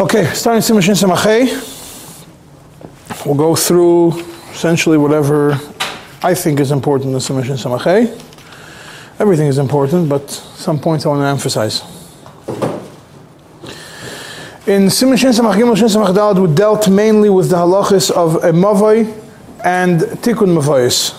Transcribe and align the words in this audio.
Okay, 0.00 0.24
starting 0.32 0.62
Simashin 0.62 0.96
Samachay. 0.96 1.52
We'll 3.26 3.34
go 3.34 3.54
through 3.54 4.18
essentially 4.50 4.96
whatever 4.96 5.52
I 6.22 6.32
think 6.32 6.60
is 6.60 6.70
important 6.70 7.12
in 7.12 7.18
Simashin 7.18 7.58
Samachay. 7.58 8.08
Everything 9.20 9.48
is 9.48 9.58
important, 9.58 10.08
but 10.08 10.30
some 10.30 10.80
points 10.80 11.04
I 11.04 11.10
want 11.10 11.20
to 11.20 11.26
emphasize. 11.26 11.82
In 14.66 14.88
Simashin 14.88 15.30
Samach 15.30 15.56
Gimel 15.56 15.76
Shin 15.76 16.42
we 16.42 16.54
dealt 16.54 16.88
mainly 16.88 17.28
with 17.28 17.50
the 17.50 17.56
halachas 17.56 18.10
of 18.10 18.36
a 18.36 18.50
mavoi 18.50 19.04
and 19.62 20.00
tikkun 20.00 20.56
mavois. 20.56 21.12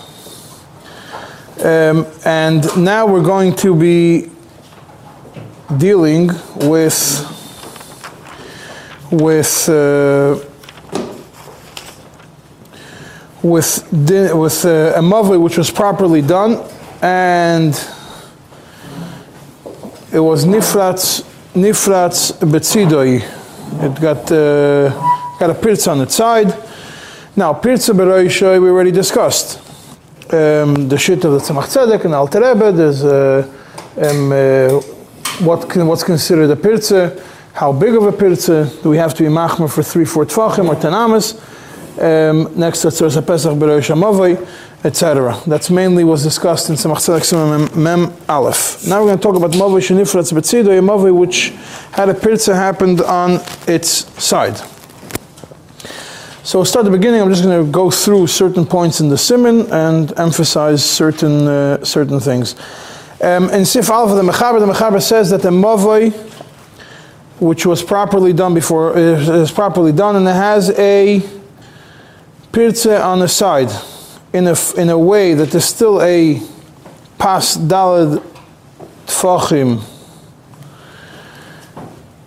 Um, 1.64 2.06
and 2.24 2.84
now 2.84 3.06
we're 3.06 3.22
going 3.22 3.54
to 3.54 3.72
be 3.72 4.32
dealing 5.78 6.30
with 6.56 7.33
with 9.16 9.68
uh, 9.68 10.38
with 13.42 13.86
with 13.92 14.64
uh, 14.64 14.94
a 14.96 15.02
mavoi 15.02 15.40
which 15.40 15.58
was 15.58 15.70
properly 15.70 16.22
done 16.22 16.64
and 17.02 17.74
it 20.12 20.20
was 20.20 20.44
nifratz 20.46 21.22
nifratz 21.54 22.32
betzidoi. 22.40 23.22
It 23.82 24.00
got 24.00 24.30
uh, 24.32 24.90
got 25.38 25.50
a 25.50 25.54
pirza 25.54 25.90
on 25.90 26.00
its 26.00 26.14
side. 26.14 26.54
Now 27.36 27.52
pirza 27.52 27.92
beroishoy 27.92 28.60
we 28.62 28.68
already 28.68 28.92
discussed. 28.92 29.60
Um, 30.32 30.88
the 30.88 30.96
shit 30.96 31.22
of 31.24 31.32
the 31.32 31.38
Tzemach 31.38 31.68
Tzedek 31.68 32.06
and 32.06 32.14
Alter 32.14 32.40
Rebbe. 32.40 32.72
There's 32.72 33.04
uh, 33.04 33.46
um, 33.96 34.32
uh, 34.32 34.80
what 35.44 35.68
can, 35.68 35.86
what's 35.86 36.02
considered 36.02 36.50
a 36.50 36.56
pirza. 36.56 37.22
How 37.54 37.72
big 37.72 37.94
of 37.94 38.02
a 38.02 38.10
pirza 38.10 38.68
do 38.82 38.90
we 38.90 38.96
have 38.96 39.14
to 39.14 39.22
be 39.22 39.28
machmer 39.28 39.72
for 39.72 39.84
three, 39.84 40.04
four 40.04 40.26
tfachim 40.26 40.66
or 40.66 40.74
tanamas? 40.74 41.38
Um, 41.96 42.50
next 42.58 42.82
to 42.82 42.88
Tzorza 42.88 43.24
Pesach 43.24 43.52
Amavoi, 43.52 44.44
etc. 44.82 45.40
That's 45.46 45.70
mainly 45.70 46.02
was 46.02 46.24
discussed 46.24 46.68
in 46.68 46.74
Tzedek 46.74 47.22
Simon 47.22 47.70
Mem, 47.80 48.12
Aleph. 48.28 48.84
Now 48.88 48.98
we're 48.98 49.06
going 49.06 49.18
to 49.18 49.22
talk 49.22 49.36
about 49.36 49.52
Mavoi 49.52 49.78
Shenifratz 49.78 50.32
Betzido, 50.32 50.76
a 50.76 50.82
Mavoi 50.82 51.16
which 51.16 51.50
had 51.92 52.08
a 52.08 52.14
pirza 52.14 52.56
happened 52.56 53.00
on 53.02 53.40
its 53.68 53.88
side. 54.20 54.56
So 56.42 56.58
we'll 56.58 56.64
start 56.64 56.86
at 56.86 56.90
the 56.90 56.98
beginning. 56.98 57.22
I'm 57.22 57.30
just 57.30 57.44
going 57.44 57.64
to 57.64 57.70
go 57.70 57.88
through 57.88 58.26
certain 58.26 58.66
points 58.66 58.98
in 58.98 59.10
the 59.10 59.16
Simon 59.16 59.70
and 59.70 60.12
emphasize 60.18 60.84
certain 60.84 61.46
uh, 61.46 61.84
certain 61.84 62.18
things. 62.18 62.56
Um, 63.22 63.48
in 63.50 63.64
Sif 63.64 63.90
Alpha, 63.90 64.16
the 64.16 64.22
Mechaber, 64.22 64.58
the 64.58 64.66
Mechaber 64.66 65.00
says 65.00 65.30
that 65.30 65.40
the 65.40 65.50
Mavoi, 65.50 66.33
which 67.44 67.66
was 67.66 67.82
properly 67.82 68.32
done 68.32 68.54
before, 68.54 68.96
is, 68.96 69.28
is 69.28 69.50
properly 69.50 69.92
done, 69.92 70.16
and 70.16 70.26
it 70.26 70.32
has 70.32 70.70
a 70.78 71.20
pirze 72.52 73.04
on 73.04 73.18
the 73.18 73.28
side, 73.28 73.68
in 74.32 74.46
a, 74.46 74.56
in 74.78 74.88
a 74.88 74.98
way 74.98 75.34
that 75.34 75.50
there's 75.50 75.66
still 75.66 76.00
a 76.00 76.40
pas 77.18 77.56
dalad 77.58 78.22
tfachim 79.06 79.82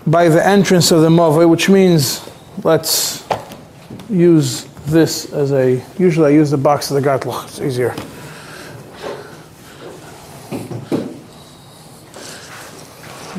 by 0.05 0.29
the 0.29 0.45
entrance 0.45 0.91
of 0.91 1.01
the 1.01 1.09
Mavoi, 1.09 1.49
which 1.49 1.67
means, 1.67 2.29
let's 2.63 3.25
use 4.09 4.65
this 4.85 5.33
as 5.33 5.52
a, 5.52 5.83
usually 5.97 6.27
I 6.27 6.35
use 6.35 6.52
the 6.52 6.57
box 6.57 6.91
of 6.91 7.02
the 7.02 7.09
Gartloch, 7.09 7.45
it's 7.45 7.59
easier. 7.59 7.95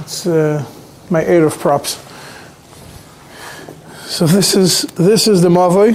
It's 0.01 0.27
uh, 0.27 0.65
my 1.11 1.23
of 1.23 1.59
props. 1.59 2.05
So 4.07 4.27
this 4.27 4.55
is, 4.55 4.83
this 4.95 5.29
is 5.29 5.43
the 5.43 5.49
Mavoi. 5.49 5.95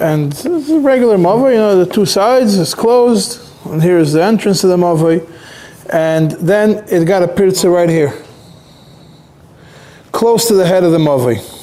And 0.00 0.34
a 0.44 0.80
regular 0.80 1.16
Mavoi, 1.16 1.52
you 1.52 1.58
know, 1.58 1.84
the 1.84 1.92
two 1.92 2.06
sides 2.06 2.54
is 2.56 2.74
closed, 2.74 3.40
and 3.66 3.82
here 3.82 3.98
is 3.98 4.12
the 4.12 4.22
entrance 4.22 4.60
to 4.62 4.66
the 4.66 4.76
Mavoi. 4.76 5.28
And 5.90 6.32
then 6.32 6.84
it 6.88 7.04
got 7.04 7.22
a 7.22 7.28
pirza 7.28 7.70
right 7.70 7.88
here, 7.88 8.12
close 10.10 10.48
to 10.48 10.54
the 10.54 10.66
head 10.66 10.84
of 10.84 10.92
the 10.92 10.98
Mavoi. 10.98 11.60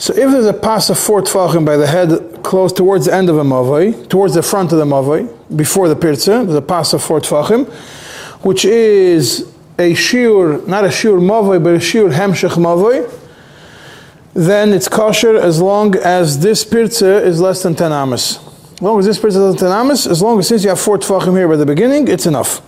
So 0.00 0.14
if 0.14 0.30
there's 0.30 0.46
a 0.46 0.54
pass 0.54 0.88
of 0.88 0.98
four 0.98 1.20
tfachim 1.20 1.66
by 1.66 1.76
the 1.76 1.86
head 1.86 2.42
close 2.42 2.72
towards 2.72 3.04
the 3.04 3.14
end 3.14 3.28
of 3.28 3.36
a 3.36 3.42
mavoi, 3.42 4.08
towards 4.08 4.32
the 4.32 4.42
front 4.42 4.72
of 4.72 4.78
the 4.78 4.86
mavoi, 4.86 5.28
before 5.54 5.90
the 5.90 5.94
pirza, 5.94 6.40
a 6.56 6.62
pass 6.62 6.94
of 6.94 7.02
four 7.02 7.20
tfachim, 7.20 7.70
which 8.42 8.64
is 8.64 9.52
a 9.80 9.94
shiur, 9.94 10.66
not 10.66 10.84
a 10.84 10.88
shiur 10.88 11.18
mavoi, 11.18 11.62
but 11.62 11.74
a 11.74 11.78
shiur 11.78 12.12
hemshech 12.12 12.56
mavoi, 12.56 13.10
then 14.34 14.72
it's 14.72 14.88
kosher 14.88 15.36
as 15.36 15.60
long 15.60 15.96
as 15.96 16.40
this 16.40 16.64
pirza 16.64 17.22
is 17.24 17.40
less 17.40 17.62
than 17.62 17.74
10 17.74 17.90
amas. 17.90 18.38
As 18.74 18.82
long 18.82 18.98
as 18.98 19.06
this 19.06 19.18
pirza 19.18 19.38
is 19.38 19.44
less 19.44 19.60
than 19.60 19.68
10 19.70 19.78
amas, 19.78 20.06
as 20.06 20.22
long 20.22 20.38
as 20.38 20.48
since 20.48 20.62
you 20.62 20.68
have 20.68 20.80
four 20.80 20.98
tfachim 20.98 21.36
here 21.36 21.48
by 21.48 21.56
the 21.56 21.66
beginning, 21.66 22.08
it's 22.08 22.26
enough. 22.26 22.60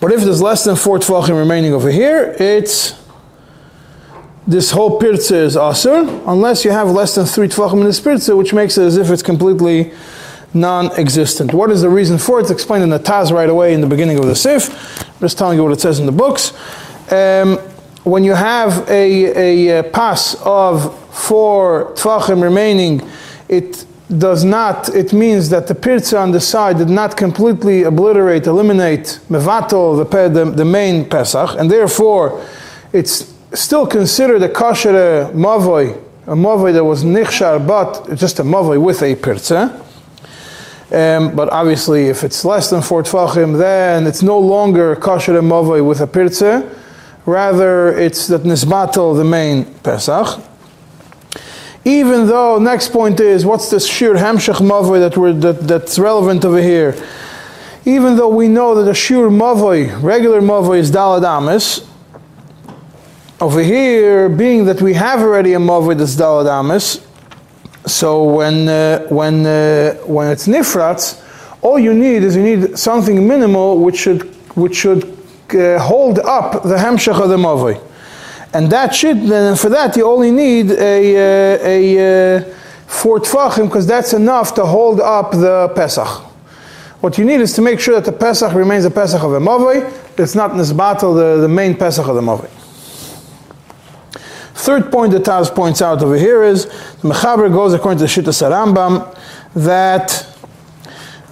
But 0.00 0.12
if 0.12 0.20
there's 0.22 0.42
less 0.42 0.64
than 0.64 0.76
four 0.76 0.98
tfachim 0.98 1.38
remaining 1.38 1.72
over 1.72 1.90
here, 1.90 2.36
it's 2.38 2.94
this 4.46 4.70
whole 4.70 4.98
pirza 4.98 5.36
is 5.36 5.56
asur, 5.56 6.22
unless 6.26 6.64
you 6.64 6.72
have 6.72 6.90
less 6.90 7.14
than 7.14 7.24
three 7.24 7.48
tefachim 7.48 7.80
in 7.80 7.84
this 7.84 8.00
pirza, 8.00 8.36
which 8.36 8.52
makes 8.52 8.76
it 8.76 8.82
as 8.82 8.98
if 8.98 9.10
it's 9.10 9.22
completely 9.22 9.92
non-existent. 10.54 11.52
What 11.54 11.70
is 11.70 11.82
the 11.82 11.88
reason 11.88 12.18
for 12.18 12.38
it? 12.38 12.42
It's 12.42 12.50
explained 12.50 12.82
in 12.82 12.90
the 12.90 12.98
Taz 12.98 13.30
right 13.32 13.48
away 13.48 13.74
in 13.74 13.80
the 13.80 13.86
beginning 13.86 14.18
of 14.18 14.26
the 14.26 14.34
Sif. 14.34 14.70
I'm 15.00 15.20
just 15.20 15.38
telling 15.38 15.56
you 15.56 15.64
what 15.64 15.72
it 15.72 15.80
says 15.80 16.00
in 16.00 16.06
the 16.06 16.12
books. 16.12 16.52
Um, 17.12 17.58
when 18.04 18.24
you 18.24 18.32
have 18.32 18.88
a, 18.88 19.78
a, 19.78 19.82
pass 19.82 20.34
of 20.44 20.98
four 21.14 21.92
tefachim 21.94 22.42
remaining, 22.42 23.06
it 23.48 23.84
does 24.18 24.42
not, 24.42 24.88
it 24.94 25.12
means 25.12 25.50
that 25.50 25.66
the 25.66 25.74
pirza 25.74 26.18
on 26.18 26.32
the 26.32 26.40
side 26.40 26.78
did 26.78 26.88
not 26.88 27.16
completely 27.16 27.84
obliterate, 27.84 28.46
eliminate, 28.46 29.20
mevatel, 29.28 29.98
the, 29.98 30.28
the, 30.28 30.50
the 30.50 30.64
main 30.64 31.08
Pesach, 31.08 31.50
and 31.58 31.70
therefore 31.70 32.44
it's 32.92 33.32
still 33.52 33.86
considered 33.86 34.42
a 34.42 34.48
kosher 34.48 35.30
mavoi, 35.32 35.96
a 36.26 36.34
mavoi 36.34 36.72
that 36.72 36.84
was 36.84 37.04
nichshar, 37.04 37.64
but 37.64 38.16
just 38.16 38.38
a 38.38 38.42
mavoi 38.42 38.82
with 38.82 39.02
a 39.02 39.14
pirza. 39.14 39.84
Um, 40.92 41.36
but 41.36 41.48
obviously, 41.52 42.06
if 42.08 42.24
it's 42.24 42.44
less 42.44 42.68
than 42.68 42.82
four 42.82 43.04
tfachim, 43.04 43.56
then 43.56 44.08
it's 44.08 44.22
no 44.22 44.38
longer 44.38 44.96
kosher 44.96 45.40
mavoi 45.40 45.86
with 45.86 46.00
a 46.00 46.06
pirza. 46.06 46.68
Rather, 47.26 47.96
it's 47.96 48.26
that 48.26 48.42
nisbatel, 48.42 49.16
the 49.16 49.24
main 49.24 49.64
Pesach. 49.84 50.40
Even 51.84 52.26
though, 52.26 52.58
next 52.58 52.88
point 52.88 53.20
is, 53.20 53.46
what's 53.46 53.70
the 53.70 53.78
shir 53.78 54.14
hamshach 54.14 54.56
mavoi 54.56 54.98
that, 54.98 55.16
we're, 55.16 55.32
that 55.32 55.60
that's 55.60 55.98
relevant 55.98 56.44
over 56.44 56.60
here? 56.60 56.96
Even 57.84 58.16
though 58.16 58.28
we 58.28 58.48
know 58.48 58.74
that 58.74 58.82
the 58.82 58.94
shir 58.94 59.30
mavoi, 59.30 60.02
regular 60.02 60.40
mavoi, 60.40 60.78
is 60.78 60.90
dalad 60.90 61.24
amis, 61.24 61.86
over 63.40 63.62
here, 63.62 64.28
being 64.28 64.64
that 64.64 64.82
we 64.82 64.92
have 64.94 65.20
already 65.20 65.54
a 65.54 65.58
mavoi 65.58 65.96
that's 65.96 66.16
dalad 66.16 66.46
amis, 66.46 67.00
so 67.90 68.24
when 68.24 68.68
uh, 68.68 69.06
when 69.08 69.44
uh, 69.44 69.94
when 70.06 70.30
it's 70.30 70.46
nifratz, 70.46 71.22
all 71.62 71.78
you 71.78 71.92
need 71.92 72.22
is 72.22 72.36
you 72.36 72.42
need 72.42 72.78
something 72.78 73.26
minimal 73.26 73.78
which 73.78 73.98
should 73.98 74.22
which 74.56 74.76
should 74.76 75.04
uh, 75.54 75.78
hold 75.78 76.18
up 76.20 76.62
the 76.62 76.76
hamshach 76.76 77.20
of 77.20 77.28
the 77.28 77.36
mavoi, 77.36 77.80
and 78.54 78.70
that 78.70 78.94
should 78.94 79.22
then 79.22 79.56
for 79.56 79.68
that 79.68 79.96
you 79.96 80.06
only 80.06 80.30
need 80.30 80.70
a 80.70 81.16
uh, 81.16 81.66
a 81.66 82.38
uh, 82.38 82.54
four 82.86 83.20
because 83.20 83.86
that's 83.86 84.12
enough 84.12 84.54
to 84.54 84.64
hold 84.64 85.00
up 85.00 85.32
the 85.32 85.72
pesach. 85.74 86.26
What 87.00 87.16
you 87.16 87.24
need 87.24 87.40
is 87.40 87.54
to 87.54 87.62
make 87.62 87.80
sure 87.80 87.94
that 87.94 88.04
the 88.04 88.16
pesach 88.16 88.52
remains 88.52 88.84
a 88.84 88.90
pesach 88.90 89.22
of 89.22 89.30
the 89.30 89.38
mavoi. 89.38 89.90
It's 90.18 90.34
not 90.34 90.50
nisbatel 90.50 91.14
the, 91.14 91.40
the 91.40 91.48
main 91.48 91.74
pesach 91.74 92.06
of 92.06 92.14
the 92.14 92.20
mavoi. 92.20 92.59
Third 94.54 94.90
point 94.90 95.12
that 95.12 95.22
Taz 95.22 95.54
points 95.54 95.80
out 95.80 96.02
over 96.02 96.16
here 96.16 96.42
is 96.42 96.66
the 96.66 97.08
Mechaber 97.08 97.50
goes 97.52 97.72
according 97.72 97.98
to 97.98 98.04
the 98.04 98.10
Shita 98.10 98.50
Rambam 98.50 99.16
that 99.54 100.26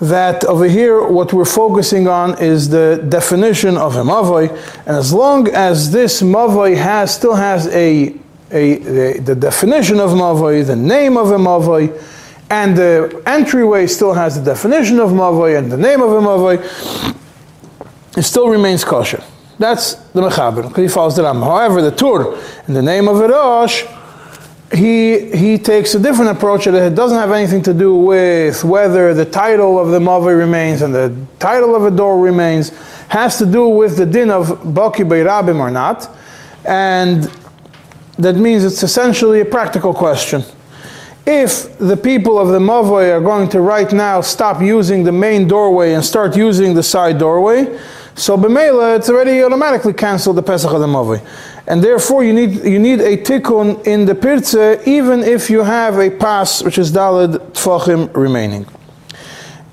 that 0.01 0.45
over 0.45 0.69
here 0.69 1.03
what 1.03 1.33
we're 1.33 1.45
focusing 1.45 2.07
on 2.07 2.41
is 2.41 2.69
the 2.69 3.05
definition 3.09 3.77
of 3.77 3.97
a 3.97 4.03
mavoi, 4.03 4.49
and 4.87 4.97
as 4.97 5.13
long 5.13 5.49
as 5.49 5.91
this 5.91 6.23
mavoi 6.23 6.77
has 6.77 7.13
still 7.15 7.35
has 7.35 7.67
a, 7.69 8.15
a, 8.53 8.79
the, 8.79 9.21
the 9.25 9.35
definition 9.35 9.99
of 9.99 10.11
mavoi, 10.11 10.65
the 10.65 10.77
name 10.77 11.17
of 11.17 11.33
a 11.33 11.37
mavoi, 11.37 12.01
and 12.51 12.77
the 12.77 13.23
entryway 13.27 13.87
still 13.87 14.15
has 14.15 14.39
the 14.39 14.45
definition 14.45 15.01
of 15.01 15.11
mavoi 15.11 15.59
and 15.59 15.71
the 15.71 15.77
name 15.77 16.01
of 16.01 16.13
a 16.13 16.21
mavoi, 16.21 17.17
it 18.17 18.23
still 18.23 18.49
remains 18.49 18.85
kosher. 18.85 19.23
That's 19.59 19.95
the 19.95 20.23
Mechaber, 20.23 20.69
because 20.69 20.83
he 20.83 20.89
follows 20.89 21.17
the 21.17 21.23
Rambam. 21.23 21.45
However, 21.45 21.83
the 21.83 21.91
Tur, 21.91 22.39
in 22.69 22.75
the 22.75 22.83
name 22.83 23.09
of 23.09 23.19
Rosh, 23.19 23.85
he, 24.73 25.31
he 25.35 25.59
takes 25.59 25.95
a 25.95 25.99
different 25.99 26.31
approach 26.31 26.67
that 26.67 26.75
it 26.75 26.95
doesn't 26.95 27.19
have 27.19 27.33
anything 27.33 27.63
to 27.63 27.75
do 27.75 27.97
with 27.97 28.63
whether 28.65 29.15
the 29.15 29.25
title 29.25 29.79
of 29.79 29.89
the 29.89 29.99
Mavi 29.99 30.37
remains 30.39 30.83
and 30.83 30.95
the 30.95 31.15
title 31.39 31.75
of 31.75 31.85
a 31.85 31.91
door 31.91 32.21
remains, 32.21 32.71
has 33.09 33.39
to 33.39 33.47
do 33.47 33.69
with 33.69 33.97
the 33.97 34.05
din 34.05 34.31
of 34.31 34.47
Baki 34.47 35.09
Beirabim 35.09 35.59
or 35.59 35.71
not. 35.71 36.09
And 36.67 37.31
that 38.19 38.37
means 38.37 38.65
it's 38.65 38.83
essentially 38.83 39.41
a 39.41 39.45
practical 39.45 39.95
question. 39.95 40.45
If 41.27 41.79
the 41.79 41.97
people 41.97 42.39
of 42.39 42.49
the 42.49 42.59
Mavoi 42.59 43.11
are 43.13 43.21
going 43.21 43.49
to 43.51 43.61
right 43.61 43.91
now 43.93 44.21
stop 44.21 44.61
using 44.61 45.05
the 45.05 45.13
main 45.13 45.49
doorway 45.49 45.95
and 45.95 46.05
start 46.05 46.37
using 46.37 46.75
the 46.75 46.83
side 46.83 47.19
doorway, 47.19 47.79
so 48.19 48.37
b'meila 48.37 48.97
it's 48.97 49.09
already 49.09 49.43
automatically 49.43 49.93
canceled 49.93 50.37
the 50.37 50.43
Pesach 50.43 50.73
of 50.73 50.81
the. 50.81 51.23
And 51.69 51.85
therefore 51.85 52.25
you 52.25 52.33
need, 52.33 52.65
you 52.65 52.79
need 52.79 53.01
a 53.01 53.17
tikkun 53.17 53.87
in 53.87 54.07
the 54.07 54.15
Pirze 54.15 54.87
even 54.87 55.21
if 55.21 55.49
you 55.49 55.63
have 55.63 55.99
a 55.99 56.11
pass 56.11 56.63
which 56.63 56.79
is 56.79 56.91
Dalid 56.91 57.39
Tfachim 57.53 58.15
remaining. 58.17 58.67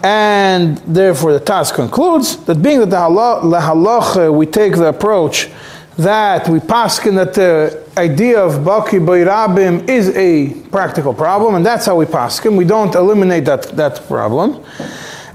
And 0.04 0.78
therefore 0.80 1.34
the 1.34 1.40
Taz 1.40 1.74
concludes 1.74 2.38
that 2.46 2.62
being 2.62 2.80
that 2.82 2.90
the 2.90 2.98
halach, 2.98 4.38
we 4.38 4.46
take 4.46 4.76
the 4.76 4.90
approach 4.90 5.50
that 5.98 6.48
we 6.50 6.60
paskin 6.60 7.16
that 7.16 7.34
the 7.34 7.84
idea 7.98 8.40
of 8.40 8.64
Baki 8.66 9.00
Bayrabim 9.00 9.88
is 9.88 10.10
a 10.10 10.54
practical 10.70 11.14
problem, 11.14 11.56
and 11.56 11.66
that's 11.66 11.86
how 11.86 11.96
we 11.96 12.06
paskin. 12.06 12.58
We 12.58 12.66
don't 12.66 12.94
eliminate 12.94 13.46
that, 13.46 13.64
that 13.78 14.06
problem. 14.08 14.64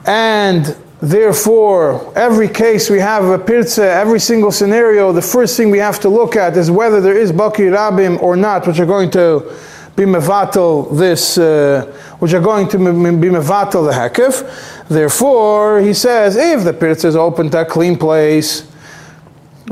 And 0.07 0.77
therefore, 1.01 2.13
every 2.17 2.49
case 2.49 2.91
we 2.91 2.99
have 2.99 3.25
a 3.25 3.39
pirza, 3.39 3.85
every 3.85 4.21
single 4.21 4.53
scenario, 4.53 5.13
the 5.13 5.23
first 5.23 5.57
thing 5.57 5.71
we 5.71 5.79
have 5.79 6.01
to 6.01 6.09
look 6.09 6.37
at 6.37 6.57
is 6.57 6.71
whether 6.71 7.01
there 7.01 7.17
is 7.17 7.33
Baki 7.33 7.71
Rabim 7.71 8.21
or 8.23 8.37
not, 8.37 8.67
which 8.67 8.79
are 8.79 8.87
going 8.87 9.11
to 9.13 9.57
be 9.97 10.05
mevatel 10.05 10.97
this, 10.97 11.37
uh, 11.37 11.85
which 12.21 12.33
are 12.33 12.41
going 12.41 12.69
to 12.69 12.79
be 12.79 12.85
mevatel 13.29 13.85
the 13.87 13.93
hekif. 13.93 14.89
Therefore, 14.89 15.81
he 15.81 15.93
says, 15.93 16.37
if 16.37 16.65
the 16.65 16.73
pirza 16.73 17.09
is 17.09 17.17
open 17.17 17.51
to 17.51 17.63
a 17.63 17.65
clean 17.65 17.97
place, 17.97 18.70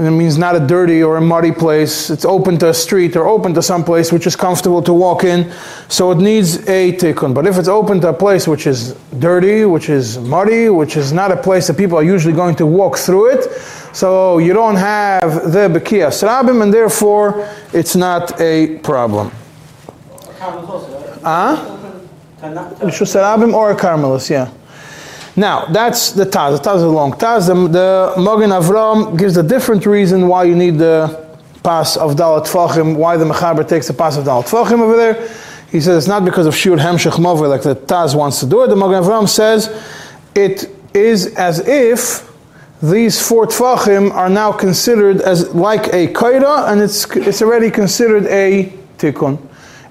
it 0.07 0.13
means 0.13 0.39
not 0.39 0.55
a 0.55 0.61
dirty 0.61 1.03
or 1.03 1.17
a 1.17 1.21
muddy 1.21 1.51
place. 1.51 2.09
It's 2.09 2.25
open 2.25 2.57
to 2.59 2.69
a 2.69 2.75
street 2.75 3.17
or 3.17 3.27
open 3.27 3.53
to 3.55 3.63
some 3.63 3.83
place 3.83 4.13
which 4.13 4.29
is 4.29 4.37
comfortable 4.37 4.81
to 4.83 4.93
walk 4.93 5.25
in. 5.25 5.53
So 5.89 6.13
it 6.13 6.19
needs 6.19 6.69
a 6.69 6.93
tikkun. 6.93 7.35
But 7.35 7.49
if 7.49 7.59
it's 7.59 7.67
open 7.67 8.01
to 8.03 8.11
a 8.11 8.13
place 8.13 8.47
which 8.47 8.69
is 8.69 8.95
dirty, 9.19 9.65
which 9.65 9.89
is 9.89 10.17
muddy, 10.19 10.69
which 10.69 10.97
is 10.97 11.13
not 11.13 11.33
a 11.33 11.37
place 11.37 11.67
that 11.67 11.77
people 11.77 11.99
are 11.99 12.05
usually 12.05 12.35
going 12.35 12.55
to 12.57 12.67
walk 12.67 12.97
through 12.97 13.31
it, 13.31 13.51
so 13.93 14.39
you 14.39 14.53
don't 14.53 14.77
have 14.77 15.51
the 15.53 15.69
bekiyas 15.69 16.23
rabim, 16.23 16.63
and 16.63 16.73
therefore 16.73 17.49
it's 17.73 17.97
not 17.97 18.41
a 18.41 18.79
problem. 18.79 19.33
Ah? 21.25 21.61
Uh? 21.61 21.79
or 23.53 23.73
a 23.73 23.77
Carmelis, 23.77 24.31
yeah. 24.31 24.49
Now, 25.39 25.67
that's 25.67 26.11
the 26.11 26.25
Taz. 26.25 26.61
The 26.61 26.69
Taz 26.69 26.77
is 26.79 26.83
a 26.83 26.89
long 26.89 27.13
Taz. 27.13 27.47
The, 27.47 27.55
the 27.69 28.15
Mogen 28.17 28.51
Avram 28.51 29.17
gives 29.17 29.37
a 29.37 29.43
different 29.45 29.87
reason 29.87 30.27
why 30.27 30.43
you 30.43 30.57
need 30.57 30.79
the 30.79 31.29
pass 31.63 31.97
of 31.97 32.17
Dalat 32.17 32.49
Tvachim, 32.49 32.97
why 32.97 33.17
the 33.17 33.25
Mechaber 33.25 33.67
takes 33.67 33.87
the 33.87 33.95
pass 33.95 34.17
of 34.17 34.25
Dalat 34.25 34.49
Tvachim 34.49 34.81
over 34.81 34.97
there. 34.97 35.15
He 35.71 35.81
says 35.81 35.97
it's 35.97 36.09
not 36.09 36.25
because 36.25 36.47
of 36.47 36.57
Shur 36.57 36.77
Hemshech 36.77 37.21
Mover 37.21 37.47
like 37.47 37.63
the 37.63 37.77
Taz 37.77 38.17
wants 38.17 38.41
to 38.41 38.47
do 38.47 38.65
it. 38.65 38.67
The 38.67 38.75
Mogen 38.75 39.05
Avram 39.05 39.29
says 39.29 39.69
it 40.35 40.69
is 40.93 41.33
as 41.37 41.61
if 41.61 42.29
these 42.83 43.25
four 43.25 43.47
Tvachim 43.47 44.11
are 44.11 44.29
now 44.29 44.51
considered 44.51 45.21
as 45.21 45.55
like 45.55 45.87
a 45.95 46.09
Kaira 46.09 46.69
and 46.73 46.81
it's, 46.81 47.09
it's 47.17 47.43
already 47.43 47.71
considered 47.71 48.27
a 48.27 48.73
Tikkun. 48.97 49.41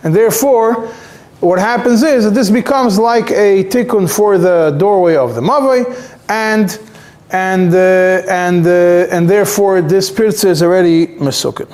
And 0.03 0.13
therefore, 0.13 0.93
what 1.39 1.59
happens 1.59 2.03
is 2.03 2.23
that 2.23 2.31
this 2.31 2.49
becomes 2.49 2.97
like 2.97 3.29
a 3.31 3.63
tikkun 3.65 4.09
for 4.13 4.37
the 4.37 4.75
doorway 4.77 5.15
of 5.15 5.35
the 5.35 5.41
mavoi, 5.41 5.85
and 6.29 6.79
and 7.29 7.73
uh, 7.73 8.23
and 8.29 8.65
uh, 8.65 9.15
and 9.15 9.29
therefore 9.29 9.81
this 9.81 10.09
pirza 10.09 10.49
is 10.49 10.63
already 10.63 11.07
mesukit. 11.07 11.67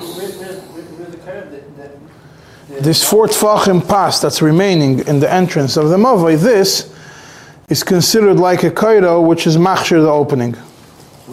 This 2.80 3.08
four 3.08 3.28
tfachim 3.28 3.86
pass 3.88 4.20
that's 4.20 4.42
remaining 4.42 5.06
in 5.06 5.20
the 5.20 5.32
entrance 5.32 5.76
of 5.76 5.88
the 5.88 5.96
mavoi, 5.96 6.38
this 6.38 6.92
is 7.68 7.82
considered 7.82 8.38
like 8.38 8.62
a 8.64 8.70
kairo, 8.70 9.26
which 9.26 9.46
is 9.46 9.56
machshir 9.56 10.02
the 10.02 10.10
opening. 10.10 10.52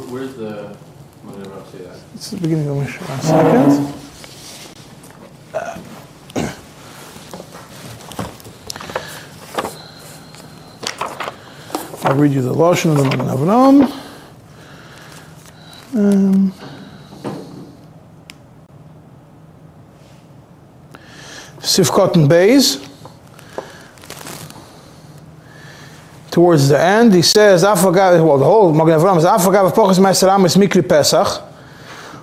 Where's 0.10 0.36
the? 0.36 0.78
It's 2.14 2.30
the 2.30 2.38
beginning 2.38 2.68
of 2.70 2.78
Mishnah. 2.78 3.22
Second. 3.22 4.01
I'll 12.04 12.16
read 12.16 12.32
you 12.32 12.42
the 12.42 12.52
Lashon 12.52 12.92
of 12.92 12.98
the 12.98 13.04
Magen 13.04 13.28
Avram. 13.28 13.92
Um, 15.94 16.54
Sifkot 21.60 22.16
and 22.16 22.28
Beis. 22.28 22.88
Towards 26.32 26.70
the 26.70 26.80
end, 26.82 27.14
he 27.14 27.22
says, 27.22 27.64
"I 27.64 27.76
forgot." 27.76 28.20
Well, 28.24 28.40
the 28.40 28.46
whole 28.46 28.74
Magen 28.74 29.00
Avram 29.00 29.18
is 29.18 29.24
"Afagav 29.24 29.72
pochas 29.74 30.00
meisaram 30.00 30.44
is 30.46 30.58
mikri 30.58 30.82
Pesach." 30.88 31.44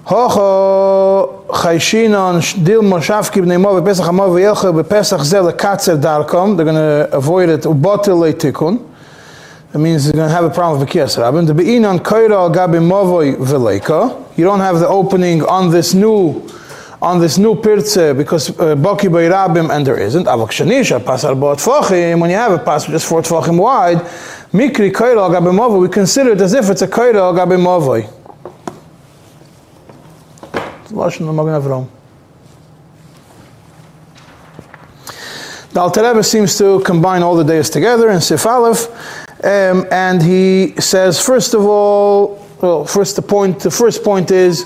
Hocho 0.07 1.47
chayshinon 1.51 2.65
dil 2.65 2.83
moshavki 2.83 3.41
b'nei 3.45 3.61
mo 3.61 3.81
v'pesach 3.81 4.09
amo 4.09 4.29
v'yelcha 4.29 4.73
b'pesach 4.83 5.23
zel 5.23 5.45
lekatzer 5.53 5.97
darkom. 6.01 6.57
They're 6.57 6.65
going 6.65 6.75
to 6.75 7.09
avoid 7.15 7.49
it. 7.51 7.63
Ubotel 7.63 8.19
leitikun. 8.19 8.81
That 9.73 9.81
means 9.81 10.07
you're 10.07 10.15
going 10.15 10.29
to 10.29 10.35
have 10.35 10.45
a 10.45 10.51
problem 10.51 10.81
with. 10.81 10.89
The 10.89 10.95
Veleka. 13.45 14.39
You 14.39 14.45
don't 14.45 14.61
have 14.61 14.79
the 14.79 14.89
opening 14.89 15.43
on 15.45 15.71
this 15.71 15.93
new 15.93 16.49
on 17.01 17.21
this 17.21 17.39
new 17.39 17.55
pirze 17.55 18.17
because 18.17 18.51
uh, 18.51 18.75
Baki 18.75 19.13
by 19.13 19.29
Rabim 19.29 19.71
and 19.71 19.87
there 19.87 19.99
isn't. 19.99 20.27
Avak 20.27 20.49
Shanisha 20.49 20.99
Pasar 20.99 21.39
Bo 21.39 21.55
Tfachim. 21.55 22.19
When 22.19 22.31
you 22.31 22.37
have 22.37 22.53
a 22.53 22.59
pass 22.59 22.89
which 22.89 22.95
is 22.97 23.05
four 23.05 23.21
Tfachim 23.23 23.59
wide, 23.59 23.99
Mikri 24.53 24.91
Gabi 24.91 25.53
Mavoi. 25.53 25.83
We 25.83 25.89
consider 25.89 26.33
it 26.33 26.41
as 26.41 26.55
if 26.55 26.71
it's 26.71 26.83
a 26.83 26.89
Kaira 26.89 27.35
Gabi 27.37 27.59
Mavoi. 27.59 28.11
Lashon 30.89 31.33
Magen. 31.35 31.89
The 35.71 35.81
Alter 35.81 36.23
seems 36.23 36.57
to 36.59 36.81
combine 36.81 37.23
all 37.23 37.37
the 37.37 37.45
days 37.45 37.69
together 37.69 38.09
in 38.09 38.21
Sif 38.23 38.47
Aleph. 38.47 38.89
Um, 39.45 39.87
and 39.93 40.21
he 40.21 40.75
says, 40.81 41.25
first 41.25 41.55
of 41.55 41.65
all, 41.65 42.45
well, 42.61 42.85
first 42.85 43.15
the 43.15 43.23
point, 43.23 43.61
the 43.61 43.71
first 43.71 44.03
point 44.03 44.33
is, 44.33 44.65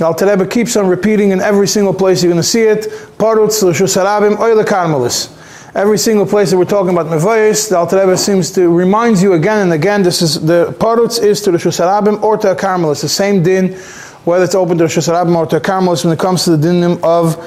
Alter 0.00 0.26
Rebbe 0.26 0.48
keeps 0.48 0.76
on 0.76 0.88
repeating 0.88 1.30
in 1.30 1.40
every 1.40 1.68
single 1.68 1.94
place 1.94 2.22
you're 2.22 2.32
going 2.32 2.42
to 2.42 2.48
see 2.48 2.62
it, 2.62 2.86
Parutz, 3.18 3.62
L'Shusarabim, 3.62 4.40
Oile 4.40 4.64
Karmelis. 4.64 5.30
Every 5.76 5.98
single 5.98 6.26
place 6.26 6.50
that 6.50 6.58
we're 6.58 6.64
talking 6.64 6.90
about 6.90 7.06
Mevayis, 7.06 7.68
the 7.68 7.78
Alter 7.78 8.00
Rebbe 8.00 8.16
seems 8.16 8.50
to 8.52 8.68
remind 8.68 9.20
you 9.20 9.34
again 9.34 9.58
and 9.60 9.72
again, 9.72 10.02
this 10.02 10.22
is, 10.22 10.44
the 10.44 10.74
Parutz 10.78 11.22
is 11.22 11.40
to 11.42 11.52
the 11.52 11.58
Shusarabim 11.58 12.20
or 12.22 12.36
to 12.38 12.54
Karmelis, 12.56 13.02
the 13.02 13.08
same 13.08 13.44
din, 13.44 13.74
whether 14.24 14.44
it's 14.44 14.56
open 14.56 14.76
to 14.78 14.84
the 14.84 14.90
Shusarabim 14.90 15.36
or 15.36 15.46
to 15.46 15.60
Karmelis 15.60 16.04
when 16.04 16.12
it 16.12 16.18
comes 16.18 16.44
to 16.44 16.56
the 16.56 16.66
dinim 16.66 17.00
of, 17.04 17.38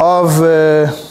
of, 0.00 0.40
uh, 0.40 1.03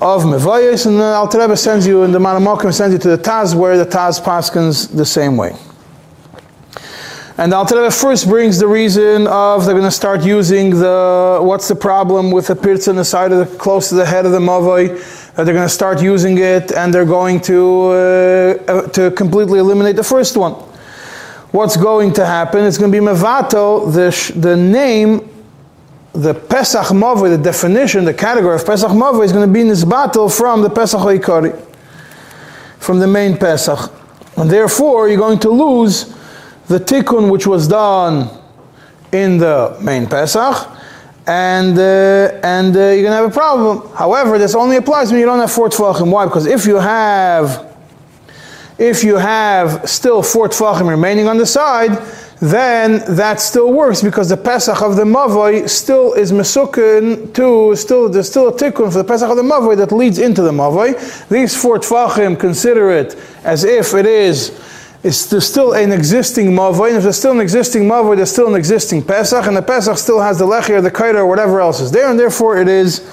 of 0.00 0.22
Mevayis, 0.22 0.86
and 0.86 0.98
the 0.98 1.04
Alter 1.04 1.40
Rebbe 1.40 1.56
sends 1.56 1.86
you, 1.86 2.02
and 2.02 2.14
the 2.14 2.18
Manamokim 2.18 2.72
sends 2.72 2.92
you 2.92 2.98
to 2.98 3.16
the 3.16 3.18
Taz, 3.18 3.54
where 3.54 3.78
the 3.78 3.86
Taz 3.86 4.20
paskins 4.20 4.94
the 4.94 5.04
same 5.04 5.36
way. 5.36 5.54
And 7.38 7.52
the 7.52 7.56
Alter 7.56 7.76
Rebbe 7.76 7.90
first 7.90 8.28
brings 8.28 8.58
the 8.58 8.66
reason 8.66 9.26
of 9.26 9.64
they're 9.64 9.74
going 9.74 9.84
to 9.84 9.90
start 9.90 10.22
using 10.22 10.70
the, 10.70 11.38
what's 11.42 11.68
the 11.68 11.74
problem 11.74 12.30
with 12.30 12.46
the 12.46 12.54
pirtz 12.54 12.88
on 12.88 12.96
the 12.96 13.04
side 13.04 13.30
of 13.32 13.38
the, 13.38 13.58
close 13.58 13.90
to 13.90 13.94
the 13.94 14.06
head 14.06 14.24
of 14.24 14.32
the 14.32 14.38
Mavai, 14.38 15.34
that 15.34 15.44
they're 15.44 15.54
going 15.54 15.68
to 15.68 15.74
start 15.74 16.00
using 16.00 16.38
it, 16.38 16.72
and 16.72 16.94
they're 16.94 17.04
going 17.04 17.40
to, 17.42 17.90
uh, 17.90 18.88
to 18.88 19.10
completely 19.10 19.58
eliminate 19.58 19.96
the 19.96 20.04
first 20.04 20.36
one. 20.36 20.54
What's 21.52 21.76
going 21.76 22.12
to 22.14 22.24
happen? 22.24 22.64
It's 22.64 22.78
going 22.78 22.90
to 22.90 23.00
be 23.00 23.04
Mevato, 23.04 23.92
the, 23.92 24.38
the 24.38 24.56
name 24.56 25.35
the 26.16 26.34
Pesach 26.34 26.86
Mavoi, 26.86 27.36
the 27.36 27.42
definition, 27.42 28.04
the 28.04 28.14
category 28.14 28.54
of 28.54 28.64
Pesach 28.64 28.90
Mavoi 28.90 29.24
is 29.24 29.32
going 29.32 29.46
to 29.46 29.52
be 29.52 29.60
in 29.60 29.68
this 29.68 29.84
battle 29.84 30.28
from 30.28 30.62
the 30.62 30.70
Pesach 30.70 31.00
Ikari, 31.00 31.54
from 32.78 32.98
the 32.98 33.06
main 33.06 33.36
Pesach. 33.36 33.92
And 34.36 34.50
therefore, 34.50 35.08
you're 35.08 35.18
going 35.18 35.38
to 35.40 35.50
lose 35.50 36.14
the 36.68 36.78
tikkun 36.78 37.30
which 37.30 37.46
was 37.46 37.68
done 37.68 38.30
in 39.12 39.38
the 39.38 39.76
main 39.82 40.06
Pesach, 40.06 40.68
and, 41.26 41.78
uh, 41.78 42.40
and 42.42 42.76
uh, 42.76 42.80
you're 42.80 43.02
going 43.02 43.04
to 43.04 43.16
have 43.16 43.30
a 43.30 43.34
problem. 43.34 43.88
However, 43.94 44.38
this 44.38 44.54
only 44.54 44.76
applies 44.76 45.10
when 45.10 45.20
you 45.20 45.26
don't 45.26 45.38
have 45.38 45.52
four 45.52 45.68
tefachim. 45.68 46.10
Why? 46.10 46.24
Because 46.24 46.46
if 46.46 46.66
you 46.66 46.76
have 46.76 47.64
if 48.78 49.02
you 49.02 49.16
have 49.16 49.88
still 49.88 50.22
four 50.22 50.48
tefachim 50.48 50.88
remaining 50.88 51.28
on 51.28 51.38
the 51.38 51.46
side, 51.46 51.92
then 52.40 53.02
that 53.16 53.40
still 53.40 53.72
works 53.72 54.02
because 54.02 54.28
the 54.28 54.36
Pesach 54.36 54.82
of 54.82 54.96
the 54.96 55.04
Mavoi 55.04 55.68
still 55.68 56.12
is 56.12 56.32
Mesukin 56.32 57.32
to, 57.32 57.74
still, 57.74 58.10
there's 58.10 58.28
still 58.28 58.48
a 58.48 58.52
tikkun 58.52 58.92
for 58.92 58.98
the 58.98 59.04
Pesach 59.04 59.30
of 59.30 59.36
the 59.36 59.42
Mavoi 59.42 59.76
that 59.76 59.90
leads 59.90 60.18
into 60.18 60.42
the 60.42 60.52
Mavoi. 60.52 61.28
These 61.28 61.60
four 61.60 61.78
Tvachim 61.78 62.38
consider 62.38 62.90
it 62.90 63.16
as 63.42 63.64
if 63.64 63.94
it 63.94 64.04
it's, 64.04 64.50
is 65.02 65.30
there's 65.30 65.46
still 65.46 65.72
an 65.74 65.92
existing 65.92 66.48
mavoi, 66.48 66.88
and 66.88 66.96
if 66.96 67.04
there's 67.04 67.18
still 67.18 67.32
an 67.32 67.40
existing 67.40 67.82
mavoi, 67.82 68.16
there's 68.16 68.32
still 68.32 68.48
an 68.48 68.56
existing 68.56 69.02
pesach, 69.02 69.46
and 69.46 69.56
the 69.56 69.62
pesach 69.62 69.96
still 69.96 70.20
has 70.20 70.38
the 70.38 70.44
lechi 70.44 70.70
or 70.70 70.80
the 70.80 70.90
kaida 70.90 71.16
or 71.16 71.26
whatever 71.26 71.60
else 71.60 71.80
is 71.80 71.92
there, 71.92 72.10
and 72.10 72.18
therefore 72.18 72.58
it 72.58 72.66
is, 72.66 73.08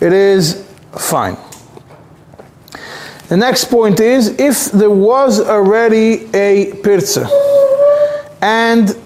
it 0.00 0.12
is 0.12 0.66
fine. 0.98 1.36
The 3.28 3.36
next 3.36 3.66
point 3.66 4.00
is 4.00 4.28
if 4.40 4.72
there 4.72 4.90
was 4.90 5.40
already 5.40 6.28
a 6.34 6.74
pirza, 6.82 7.28
and 8.40 8.96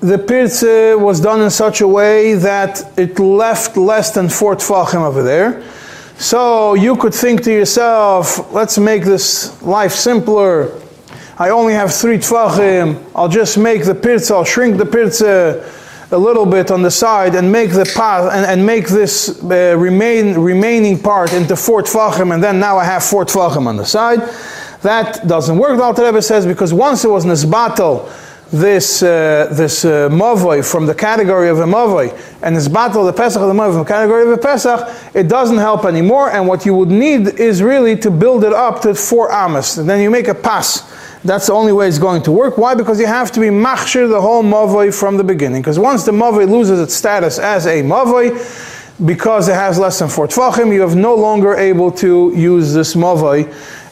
the 0.00 0.18
pirza 0.18 0.96
was 0.96 1.20
done 1.20 1.40
in 1.42 1.50
such 1.50 1.80
a 1.80 1.88
way 1.88 2.34
that 2.34 2.98
it 2.98 3.18
left 3.18 3.76
less 3.76 4.12
than 4.12 4.28
four 4.28 4.54
tfachim 4.54 5.02
over 5.02 5.22
there. 5.22 5.62
So 6.18 6.74
you 6.74 6.96
could 6.96 7.14
think 7.14 7.42
to 7.44 7.52
yourself, 7.52 8.52
let's 8.52 8.78
make 8.78 9.04
this 9.04 9.60
life 9.62 9.92
simpler. 9.92 10.72
I 11.38 11.50
only 11.50 11.74
have 11.74 11.92
three 11.92 12.18
tvachim. 12.18 13.02
I'll 13.14 13.28
just 13.28 13.58
make 13.58 13.84
the 13.84 13.94
pirza, 13.94 14.34
I'll 14.34 14.44
shrink 14.44 14.78
the 14.78 14.86
pirza 14.86 15.68
a 16.10 16.18
little 16.18 16.46
bit 16.46 16.70
on 16.70 16.82
the 16.82 16.90
side 16.90 17.34
and 17.34 17.52
make 17.52 17.70
the 17.70 17.84
path 17.94 18.32
and, 18.32 18.46
and 18.46 18.64
make 18.64 18.88
this 18.88 19.42
uh, 19.42 19.76
remain 19.76 20.34
remaining 20.38 20.98
part 20.98 21.32
into 21.32 21.54
four 21.54 21.82
tvachim, 21.82 22.32
and 22.32 22.42
then 22.42 22.58
now 22.58 22.78
I 22.78 22.84
have 22.84 23.04
four 23.04 23.26
tvachim 23.26 23.66
on 23.66 23.76
the 23.76 23.84
side. 23.84 24.20
That 24.82 25.26
doesn't 25.26 25.58
work. 25.58 25.76
The 25.76 25.82
Alter 25.82 26.04
Rebbe 26.04 26.22
says 26.22 26.46
because 26.46 26.72
once 26.72 27.04
it 27.04 27.10
was 27.10 27.26
nisbatel 27.26 28.10
this 28.52 29.02
uh, 29.02 29.48
this 29.52 29.84
uh, 29.84 30.08
mavoi 30.08 30.68
from 30.68 30.86
the 30.86 30.94
category 30.94 31.48
of 31.48 31.58
a 31.58 31.64
mavoi 31.64 32.08
and 32.42 32.56
this 32.56 32.66
battle 32.68 33.04
the 33.04 33.12
pesach 33.12 33.42
of 33.42 33.48
the 33.48 33.54
mavoi 33.54 33.72
from 33.72 33.80
the 33.80 33.84
category 33.84 34.22
of 34.22 34.30
a 34.30 34.38
pesach, 34.38 34.88
it 35.14 35.28
doesn't 35.28 35.58
help 35.58 35.84
anymore. 35.84 36.30
And 36.30 36.48
what 36.48 36.64
you 36.64 36.74
would 36.74 36.88
need 36.88 37.28
is 37.40 37.62
really 37.62 37.96
to 37.98 38.10
build 38.10 38.44
it 38.44 38.52
up 38.52 38.80
to 38.82 38.94
four 38.94 39.30
amas. 39.30 39.76
And 39.76 39.88
then 39.88 40.00
you 40.00 40.10
make 40.10 40.28
a 40.28 40.34
pass 40.34 40.94
that's 41.24 41.48
the 41.48 41.52
only 41.52 41.72
way 41.72 41.88
it's 41.88 41.98
going 41.98 42.22
to 42.22 42.32
work. 42.32 42.58
Why? 42.58 42.74
Because 42.74 43.00
you 43.00 43.06
have 43.06 43.32
to 43.32 43.40
be 43.40 43.46
machshir 43.46 44.08
the 44.08 44.20
whole 44.20 44.42
mavoi 44.42 44.96
from 44.96 45.16
the 45.16 45.24
beginning. 45.24 45.62
Because 45.62 45.78
once 45.78 46.04
the 46.04 46.12
mavoi 46.12 46.48
loses 46.48 46.80
its 46.80 46.94
status 46.94 47.38
as 47.38 47.66
a 47.66 47.82
mavoi, 47.82 48.76
because 49.04 49.48
it 49.48 49.54
has 49.54 49.78
less 49.78 49.98
than 49.98 50.08
four 50.08 50.26
tvachim, 50.26 50.72
you 50.72 50.80
have 50.80 50.96
no 50.96 51.14
longer 51.14 51.54
able 51.54 51.90
to 51.92 52.32
use 52.34 52.72
this 52.72 52.94
mavoi 52.94 53.46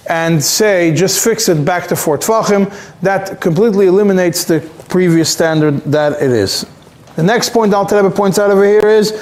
and 0.08 0.42
say 0.42 0.94
just 0.94 1.22
fix 1.22 1.48
it 1.48 1.64
back 1.64 1.86
to 1.88 1.96
four 1.96 2.18
tvachim. 2.18 2.72
That 3.02 3.40
completely 3.40 3.86
eliminates 3.86 4.44
the 4.44 4.60
previous 4.88 5.30
standard 5.30 5.78
that 5.84 6.22
it 6.22 6.30
is. 6.30 6.66
The 7.16 7.22
next 7.22 7.50
point 7.50 7.72
Alter 7.72 7.96
Rebbe 7.96 8.14
points 8.14 8.38
out 8.38 8.50
over 8.50 8.64
here 8.64 8.88
is 8.88 9.12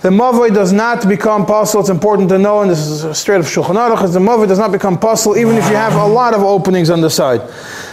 the 0.00 0.08
mavoi 0.08 0.52
does 0.52 0.72
not 0.72 1.06
become 1.06 1.44
possible. 1.44 1.80
It's 1.80 1.90
important 1.90 2.30
to 2.30 2.38
know, 2.38 2.62
and 2.62 2.70
this 2.70 2.78
is 2.78 3.18
straight 3.18 3.40
of 3.40 3.46
Shulchan 3.46 3.76
Aruch, 3.76 4.12
the 4.12 4.18
mavoi 4.18 4.48
does 4.48 4.58
not 4.58 4.72
become 4.72 4.98
possible 4.98 5.36
even 5.36 5.56
if 5.56 5.68
you 5.68 5.76
have 5.76 5.94
a 5.94 6.06
lot 6.06 6.34
of 6.34 6.42
openings 6.42 6.90
on 6.90 7.00
the 7.00 7.10
side. 7.10 7.42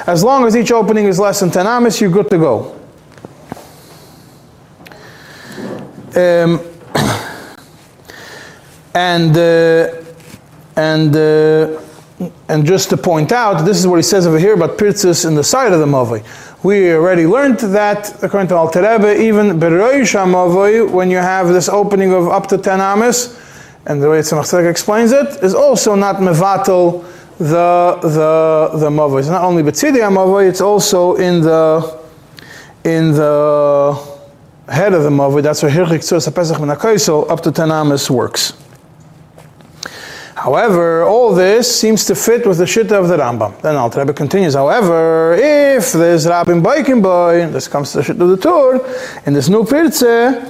As 0.07 0.23
long 0.23 0.45
as 0.45 0.55
each 0.55 0.71
opening 0.71 1.05
is 1.05 1.19
less 1.19 1.41
than 1.41 1.51
10 1.51 1.67
amis, 1.67 2.01
you're 2.01 2.09
good 2.09 2.29
to 2.29 2.37
go. 2.37 2.75
Um, 6.15 6.59
and 8.95 9.37
uh, 9.37 10.03
and 10.75 11.15
uh, 11.15 11.79
and 12.49 12.65
just 12.65 12.89
to 12.89 12.97
point 12.97 13.31
out, 13.31 13.65
this 13.65 13.77
is 13.77 13.87
what 13.87 13.95
he 13.97 14.03
says 14.03 14.27
over 14.27 14.39
here 14.39 14.53
about 14.53 14.77
pirtzis 14.77 15.25
in 15.25 15.35
the 15.35 15.43
side 15.43 15.71
of 15.71 15.79
the 15.79 15.85
mavoi. 15.85 16.23
We 16.63 16.91
already 16.91 17.25
learned 17.25 17.59
that, 17.59 18.21
according 18.21 18.49
to 18.49 18.55
Alter 18.55 18.81
Rebbe, 18.81 19.21
even 19.21 19.59
Beroish 19.59 20.13
HaMavoy, 20.13 20.91
when 20.91 21.09
you 21.09 21.17
have 21.17 21.47
this 21.47 21.69
opening 21.69 22.11
of 22.11 22.27
up 22.27 22.47
to 22.47 22.57
10 22.57 22.81
amis, 22.81 23.39
and 23.85 24.01
the 24.01 24.09
way 24.09 24.19
Tzemach 24.19 24.69
explains 24.69 25.11
it, 25.13 25.41
is 25.41 25.55
also 25.55 25.95
not 25.95 26.17
mevatel 26.17 27.05
the 27.39 27.97
the 28.01 28.77
the 28.77 28.89
mavoy. 28.89 29.19
It's 29.19 29.29
not 29.29 29.43
only 29.43 29.63
betzidi 29.63 29.99
mavoy; 30.11 30.49
it's 30.49 30.59
also 30.59 31.15
in 31.15 31.41
the 31.41 31.99
in 32.83 33.13
the 33.13 33.97
head 34.67 34.93
of 34.93 35.03
the 35.03 35.09
mavoy. 35.09 35.41
That's 35.41 35.63
where 35.63 35.71
hirchik 35.71 35.99
tzur 35.99 36.35
pesach 36.35 36.57
menakaiso 36.57 37.29
up 37.29 37.41
to 37.41 37.51
ten 37.51 37.71
amis 37.71 38.11
works. 38.11 38.53
However, 40.39 41.03
all 41.03 41.35
this 41.35 41.67
seems 41.81 42.05
to 42.05 42.15
fit 42.15 42.47
with 42.47 42.59
the 42.59 42.63
shitta 42.63 42.93
of 42.93 43.09
the 43.09 43.17
Rambam. 43.17 43.61
Then 43.61 43.75
Alter 43.75 43.99
Rebbe 43.99 44.13
continues, 44.13 44.53
however, 44.53 45.33
if 45.33 45.91
there's 45.91 46.25
Rabin 46.25 46.61
Boy, 46.61 46.81
this 47.47 47.67
comes 47.67 47.91
to 47.91 47.97
the 47.97 48.03
shitta 48.05 48.21
of 48.21 48.29
the 48.29 48.37
Tur, 48.37 49.21
in 49.25 49.33
this 49.33 49.49
new 49.49 49.65
Pirze, 49.65 50.49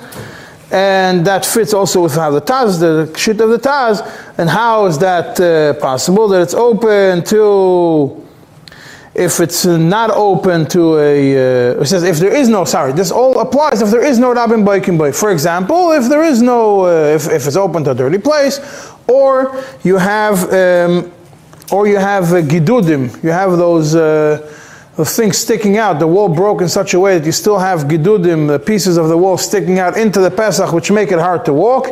and 0.71 1.25
that 1.25 1.43
fits 1.43 1.73
also 1.73 2.03
with 2.03 2.13
how 2.13 2.29
the 2.29 2.39
Taz, 2.39 2.79
the 2.79 3.11
shit 3.17 3.41
of 3.41 3.49
the 3.49 3.57
Taz, 3.57 4.05
and 4.37 4.47
how 4.47 4.85
is 4.85 4.99
that 4.99 5.39
uh, 5.39 5.73
possible? 5.79 6.27
That 6.27 6.43
it's 6.43 6.53
open 6.53 7.23
to, 7.23 8.27
if 9.15 9.39
it's 9.39 9.65
not 9.65 10.11
open 10.11 10.67
to 10.67 10.99
a, 10.99 11.73
uh, 11.73 11.81
it 11.81 11.85
says 11.87 12.03
if 12.03 12.17
there 12.17 12.35
is 12.35 12.47
no, 12.47 12.63
sorry, 12.63 12.93
this 12.93 13.09
all 13.09 13.39
applies 13.39 13.81
if 13.81 13.89
there 13.89 14.05
is 14.05 14.19
no 14.19 14.35
Rabin 14.35 14.63
Baikin 14.63 14.99
Boy. 14.99 15.11
For 15.13 15.31
example, 15.31 15.93
if 15.93 16.07
there 16.07 16.23
is 16.23 16.43
no, 16.43 16.81
uh, 16.85 17.15
if, 17.15 17.27
if 17.27 17.47
it's 17.47 17.55
open 17.55 17.83
to 17.85 17.91
a 17.91 17.95
dirty 17.95 18.19
place, 18.19 18.59
or 19.09 19.63
you 19.83 19.97
have, 19.97 20.43
um, 20.53 21.11
or 21.71 21.87
you 21.87 21.97
have 21.97 22.31
uh, 22.31 22.41
gidudim, 22.41 23.21
you 23.23 23.29
have 23.29 23.57
those 23.57 23.95
uh, 23.95 24.37
things 24.97 25.37
sticking 25.37 25.77
out, 25.77 25.99
the 25.99 26.07
wall 26.07 26.29
broke 26.29 26.61
in 26.61 26.69
such 26.69 26.93
a 26.93 26.99
way 26.99 27.17
that 27.17 27.25
you 27.25 27.31
still 27.31 27.57
have 27.57 27.81
gidudim, 27.81 28.47
the 28.47 28.59
pieces 28.59 28.97
of 28.97 29.07
the 29.07 29.17
wall 29.17 29.37
sticking 29.37 29.79
out 29.79 29.97
into 29.97 30.19
the 30.19 30.29
Pesach, 30.29 30.71
which 30.73 30.91
make 30.91 31.11
it 31.11 31.19
hard 31.19 31.43
to 31.45 31.53
walk, 31.53 31.87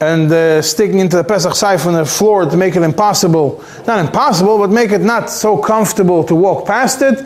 and 0.00 0.30
uh, 0.30 0.60
sticking 0.60 0.98
into 0.98 1.16
the 1.16 1.24
Pesach 1.24 1.54
siphon 1.54 1.94
the 1.94 2.04
floor 2.04 2.44
to 2.44 2.56
make 2.56 2.76
it 2.76 2.82
impossible, 2.82 3.64
not 3.86 3.98
impossible, 3.98 4.58
but 4.58 4.70
make 4.70 4.90
it 4.90 5.00
not 5.00 5.30
so 5.30 5.56
comfortable 5.56 6.22
to 6.24 6.34
walk 6.34 6.66
past 6.66 7.02
it. 7.02 7.18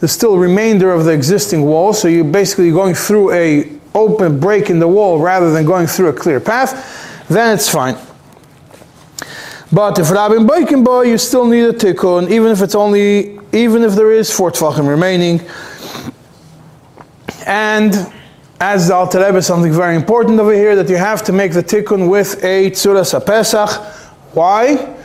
There's 0.00 0.12
still 0.12 0.38
remainder 0.38 0.90
of 0.92 1.04
the 1.04 1.12
existing 1.12 1.62
wall, 1.62 1.92
so 1.92 2.08
you're 2.08 2.24
basically 2.24 2.70
going 2.70 2.94
through 2.94 3.32
a 3.32 3.70
open 3.94 4.40
break 4.40 4.70
in 4.70 4.78
the 4.78 4.88
wall 4.88 5.18
rather 5.18 5.50
than 5.50 5.66
going 5.66 5.86
through 5.86 6.08
a 6.08 6.12
clear 6.12 6.40
path, 6.40 7.26
then 7.28 7.54
it's 7.54 7.68
fine. 7.68 7.96
But 9.72 9.98
if 10.00 10.10
Rabin 10.10 10.46
Baikin 10.46 10.84
boy, 10.84 11.02
you 11.02 11.18
still 11.18 11.46
need 11.46 11.62
a 11.62 11.72
tikkun, 11.72 12.28
even 12.28 12.50
if 12.50 12.60
it's 12.60 12.74
only, 12.74 13.38
even 13.52 13.82
if 13.82 13.94
there 13.94 14.10
is 14.10 14.30
four 14.30 14.50
tvachim 14.50 14.88
remaining. 14.88 15.40
And 17.46 18.12
as 18.60 18.88
the 18.88 18.94
Alter 18.94 19.24
Rebbe, 19.24 19.40
something 19.40 19.72
very 19.72 19.94
important 19.94 20.40
over 20.40 20.52
here, 20.52 20.74
that 20.74 20.88
you 20.88 20.96
have 20.96 21.22
to 21.24 21.32
make 21.32 21.52
the 21.52 21.62
tikkun 21.62 22.10
with 22.10 22.42
a 22.42 22.70
tzuras 22.70 23.14
pesach. 23.24 23.70
Why? 24.34 24.96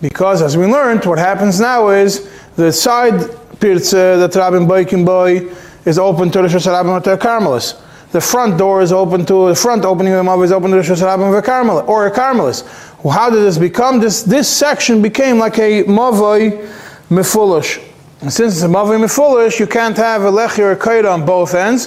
Because 0.00 0.42
as 0.42 0.56
we 0.56 0.66
learned, 0.66 1.04
what 1.04 1.18
happens 1.18 1.60
now 1.60 1.88
is 1.88 2.28
the 2.56 2.72
side 2.72 3.20
pirza 3.60 4.18
that 4.18 4.34
Rabin 4.34 4.66
Baikin 4.66 5.06
boy 5.06 5.48
is 5.84 5.98
open 5.98 6.30
to 6.32 6.42
the 6.42 6.48
Shasarabim 6.48 7.00
Carmelis. 7.18 7.80
The 8.10 8.20
front 8.22 8.56
door 8.56 8.80
is 8.80 8.90
open 8.90 9.26
to 9.26 9.48
the 9.48 9.54
front 9.54 9.84
opening 9.84 10.14
of 10.14 10.18
the 10.18 10.24
Mav 10.24 10.42
is 10.42 10.50
open 10.50 10.70
to 10.70 10.76
the 10.78 10.82
Shasarabim 10.82 11.88
or 11.88 12.06
a 12.06 12.10
Carmelis. 12.10 12.64
Well, 13.04 13.12
how 13.12 13.28
did 13.28 13.40
this 13.40 13.58
become? 13.58 14.00
This, 14.00 14.22
this 14.22 14.48
section 14.48 15.02
became 15.02 15.38
like 15.38 15.58
a 15.58 15.84
Mavoi 15.84 16.66
Mefulish. 17.10 17.84
And 18.20 18.32
since 18.32 18.54
it's 18.54 18.62
a 18.62 18.68
Mavoi 18.68 18.98
Mefulish, 18.98 19.60
you 19.60 19.66
can't 19.66 19.96
have 19.98 20.22
a 20.22 20.30
Lechi 20.30 20.60
or 20.60 20.72
a 20.72 20.76
Kaida 20.76 21.12
on 21.12 21.26
both 21.26 21.54
ends. 21.54 21.86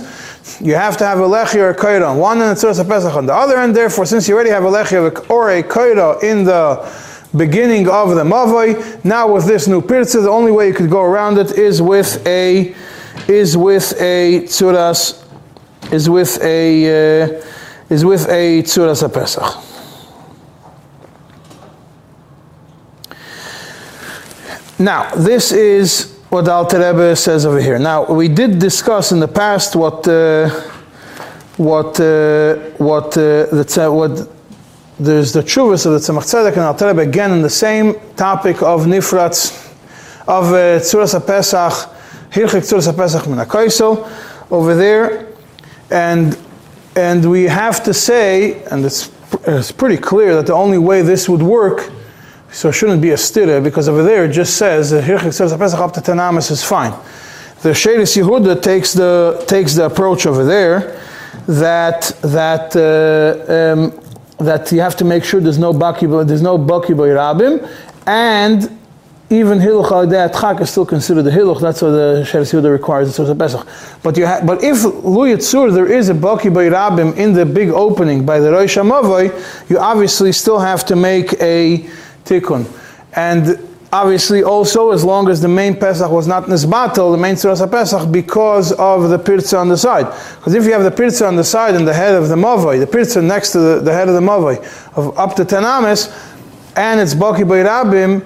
You 0.62 0.76
have 0.76 0.96
to 0.98 1.06
have 1.06 1.20
a 1.20 1.24
Lechi 1.24 1.56
or 1.56 1.72
a 1.72 1.76
Kaida 1.76 2.08
on 2.08 2.18
one 2.18 2.38
end 2.38 2.52
and 2.52 2.58
Tzuras 2.58 2.88
Pesach 2.88 3.16
on 3.16 3.26
the 3.26 3.34
other 3.34 3.58
end. 3.58 3.76
Therefore, 3.76 4.06
since 4.06 4.28
you 4.28 4.36
already 4.36 4.52
have 4.52 4.64
a 4.64 4.70
Lechi 4.70 5.30
or 5.30 5.50
a 5.50 5.64
Kaida 5.64 6.22
in 6.24 6.44
the 6.44 6.88
beginning 7.36 7.90
of 7.90 8.12
the 8.12 8.24
Mavoi, 8.24 9.04
now 9.04 9.34
with 9.34 9.48
this 9.48 9.68
new 9.68 9.82
Pirza, 9.82 10.22
the 10.22 10.30
only 10.30 10.52
way 10.52 10.68
you 10.68 10.74
could 10.74 10.92
go 10.92 11.02
around 11.02 11.40
it 11.40 11.58
is 11.58 11.82
with 11.82 12.26
a 12.28 12.76
is 13.28 13.58
with 13.58 13.94
a 14.00 14.42
Tzuras 14.44 15.21
is 15.92 16.10
with 16.10 16.42
a 16.44 17.24
uh, 17.24 17.42
is 17.90 18.06
with 18.06 18.28
a 18.30 18.64
Tzuras 18.64 19.02
Pesach. 19.14 19.64
Now, 24.80 25.14
this 25.14 25.52
is 25.52 26.18
what 26.30 26.48
Alter 26.48 26.80
Rebbe 26.80 27.16
says 27.16 27.46
over 27.46 27.60
here. 27.60 27.78
Now, 27.78 28.12
we 28.12 28.28
did 28.28 28.58
discuss 28.58 29.12
in 29.12 29.20
the 29.20 29.28
past 29.28 29.76
what 29.76 30.08
uh, 30.08 30.50
what 31.58 32.00
uh, 32.00 32.56
what 32.78 33.16
uh, 33.18 33.46
the 33.52 33.90
what 33.92 34.30
there's 35.00 35.34
the 35.34 35.42
chuvas 35.42 35.86
of 35.86 35.92
the 35.94 36.00
Tzemach 36.00 36.24
Tzedek 36.24 36.54
and 36.54 36.62
Alter 36.62 36.88
Rebbe 36.88 37.02
again 37.02 37.32
in 37.32 37.42
the 37.42 37.50
same 37.50 37.96
topic 38.16 38.62
of 38.64 38.86
nifratz 38.86 39.68
of 40.28 40.46
uh, 40.46 40.80
Tzuras 40.80 41.14
Pesach, 41.28 41.74
Tzuras 42.32 42.96
Pesach 42.96 44.52
over 44.52 44.76
there, 44.76 45.31
and 45.92 46.38
and 46.96 47.30
we 47.30 47.44
have 47.44 47.84
to 47.84 47.94
say, 47.94 48.64
and 48.66 48.86
it's 48.86 49.12
it's 49.48 49.72
pretty 49.72 49.98
clear 49.98 50.36
that 50.36 50.48
the 50.48 50.54
only 50.54 50.78
way 50.78 51.02
this 51.02 51.30
would 51.30 51.42
work 51.42 51.90
so 52.52 52.68
it 52.70 52.74
shouldn't 52.74 53.02
be 53.02 53.12
a 53.12 53.16
stira 53.16 53.64
because 53.64 53.88
over 53.88 54.04
there 54.04 54.26
it 54.26 54.32
just 54.32 54.58
says 54.58 54.90
the 54.90 55.00
Hirchik 55.00 55.34
says 55.34 55.56
Pesach 55.56 55.80
up 55.80 55.94
to 55.94 56.02
Tanamis 56.02 56.52
is 56.52 56.64
fine. 56.64 56.92
The 57.62 57.70
Shadis 57.70 58.22
Yehuda 58.22 58.62
takes 58.62 58.94
the 58.94 59.44
takes 59.48 59.74
the 59.76 59.86
approach 59.86 60.26
over 60.26 60.44
there 60.44 61.00
that 61.48 62.12
that 62.24 62.76
uh, 62.76 63.54
um, 63.54 64.46
that 64.46 64.72
you 64.72 64.82
have 64.82 64.98
to 64.98 65.06
make 65.06 65.24
sure 65.24 65.40
there's 65.40 65.60
no 65.60 65.72
baki 65.74 66.28
there's 66.28 66.42
no 66.42 66.58
baki 66.58 66.94
rabim 66.94 67.70
and 68.06 68.81
even 69.32 69.60
Hiluch 69.60 69.92
al 69.92 70.30
Chak 70.30 70.60
is 70.60 70.70
still 70.70 70.86
considered 70.86 71.26
a 71.26 71.32
Hiluch. 71.32 71.62
That's 71.62 71.82
what 71.82 71.92
the 71.92 72.26
Sheres 72.28 72.52
Yehuda 72.52 72.70
requires. 72.70 73.08
It's 73.08 73.30
a 73.30 73.34
Pesach. 73.34 73.66
But 74.04 74.18
you 74.18 74.26
ha- 74.26 74.42
but 74.46 74.62
if 74.62 74.84
Lu 74.84 75.26
Yitzur, 75.26 75.74
there 75.74 75.90
is 75.90 76.10
a 76.10 76.14
Baki 76.14 76.54
by 76.54 76.66
Rabim 76.66 77.16
in 77.16 77.34
the 77.34 77.46
big 77.46 77.70
opening 77.70 78.26
by 78.26 78.40
the 78.40 78.52
Rosh 78.52 78.78
Hamavoy, 78.78 79.70
you 79.70 79.80
obviously 79.80 80.34
still 80.34 80.60
have 80.60 80.86
to 80.86 80.98
make 80.98 81.34
a 81.42 81.90
Tikkun. 82.26 82.66
And 83.14 83.58
obviously 83.94 84.44
also 84.44 84.92
as 84.92 85.04
long 85.04 85.30
as 85.30 85.42
the 85.42 85.48
main 85.48 85.78
Pesach 85.78 86.12
was 86.12 86.28
not 86.28 86.44
Nisbatel, 86.44 87.14
the 87.14 87.18
main 87.18 87.36
Tzuras 87.36 87.70
Pesach, 87.72 88.12
because 88.12 88.74
of 88.74 89.10
the 89.10 89.18
Pirza 89.18 89.58
on 89.58 89.70
the 89.70 89.78
side. 89.78 90.08
Because 90.38 90.54
if 90.54 90.66
you 90.66 90.74
have 90.74 90.84
the 90.84 90.92
Pirza 90.92 91.28
on 91.28 91.38
the 91.38 91.44
side 91.44 91.76
and 91.76 91.88
the 91.88 91.94
head 91.94 92.16
of 92.16 92.28
the 92.30 92.36
Mavoi, 92.36 92.80
the 92.80 92.88
Pirza 92.88 93.22
next 93.22 93.52
to 93.52 93.60
the, 93.60 93.80
the 93.80 93.94
head 93.94 94.08
of 94.08 94.14
the 94.14 94.22
Mavoi, 94.22 94.58
of 94.98 95.18
up 95.18 95.36
to 95.36 95.46
10 95.46 95.64
Ames, 95.64 96.08
and 96.76 97.00
it's 97.00 97.14
Baki 97.14 97.48
by 97.48 97.64
Rabim, 97.64 98.26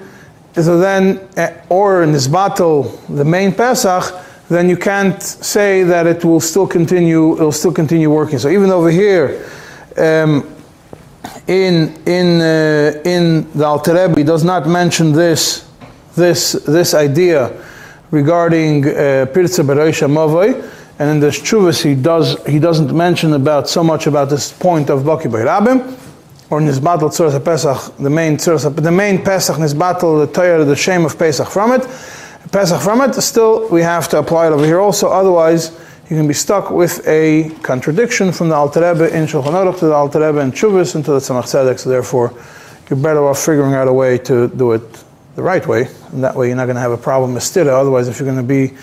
so 0.64 0.78
then, 0.80 1.20
eh, 1.36 1.54
or 1.70 2.04
in 2.04 2.12
this 2.12 2.28
battle, 2.28 2.84
the 3.10 3.26
main 3.26 3.54
Pesach, 3.54 4.14
then 4.50 4.70
you 4.70 4.78
can't 4.78 5.22
say 5.22 5.84
that 5.84 6.08
it 6.08 6.24
will 6.24 6.40
still 6.40 6.68
continue, 6.68 7.34
it 7.34 7.40
will 7.42 7.52
still 7.52 7.74
continue 7.74 8.10
working. 8.10 8.40
So 8.40 8.50
even 8.50 8.70
over 8.70 8.90
here, 8.90 9.46
um, 9.98 10.48
in, 11.48 11.94
in, 12.06 12.42
uh, 12.42 13.02
in 13.04 13.52
the 13.54 13.66
Alter 13.66 13.94
Rebbe, 13.94 14.24
does 14.24 14.44
not 14.44 14.68
mention 14.68 15.12
this, 15.12 15.68
this, 16.16 16.54
this 16.54 16.94
idea 16.94 17.52
regarding 18.12 18.86
uh, 18.86 19.26
Pirza 19.34 19.64
Bereisha 19.64 20.08
Mavoi, 20.08 20.72
and 21.00 21.10
in 21.10 21.20
the 21.20 21.28
Shuvas 21.28 21.84
he 21.84 21.94
does 21.94 22.42
he 22.46 22.60
doesn't 22.60 22.96
mention 22.96 23.34
about 23.34 23.68
so 23.68 23.84
much 23.84 24.08
about 24.08 24.30
this 24.30 24.54
point 24.54 24.90
of 24.90 25.02
Baki 25.02 25.26
Rabim 25.26 26.05
or 26.50 26.60
Nizbatel 26.62 27.10
Tzuras 27.10 27.44
Pesach, 27.44 27.98
the 27.98 28.10
main 28.10 28.38
the 28.38 28.92
main 28.92 29.24
Pesach 29.24 29.56
Nizbatel, 29.58 30.26
the 30.26 30.34
Torah, 30.34 30.64
the 30.64 30.76
shame 30.76 31.06
of 31.06 31.18
Pesach 31.18 31.48
from 31.48 31.72
it, 31.72 31.82
Pesach 32.52 32.82
from 32.82 33.02
it, 33.02 33.14
still 33.16 33.68
we 33.70 33.82
have 33.82 34.08
to 34.10 34.20
apply 34.20 34.48
it 34.48 34.52
over 34.52 34.66
here 34.66 34.80
also, 34.80 35.10
otherwise 35.10 35.72
you 36.10 36.16
can 36.16 36.28
be 36.28 36.34
stuck 36.34 36.70
with 36.70 37.06
a 37.08 37.50
contradiction 37.64 38.32
from 38.32 38.50
the 38.50 38.56
Alter 38.56 38.82
Rebbe 38.82 39.16
in 39.16 39.26
Shulchan 39.26 39.54
Aruch 39.54 39.80
to 39.80 39.88
the 39.88 39.94
Alter 39.94 40.20
Rebbe 40.20 40.40
in 40.40 40.52
Chuvas 40.52 40.94
and 40.94 41.04
to 41.06 41.12
the 41.14 41.20
Tzemach 41.20 41.46
Tzedek, 41.46 41.80
so 41.80 41.90
therefore 41.90 42.32
you're 42.90 43.00
better 43.00 43.26
off 43.26 43.44
figuring 43.44 43.74
out 43.74 43.88
a 43.88 43.94
way 43.94 44.20
to 44.20 44.48
do 44.50 44.74
it 44.74 45.04
the 45.36 45.42
right 45.42 45.66
way, 45.68 45.88
and 46.12 46.24
that 46.24 46.36
way 46.36 46.48
you're 46.48 46.56
not 46.56 46.66
going 46.66 46.76
to 46.76 46.82
have 46.82 46.92
a 46.92 46.98
problem 46.98 47.34
with 47.34 47.44
stira, 47.44 47.70
otherwise 47.70 48.08
if 48.08 48.20
you're 48.20 48.32
going 48.32 48.38
to 48.38 48.44
be 48.44 48.78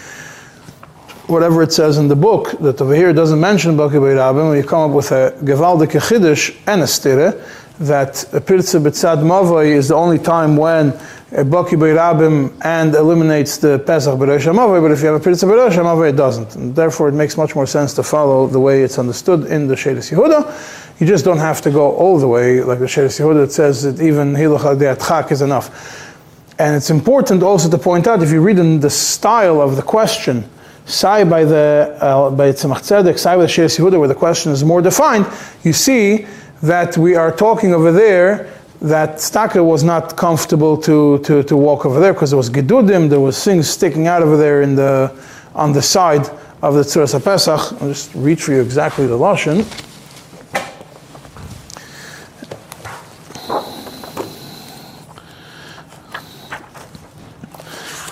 whatever 1.33 1.62
it 1.62 1.73
says 1.73 1.97
in 1.97 2.09
the 2.09 2.15
book 2.15 2.51
that 2.61 2.81
over 2.81 2.95
here 2.95 3.12
doesn't 3.12 3.41
mention 3.41 3.77
Baki 3.77 3.93
Rabim, 3.93 4.57
you 4.57 4.62
come 4.62 4.91
up 4.91 4.95
with 4.95 5.11
a 5.11 5.35
Gevaldik 5.43 5.93
Chidish 5.99 6.57
and 6.67 6.83
a 6.83 6.87
stire 6.87 7.33
that 7.81 8.23
a 8.35 8.41
Pirza 8.41 8.79
B'tzad 8.79 9.23
Mavoi 9.23 9.67
is 9.67 9.89
the 9.89 9.95
only 9.95 10.19
time 10.19 10.57
when 10.57 10.89
a 11.33 11.43
Baki 11.43 11.77
Rabim 11.79 12.53
and 12.62 12.95
eliminates 12.95 13.57
the 13.57 13.79
Pesach 13.79 14.19
B'Rosh 14.19 14.53
Mavoi, 14.53 14.83
but 14.83 14.93
if 14.93 15.01
you 15.01 15.07
have 15.07 15.21
a 15.21 15.25
Pirza 15.25 15.47
B'Rosh 15.47 15.73
Mavoi, 15.73 16.11
it 16.11 16.17
doesn't. 16.17 16.55
And 16.55 16.77
therefore, 16.77 17.09
it 17.09 17.15
makes 17.15 17.37
much 17.37 17.55
more 17.55 17.67
sense 17.67 17.95
to 17.95 18.03
follow 18.03 18.47
the 18.47 18.61
way 18.61 18.83
it's 18.83 18.99
understood 18.99 19.47
in 19.47 19.67
the 19.67 19.75
Shedes 19.75 20.12
Yehuda. 20.12 21.01
You 21.01 21.07
just 21.07 21.25
don't 21.25 21.39
have 21.39 21.62
to 21.62 21.71
go 21.71 21.97
all 21.97 22.19
the 22.19 22.29
way, 22.29 22.61
like 22.61 22.79
the 22.79 22.85
Shedes 22.85 23.19
Yehuda 23.19 23.47
that 23.47 23.53
says 23.53 23.83
that 23.83 24.05
even 24.05 24.35
Hilach 24.35 25.07
Chak 25.09 25.33
is 25.33 25.41
enough. 25.41 26.11
And 26.59 26.77
it's 26.77 26.91
important 26.91 27.43
also 27.43 27.71
to 27.71 27.79
point 27.79 28.07
out, 28.07 28.23
if 28.23 28.31
you 28.31 28.43
read 28.43 28.59
in 28.59 28.81
the 28.81 28.91
style 28.91 29.61
of 29.61 29.77
the 29.77 29.83
question, 29.83 30.49
Sai 30.85 31.25
by 31.25 31.45
the 31.45 31.97
uh, 32.01 32.31
by 32.31 32.51
Tzemach 32.51 32.81
Tzedek, 32.81 33.19
Sai 33.19 33.37
by 33.37 33.43
the 33.43 33.49
Sheres 33.49 33.79
Yehuda, 33.79 33.99
where 33.99 34.09
the 34.09 34.15
question 34.15 34.53
is 34.53 34.65
more 34.65 34.83
defined, 34.83 35.27
you 35.62 35.73
see 35.73 36.27
that 36.62 36.97
we 36.97 37.15
are 37.15 37.31
talking 37.31 37.73
over 37.73 37.93
there 37.93 38.53
that 38.81 39.17
Staka 39.17 39.65
was 39.65 39.85
not 39.85 40.17
comfortable 40.17 40.77
to, 40.77 41.19
to, 41.21 41.45
to 41.45 41.57
walk 41.57 41.87
over 41.87 42.01
there 42.01 42.12
because 42.12 42.31
there 42.31 42.37
was 42.37 42.51
gedudim, 42.51 43.09
there 43.09 43.21
was 43.21 43.43
things 43.43 43.71
sticking 43.71 44.09
out 44.09 44.23
over 44.23 44.37
there 44.37 44.62
in 44.62 44.75
the 44.75 45.12
on 45.55 45.73
the 45.73 45.83
side 45.83 46.29
of 46.62 46.75
the 46.75 46.81
Tzuras 46.81 47.18
HaPesach. 47.18 47.81
I'll 47.81 47.88
just 47.88 48.12
read 48.14 48.40
for 48.40 48.53
you 48.53 48.61
exactly 48.61 49.07
the 49.07 49.18
Lashon. 49.18 49.64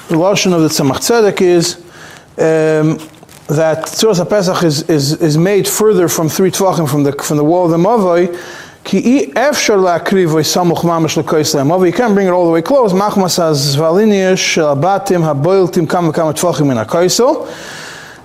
The 0.09 0.17
Lashon 0.17 0.53
of 0.53 0.63
the 0.63 0.69
Tzemach 0.69 0.99
Tzedek 0.99 1.41
is 1.41 1.80
um, 2.41 2.99
that 3.49 3.85
Tzuras 3.87 4.25
HaPesach 4.25 4.63
is, 4.65 4.89
is, 4.89 5.13
is 5.21 5.37
made 5.37 5.69
further 5.69 6.09
from 6.09 6.29
three 6.29 6.51
tvachim 6.51 6.89
from 6.89 7.03
the, 7.03 7.13
from 7.13 7.37
the 7.37 7.45
wall 7.45 7.65
of 7.65 7.71
the 7.71 7.77
Mavoi, 7.77 8.29
you 8.83 9.13
can't 11.93 12.15
bring 12.15 12.27
it 12.27 12.31
all 12.31 12.47
the 12.47 12.53
way 12.53 12.63
close, 12.63 12.93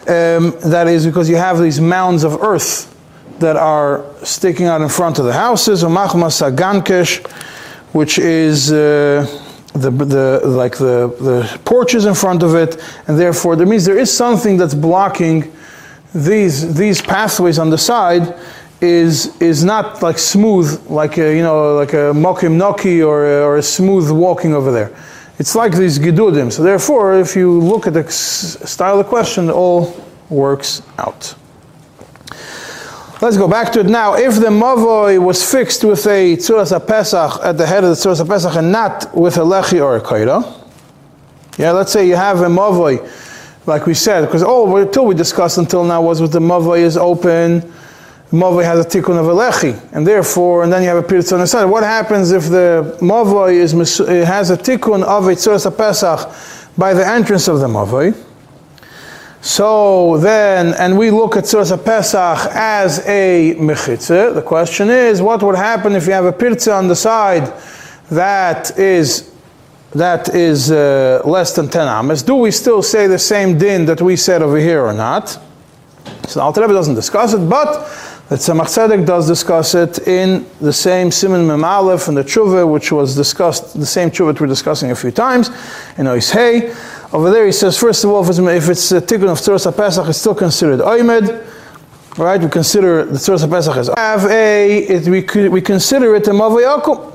um, 0.08 0.54
that 0.70 0.88
is 0.88 1.06
because 1.06 1.30
you 1.30 1.36
have 1.36 1.60
these 1.60 1.82
mounds 1.82 2.24
of 2.24 2.42
earth 2.42 2.96
that 3.40 3.58
are 3.58 4.06
sticking 4.24 4.68
out 4.68 4.82
in 4.82 4.88
front 4.90 5.20
of 5.20 5.26
the 5.26 5.34
houses, 5.34 5.84
which 7.92 8.18
is... 8.20 8.72
Uh, 8.72 9.42
the, 9.76 9.92
the 9.92 10.42
like 10.46 10.78
the, 10.78 11.08
the 11.20 11.60
porches 11.66 12.06
in 12.06 12.14
front 12.14 12.44
of 12.44 12.56
it, 12.56 12.82
and 13.08 13.20
therefore 13.20 13.56
that 13.56 13.66
means 13.66 13.86
there 13.86 13.98
is 13.98 14.12
something 14.12 14.58
that's 14.58 14.74
blocking 14.74 15.52
these 16.14 16.74
these 16.76 17.02
pathways 17.02 17.60
on 17.60 17.70
the 17.70 17.78
side 17.78 18.36
is 18.82 19.40
is 19.42 19.64
not 19.64 20.02
like 20.02 20.18
smooth 20.18 20.68
like 20.90 21.18
a, 21.18 21.36
you 21.36 21.44
know 21.44 21.76
like 21.76 21.94
a 21.94 22.14
mokim 22.14 22.58
noki 22.58 23.06
or 23.06 23.26
a, 23.26 23.42
or 23.44 23.58
a 23.58 23.64
smooth 23.64 24.10
walking 24.12 24.54
over 24.54 24.72
there. 24.72 24.96
It's 25.38 25.56
like 25.56 25.74
these 25.74 26.00
gidudim. 26.00 26.52
So 26.52 26.64
therefore, 26.64 27.20
if 27.20 27.36
you 27.36 27.60
look 27.60 27.88
at 27.88 27.94
the 27.94 28.10
style 28.10 29.00
of 29.02 29.08
question, 29.08 29.50
it 29.50 29.52
all 29.52 29.94
works 30.30 30.82
out. 30.98 31.36
Let's 33.22 33.38
go 33.38 33.48
back 33.48 33.72
to 33.72 33.80
it 33.80 33.86
now. 33.86 34.16
If 34.16 34.36
the 34.36 34.48
mavoi 34.48 35.24
was 35.24 35.42
fixed 35.50 35.86
with 35.86 36.06
a 36.06 36.36
tzuras 36.36 36.86
pesach 36.86 37.40
at 37.46 37.58
the 37.58 37.66
head 37.66 37.86
of 37.86 37.92
the 37.92 37.96
tzuras 37.96 38.28
pesach 38.28 38.58
and 38.58 38.74
not 38.74 39.16
with 39.16 39.38
a 39.38 39.42
lechi 39.42 39.82
or 39.82 39.96
a 39.96 40.02
kaira, 40.02 40.44
yeah, 41.58 41.72
let's 41.72 41.94
say 41.94 42.06
you 42.06 42.18
have 42.18 42.42
a 42.42 42.48
mavoi, 42.48 43.00
like 43.68 43.86
we 43.86 43.94
said, 43.94 44.26
because 44.26 44.44
all 44.44 44.70
oh, 44.70 44.76
until 44.76 45.06
we 45.06 45.16
discussed 45.16 45.58
until 45.58 45.86
now 45.86 46.02
was 46.02 46.22
with 46.22 46.34
the 46.34 46.40
mavoi 46.40 46.80
is 46.80 46.98
open, 46.98 47.62
mavoi 48.32 48.66
has 48.66 48.86
a 48.86 48.90
tikkun 48.90 49.18
of 49.18 49.28
a 49.28 49.34
lechi, 49.34 49.80
and 49.94 50.06
therefore, 50.06 50.66
and 50.66 50.74
then 50.74 50.84
you 50.84 50.90
have 50.90 50.98
a 50.98 51.08
piritz 51.08 51.32
on 51.32 51.40
the 51.40 51.48
side. 51.48 51.64
What 51.64 51.84
happens 51.84 52.34
if 52.34 52.50
the 52.50 52.98
mavoi 53.00 53.54
is 53.54 53.72
has 54.28 54.50
a 54.50 54.58
tikkun 54.58 55.04
of 55.04 55.30
a 55.30 55.32
tzuras 55.32 55.66
pesach 55.78 56.30
by 56.78 56.94
the 56.94 57.08
entrance 57.08 57.48
of 57.48 57.62
the 57.62 57.68
mavoi? 57.68 58.14
So 59.46 60.18
then, 60.18 60.74
and 60.74 60.98
we 60.98 61.12
look 61.12 61.38
at 61.38 61.44
Tzuras 61.44 61.70
Pesach 61.86 62.52
as 62.56 63.06
a 63.06 63.54
mechitza. 63.60 64.34
The 64.34 64.42
question 64.42 64.90
is, 64.90 65.22
what 65.22 65.44
would 65.44 65.56
happen 65.56 65.94
if 65.94 66.08
you 66.08 66.14
have 66.14 66.26
a 66.26 66.34
pirza 66.34 66.74
on 66.74 66.88
the 66.88 66.96
side 66.96 67.54
that 68.10 68.76
is 68.80 69.32
that 69.94 70.34
is 70.34 70.72
uh, 70.72 71.22
less 71.26 71.54
than 71.54 71.70
10 71.70 71.88
ames? 71.88 72.24
Do 72.24 72.34
we 72.38 72.50
still 72.50 72.82
say 72.82 73.06
the 73.06 73.20
same 73.20 73.56
din 73.56 73.86
that 73.86 74.02
we 74.02 74.16
said 74.16 74.42
over 74.42 74.58
here 74.58 74.82
or 74.82 74.94
not? 74.94 75.40
So 76.28 76.42
Alter 76.42 76.62
Rebbe 76.62 76.74
doesn't 76.74 76.96
discuss 76.96 77.36
it, 77.36 77.48
but 77.48 77.86
the 78.30 78.38
Tzemach 78.38 78.66
Tzedek 78.66 79.06
does 79.06 79.28
discuss 79.28 79.76
it 79.76 80.08
in 80.08 80.48
the 80.60 80.74
same 80.74 81.12
Simon 81.12 81.46
Mem 81.46 81.64
Aleph 81.64 82.08
and 82.08 82.18
the 82.18 82.24
Tshuva, 82.24 82.68
which 82.68 82.92
was 82.92 83.16
discussed, 83.16 83.80
the 83.80 83.86
same 83.86 84.10
Tshuva 84.10 84.40
we're 84.40 84.48
discussing 84.48 84.90
a 84.90 84.96
few 84.96 85.12
times 85.12 85.50
in 86.00 86.08
Ois 86.08 86.32
Hey. 86.32 86.74
Over 87.16 87.32
there 87.32 87.46
he 87.46 87.54
says, 87.54 87.80
first 87.80 88.04
of 88.04 88.10
all, 88.10 88.30
if 88.30 88.68
it's, 88.68 88.92
a 88.92 89.00
tikkun 89.00 89.30
of 89.30 89.38
Tzuras 89.38 89.72
HaPesach, 89.72 90.10
it's 90.10 90.18
still 90.18 90.36
considered 90.36 90.82
Oymed. 90.82 91.48
Right? 92.18 92.42
We 92.42 92.50
consider 92.50 93.06
the 93.06 93.14
Tzuras 93.14 93.48
HaPesach 93.48 93.78
as 93.78 93.90
have 93.96 94.26
a, 94.26 94.80
it, 94.80 95.08
we, 95.08 95.48
we 95.48 95.62
consider 95.62 96.14
it 96.16 96.28
a 96.28 96.32
Mavayakum. 96.32 97.14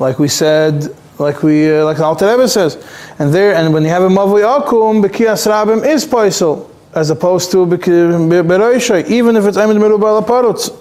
Like 0.00 0.18
we 0.18 0.26
said, 0.26 0.92
like 1.20 1.44
we, 1.44 1.72
uh, 1.72 1.84
like 1.84 1.98
the 1.98 2.04
Alter 2.04 2.32
Rebbe 2.32 2.48
says. 2.48 2.84
And 3.20 3.32
there, 3.32 3.54
and 3.54 3.72
when 3.72 3.84
you 3.84 3.90
have 3.90 4.02
a 4.02 4.08
Mavayakum, 4.08 5.06
Bekias 5.06 5.46
Rabim 5.46 5.86
is 5.86 6.04
Paisel, 6.04 6.68
as 6.92 7.10
opposed 7.10 7.52
to 7.52 7.58
Beroishay, 7.58 9.08
even 9.08 9.36
if 9.36 9.44
it's 9.44 9.56
Oymed 9.56 9.78
Merubal 9.78 10.20
Aparutz. 10.20 10.74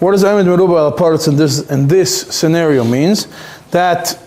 What 0.00 0.10
does 0.10 0.24
Oymed 0.24 0.46
Merubal 0.46 0.92
Aparutz 0.92 1.28
in 1.28 1.36
this, 1.36 1.70
in 1.70 1.86
this 1.86 2.22
scenario 2.22 2.82
means? 2.82 3.28
That 3.70 4.25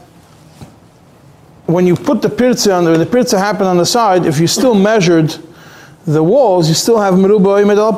when 1.69 1.85
you 1.85 1.95
put 1.95 2.21
the 2.21 2.29
pirza 2.29 2.75
under, 2.75 2.97
the 2.97 3.05
pirza 3.05 3.37
happened 3.37 3.67
on 3.67 3.77
the 3.77 3.85
side, 3.85 4.25
if 4.25 4.39
you 4.39 4.47
still 4.47 4.73
measured 4.73 5.35
the 6.05 6.23
walls, 6.23 6.67
you 6.67 6.75
still 6.75 6.99
have 6.99 7.13
meruba 7.13 7.61
imed 7.61 7.77
al 7.77 7.93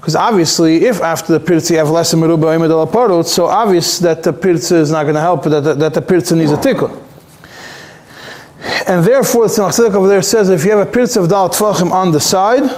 Because 0.00 0.14
obviously, 0.14 0.84
if 0.84 1.00
after 1.00 1.32
the 1.32 1.40
pirza 1.40 1.74
you 1.74 1.78
have 1.78 1.90
less 1.90 2.14
meruba 2.14 2.56
imed 2.56 2.70
al 2.70 3.24
so 3.24 3.46
obvious 3.46 3.98
that 3.98 4.22
the 4.22 4.32
pirza 4.32 4.76
is 4.76 4.90
not 4.90 5.02
going 5.02 5.14
to 5.14 5.20
help, 5.20 5.44
that 5.44 5.60
the, 5.60 5.74
that 5.74 5.94
the 5.94 6.02
pirza 6.02 6.36
needs 6.36 6.52
a 6.52 6.56
tikkun. 6.56 7.02
And 8.88 9.04
therefore, 9.04 9.48
the 9.48 9.54
Tzemach 9.54 9.94
over 9.94 10.08
there 10.08 10.22
says 10.22 10.48
if 10.48 10.64
you 10.64 10.70
have 10.70 10.86
a 10.86 10.90
pirza 10.90 11.20
of 11.20 11.28
dal 11.28 11.48
tvachim 11.48 11.90
on 11.90 12.12
the 12.12 12.20
side, 12.20 12.70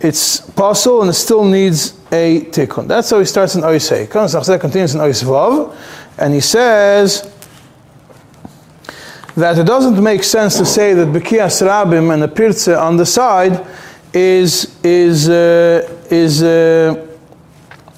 it's 0.00 0.40
possible 0.50 1.00
and 1.00 1.10
it 1.10 1.14
still 1.14 1.44
needs 1.44 1.98
a 2.12 2.42
tikkun. 2.42 2.86
That's 2.86 3.08
how 3.08 3.18
he 3.20 3.24
starts 3.24 3.54
in 3.54 3.62
Oisei. 3.62 4.06
Tzemach 4.06 4.60
continues 4.60 4.94
in 4.94 5.00
Oisvav, 5.00 5.74
and 6.18 6.34
he 6.34 6.40
says, 6.40 7.33
that 9.36 9.58
it 9.58 9.66
doesn't 9.66 10.02
make 10.02 10.22
sense 10.22 10.58
to 10.58 10.64
say 10.64 10.94
that 10.94 11.08
Bekias 11.08 11.66
Rabim 11.66 12.12
and 12.12 12.22
the 12.22 12.28
Pirze 12.28 12.80
on 12.80 12.96
the 12.96 13.06
side 13.06 13.66
is, 14.12 14.78
is, 14.84 15.28
uh, 15.28 16.00
is, 16.10 16.42
uh, 16.42 17.06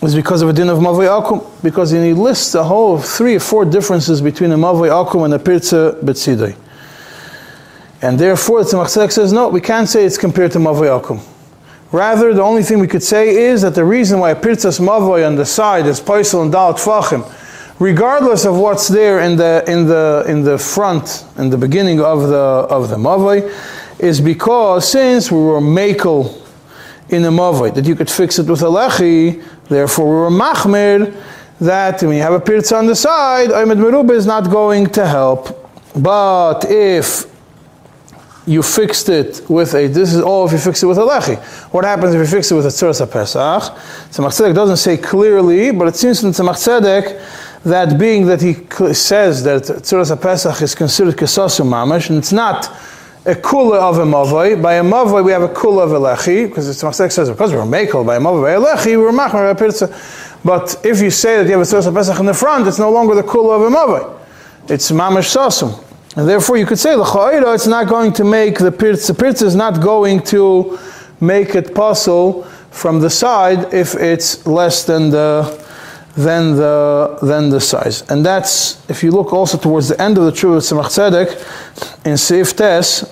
is 0.01 0.14
because 0.14 0.40
of 0.40 0.49
a 0.49 0.53
din 0.53 0.70
of 0.70 0.79
Mavoi 0.79 1.07
Akum, 1.07 1.44
because 1.62 1.90
he 1.90 2.14
lists 2.14 2.55
a 2.55 2.64
whole 2.64 2.99
three 2.99 3.37
or 3.37 3.40
four 3.40 3.66
differences 3.66 4.22
between 4.22 4.51
a 4.53 4.57
Mavoi 4.57 4.88
Akum 4.88 5.27
and 5.27 5.35
a 5.35 5.38
Pirze 5.38 6.01
Betzidai. 6.01 6.57
And 8.01 8.18
therefore, 8.18 8.64
the 8.64 8.70
Tzemach 8.70 9.11
says, 9.11 9.33
no, 9.33 9.49
we 9.49 9.61
can't 9.61 9.88
say 9.88 10.05
it's 10.05 10.18
compared 10.18 10.53
to 10.53 10.59
Mavoi 10.59 11.01
Akum. 11.01 11.22
Rather, 11.92 12.35
the 12.35 12.42
only 12.42 12.62
thing 12.62 12.79
we 12.79 12.88
could 12.88 13.03
say 13.03 13.37
is 13.37 13.62
that 13.62 13.75
the 13.75 13.85
reason 13.85 14.20
why 14.20 14.35
Pirtzas 14.35 14.81
Mavoi 14.81 15.27
on 15.27 15.37
the 15.37 15.46
side 15.46 15.87
is 15.87 16.01
Paisel 16.01 16.42
and 16.42 16.53
Dalat 16.53 16.79
Fachim, 16.79 17.31
regardless 17.78 18.44
of 18.44 18.56
what's 18.56 18.88
there 18.88 19.20
in 19.20 19.36
the, 19.36 19.64
in 19.66 19.86
the, 19.86 20.24
in 20.28 20.42
the 20.42 20.58
front, 20.58 21.24
in 21.38 21.50
the 21.50 21.58
beginning 21.58 22.00
of 22.00 22.28
the, 22.28 22.36
of 22.36 22.88
the 22.88 22.96
Mavoi, 22.96 23.52
is 23.98 24.20
because 24.20 24.90
since 24.90 25.30
we 25.30 25.38
were 25.38 25.60
Makel 25.60 26.42
in 27.08 27.22
the 27.22 27.30
Mavoi, 27.30 27.74
that 27.74 27.86
you 27.86 27.94
could 27.94 28.10
fix 28.10 28.38
it 28.38 28.46
with 28.46 28.62
a 28.62 28.66
Lechi, 28.66 29.42
therefore 29.68 30.06
we 30.06 30.14
were 30.14 30.30
Machmir, 30.30 31.14
that 31.60 32.02
when 32.02 32.16
you 32.16 32.22
have 32.22 32.34
a 32.34 32.40
Pirtz 32.40 32.76
on 32.76 32.86
the 32.86 32.94
side, 32.94 33.50
Aymed 33.50 33.78
Merubah 33.78 34.14
is 34.14 34.26
not 34.26 34.50
going 34.50 34.86
to 34.86 35.06
help. 35.06 35.70
But 35.96 36.66
if 36.70 37.24
you 38.46 38.62
fixed 38.62 39.08
it 39.08 39.42
with 39.48 39.74
a, 39.74 39.88
this 39.88 40.12
is 40.12 40.20
all 40.20 40.46
if 40.46 40.52
you 40.52 40.58
fix 40.58 40.82
it 40.82 40.86
with 40.86 40.98
a 40.98 41.02
lechi. 41.02 41.36
What 41.72 41.84
happens 41.84 42.14
if 42.14 42.20
you 42.20 42.26
fix 42.26 42.50
it 42.52 42.54
with 42.54 42.66
a 42.66 42.68
tzuras 42.68 43.10
pesach? 43.10 43.74
Tzemach 44.10 44.28
Tzedek 44.28 44.54
doesn't 44.54 44.76
say 44.76 44.96
clearly, 44.96 45.72
but 45.72 45.88
it 45.88 45.96
seems 45.96 46.20
from 46.20 46.30
Tzemach 46.30 46.54
Tzedek 46.54 47.20
that 47.66 47.98
being 47.98 48.26
that 48.26 48.40
he 48.40 48.55
says 48.94 49.42
that 49.44 49.62
tzuras 49.62 50.20
pesach 50.20 50.62
is 50.62 50.74
considered 50.74 51.16
kesosum 51.16 51.66
mamash, 51.66 52.09
and 52.09 52.18
it's 52.18 52.33
not 52.33 52.66
a 53.24 53.35
kula 53.35 53.81
of 53.81 53.98
a 53.98 54.05
mavoi. 54.05 54.61
By 54.62 54.74
a 54.74 54.83
mavoi 54.83 55.24
we 55.24 55.33
have 55.33 55.42
a 55.42 55.48
kula 55.48 55.85
of 55.85 55.92
a 55.92 55.98
lechi, 55.98 56.48
because 56.48 56.68
it's 56.68 56.83
Tzedek 56.83 57.11
says 57.11 57.29
because 57.29 57.52
we're 57.52 57.62
makel 57.62 58.07
by 58.07 58.16
a 58.16 58.20
mavoi 58.20 58.42
by 58.42 58.52
a 58.52 58.61
lechi, 58.61 58.96
we're 58.96 59.11
machmer 59.11 59.50
a 59.50 59.55
pirza. 59.55 59.88
But 60.44 60.85
if 60.85 61.00
you 61.00 61.11
say 61.11 61.38
that 61.38 61.46
you 61.46 61.59
have 61.59 61.61
a 61.61 61.64
tzuras 61.64 61.92
pesach 61.92 62.20
in 62.20 62.26
the 62.26 62.35
front, 62.35 62.68
it's 62.68 62.79
no 62.79 62.90
longer 62.90 63.14
the 63.14 63.22
kula 63.22 63.57
of 63.57 63.62
a 63.62 63.76
mavoi. 63.76 64.20
It's 64.70 64.90
mamash 64.92 65.37
sosum. 65.37 65.83
And 66.16 66.26
therefore, 66.26 66.57
you 66.57 66.66
could 66.66 66.79
say 66.79 66.94
l'cha'ira, 66.94 67.55
it's 67.55 67.66
not 67.66 67.88
going 67.88 68.12
to 68.14 68.24
make 68.24 68.59
the 68.59 68.70
pirtz. 68.70 69.07
The 69.07 69.12
pirtz 69.12 69.42
is 69.42 69.55
not 69.55 69.83
going 69.83 70.22
to 70.24 70.79
make 71.20 71.55
it 71.55 71.74
possible 71.74 72.44
from 72.70 73.00
the 73.00 73.11
side 73.11 73.74
if 73.74 73.94
it's 73.94 74.46
less 74.46 74.85
than 74.85 75.11
the 75.11 75.65
than 76.16 76.57
the 76.57 77.18
than 77.22 77.50
the 77.50 77.61
size. 77.61 78.02
And 78.11 78.24
that's 78.24 78.88
if 78.88 79.02
you 79.02 79.11
look 79.11 79.33
also 79.33 79.59
towards 79.59 79.88
the 79.88 80.00
end 80.00 80.18
of 80.18 80.24
the 80.24 80.33
Tshuva 80.33 80.59
Tzemach 80.59 80.87
Tzedek 80.87 81.31
in 82.07 82.14
Seif 82.14 82.57
Tes, 82.57 83.05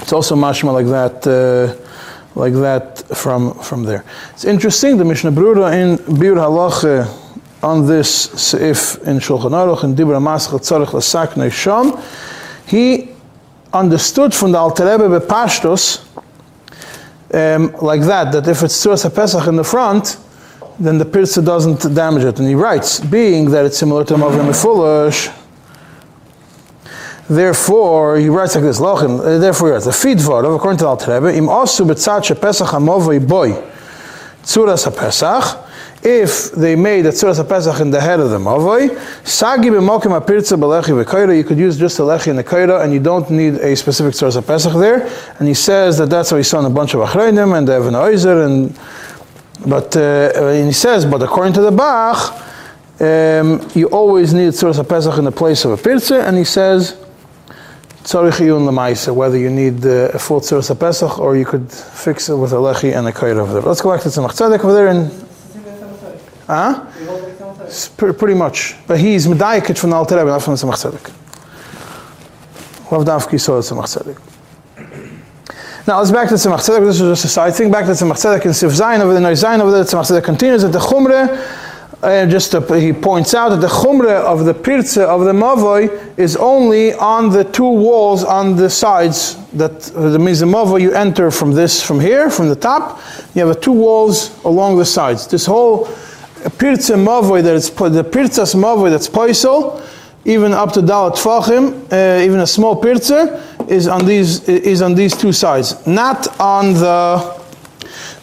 it's 0.00 0.12
also 0.12 0.34
mashma 0.36 0.72
like 0.72 0.86
that. 0.86 1.26
Uh, 1.26 1.80
like 2.36 2.54
that 2.54 2.98
from 3.16 3.54
from 3.60 3.84
there. 3.84 4.04
It's 4.32 4.44
interesting. 4.44 4.96
The 4.96 5.04
Mishnah 5.04 5.30
Brura 5.30 5.72
in 5.72 6.18
Bir 6.18 6.34
Halach 6.34 7.06
on 7.62 7.86
this 7.86 8.26
seif 8.26 9.00
in 9.06 9.18
Shulchan 9.18 9.52
Aruch 9.52 9.84
in 9.84 9.94
Dibra 9.94 10.20
Maschel 10.20 10.58
Tzarech 10.58 10.88
Lasaknei 10.88 11.52
Sham, 11.52 11.96
he 12.66 13.10
understood 13.72 14.34
from 14.34 14.50
the 14.50 14.58
Alter 14.58 14.84
Rebbe 14.84 15.20
Bepashtos 15.20 16.04
um, 17.34 17.72
like 17.82 18.02
that, 18.02 18.32
that 18.32 18.46
if 18.46 18.62
it's 18.62 18.84
Tzuras 18.84 19.08
HaPesach 19.08 19.48
in 19.48 19.56
the 19.56 19.64
front, 19.64 20.18
then 20.78 20.98
the 20.98 21.04
Pirza 21.04 21.42
doesn't 21.42 21.94
damage 21.94 22.24
it. 22.24 22.38
And 22.38 22.48
he 22.48 22.54
writes, 22.54 23.00
being 23.00 23.50
that 23.50 23.64
it's 23.64 23.78
similar 23.78 24.04
to 24.04 24.14
Mavrim 24.14 24.48
Mefulish, 24.48 25.32
Therefore, 27.28 28.18
he 28.18 28.28
writes 28.28 28.54
like 28.54 28.64
this, 28.64 28.80
Lochin, 28.80 29.18
uh, 29.18 29.38
therefore 29.38 29.68
he 29.68 29.72
writes, 29.72 29.86
the 29.86 29.92
feed 29.92 30.18
vod, 30.18 30.54
according 30.54 30.78
to 30.78 30.84
the 30.84 31.12
Rebbe, 31.12 31.34
im 31.34 31.46
osu 31.46 31.86
betzad 31.86 32.20
shepesach 32.20 32.66
hamovoi 32.66 33.26
boy, 33.26 33.52
tzuras 34.42 34.84
ha-pesach, 34.84 35.64
if 36.02 36.52
they 36.52 36.76
made 36.76 37.06
a 37.06 37.08
tzuras 37.08 37.48
pesach 37.48 37.80
in 37.80 37.90
the 37.90 37.98
head 37.98 38.20
of 38.20 38.28
the 38.28 38.36
mavoi, 38.36 38.90
sagi 39.26 39.70
b'mokim 39.70 40.20
apirtza 40.20 40.58
b'lechi 40.58 41.02
v'koira, 41.02 41.34
you 41.34 41.44
could 41.44 41.56
use 41.56 41.78
just 41.78 41.98
a 41.98 42.02
lechi 42.02 42.28
and 42.28 42.40
a 42.40 42.42
koira, 42.42 42.84
and 42.84 42.92
you 42.92 43.00
don't 43.00 43.30
need 43.30 43.54
a 43.54 43.74
specific 43.74 44.12
tzuras 44.12 44.46
pesach 44.46 44.74
there. 44.74 45.10
And 45.38 45.48
he 45.48 45.54
says 45.54 45.96
that 45.96 46.10
that's 46.10 46.28
how 46.28 46.36
he 46.36 46.42
saw 46.42 46.58
in 46.58 46.66
a 46.66 46.70
bunch 46.70 46.92
of 46.92 47.00
achreinim 47.08 47.56
and 47.56 47.66
Evan 47.70 47.94
Oizer, 47.94 48.44
and 48.44 48.78
but 49.66 49.96
uh, 49.96 50.52
he 50.52 50.72
says, 50.72 51.04
but 51.04 51.22
according 51.22 51.54
to 51.54 51.62
the 51.62 51.70
Bach, 51.70 52.40
um, 53.00 53.68
you 53.74 53.88
always 53.88 54.32
need 54.32 54.52
tzuras 54.52 54.86
pesach 54.88 55.18
in 55.18 55.24
the 55.24 55.32
place 55.32 55.64
of 55.64 55.72
a 55.72 55.76
pirtza, 55.76 56.26
and 56.26 56.36
he 56.36 56.44
says. 56.44 57.00
Whether 58.06 59.38
you 59.38 59.48
need 59.48 59.86
uh, 59.86 60.10
a 60.12 60.18
full 60.18 60.40
tzuras 60.40 60.78
pesach 60.78 61.18
or 61.18 61.38
you 61.38 61.46
could 61.46 61.72
fix 61.72 62.28
it 62.28 62.36
with 62.36 62.52
a 62.52 62.56
lechi 62.56 62.94
and 62.94 63.08
a 63.08 63.12
koira 63.12 63.38
over 63.38 63.54
there. 63.54 63.62
Let's 63.62 63.80
go 63.80 63.92
back 63.92 64.02
to 64.02 64.10
Tzemach 64.10 64.32
Tzedek 64.32 64.62
over 64.62 64.74
there 64.74 64.88
and 64.88 65.10
Huh? 66.46 66.84
Pretty 67.96 68.34
much. 68.34 68.76
But 68.86 69.00
he's 69.00 69.26
medayikit 69.26 69.78
from 69.78 69.90
the 69.90 69.96
Alter 69.96 70.22
not 70.22 70.42
from 70.42 70.54
the 70.54 70.60
Tzemach 70.60 70.74
Tzedek. 70.74 71.12
Lav 72.92 73.22
saw 73.40 73.56
the 73.56 73.62
Tzemach 73.62 73.88
Tzedek. 73.88 74.33
Now 75.86 75.98
let's 75.98 76.10
back 76.10 76.30
to 76.30 76.34
Tzemach 76.36 76.60
Tzedek. 76.60 76.86
This 76.86 76.98
is 76.98 77.10
just 77.10 77.26
a 77.26 77.28
side 77.28 77.54
thing. 77.54 77.70
Back 77.70 77.84
to 77.84 77.90
Tzemach 77.90 78.14
Tzedek 78.14 78.46
and 78.46 78.56
Sif 78.56 78.70
Zayin 78.70 79.00
over 79.00 79.12
there, 79.12 79.32
Zayin 79.32 79.60
over 79.60 79.70
there. 79.70 79.84
Tzemach 79.84 80.10
Tzedek 80.10 80.24
continues 80.24 80.62
that 80.62 80.72
the 80.72 80.78
Chumre, 80.78 82.02
uh, 82.02 82.26
just 82.26 82.52
to, 82.52 82.80
he 82.80 82.94
points 82.94 83.34
out 83.34 83.50
that 83.50 83.60
the 83.60 83.66
Chumre 83.66 84.08
of 84.08 84.46
the 84.46 84.54
Pirze 84.54 84.96
of 84.96 85.24
the 85.24 85.32
Mavoi 85.32 86.18
is 86.18 86.36
only 86.36 86.94
on 86.94 87.28
the 87.28 87.44
two 87.44 87.68
walls 87.68 88.24
on 88.24 88.56
the 88.56 88.70
sides. 88.70 89.36
That 89.52 89.78
the 89.82 90.18
means 90.18 90.40
the 90.40 90.46
Mavoi 90.46 90.80
you 90.80 90.92
enter 90.92 91.30
from 91.30 91.52
this, 91.52 91.82
from 91.82 92.00
here, 92.00 92.30
from 92.30 92.48
the 92.48 92.56
top. 92.56 93.02
You 93.34 93.46
have 93.46 93.60
two 93.60 93.72
walls 93.72 94.42
along 94.46 94.78
the 94.78 94.86
sides. 94.86 95.26
This 95.26 95.44
whole 95.44 95.86
a 96.46 96.50
pirza 96.50 96.94
mavoi 96.94 97.42
that 97.42 97.56
it's 97.56 97.70
the 97.70 98.04
pirzas 98.04 98.54
mavoi 98.54 98.90
that's 98.90 99.08
poisel, 99.08 99.82
even 100.24 100.52
up 100.52 100.72
to 100.72 100.80
dalat 100.80 101.16
tfachim, 101.16 101.92
uh, 101.92 102.22
even 102.22 102.40
a 102.40 102.46
small 102.46 102.76
pirza 102.76 103.42
is 103.68 103.88
on 103.88 104.06
these 104.06 104.48
is 104.48 104.82
on 104.82 104.94
these 104.94 105.16
two 105.16 105.32
sides, 105.32 105.86
not 105.86 106.40
on 106.40 106.74
the 106.74 107.42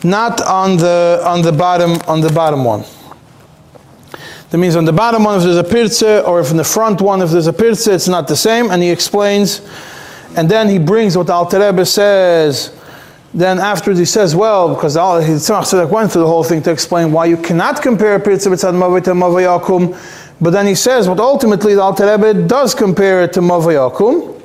not 0.04 0.42
on 0.42 0.78
the 0.78 1.22
on 1.26 1.42
the 1.42 1.52
bottom 1.52 2.00
on 2.08 2.22
the 2.22 2.32
bottom 2.32 2.64
one. 2.64 2.84
That 4.50 4.58
means 4.58 4.76
on 4.76 4.86
the 4.86 4.94
bottom 4.94 5.24
one 5.24 5.38
if 5.38 5.44
there's 5.44 5.58
a 5.58 5.64
pirza, 5.64 6.26
or 6.26 6.42
if 6.42 6.52
in 6.52 6.58
the 6.58 6.64
front 6.64 7.02
one 7.02 7.22
if 7.22 7.32
there's 7.32 7.48
a 7.48 7.54
pirza, 7.54 7.94
it's 7.94 8.08
not 8.08 8.28
the 8.28 8.36
same. 8.36 8.70
And 8.70 8.84
he 8.84 8.90
explains, 8.90 9.62
and 10.36 10.50
then 10.50 10.68
he 10.68 10.78
brings 10.78 11.18
what 11.18 11.30
Alter 11.30 11.60
Rebbe 11.60 11.86
says 11.86 12.78
then 13.34 13.60
afterwards 13.60 14.00
he 14.00 14.06
says, 14.06 14.36
well, 14.36 14.74
because 14.74 14.98
all 14.98 15.20
he 15.22 15.34
Tzemach 15.34 15.90
went 15.90 16.12
through 16.12 16.24
the 16.24 16.28
whole 16.28 16.44
thing 16.44 16.62
to 16.64 16.72
explain 16.72 17.12
why 17.12 17.26
you 17.26 17.38
cannot 17.38 17.82
compare 17.82 18.20
Pirza 18.20 18.50
B'tzad 18.50 18.74
Mavai 18.74 19.04
to 19.06 19.12
Mavai 19.12 19.60
Yakum, 19.60 19.98
but 20.42 20.50
then 20.50 20.68
he 20.68 20.76
says, 20.76 21.08
but 21.08 21.20
ultimately 21.20 21.74
the 21.74 21.82
Alter 21.82 22.12
Rebbe 22.12 22.46
does 22.46 22.76
compare 22.76 23.24
it 23.24 23.34
to 23.34 23.40
Mavai 23.40 23.90
Yakum, 23.90 24.41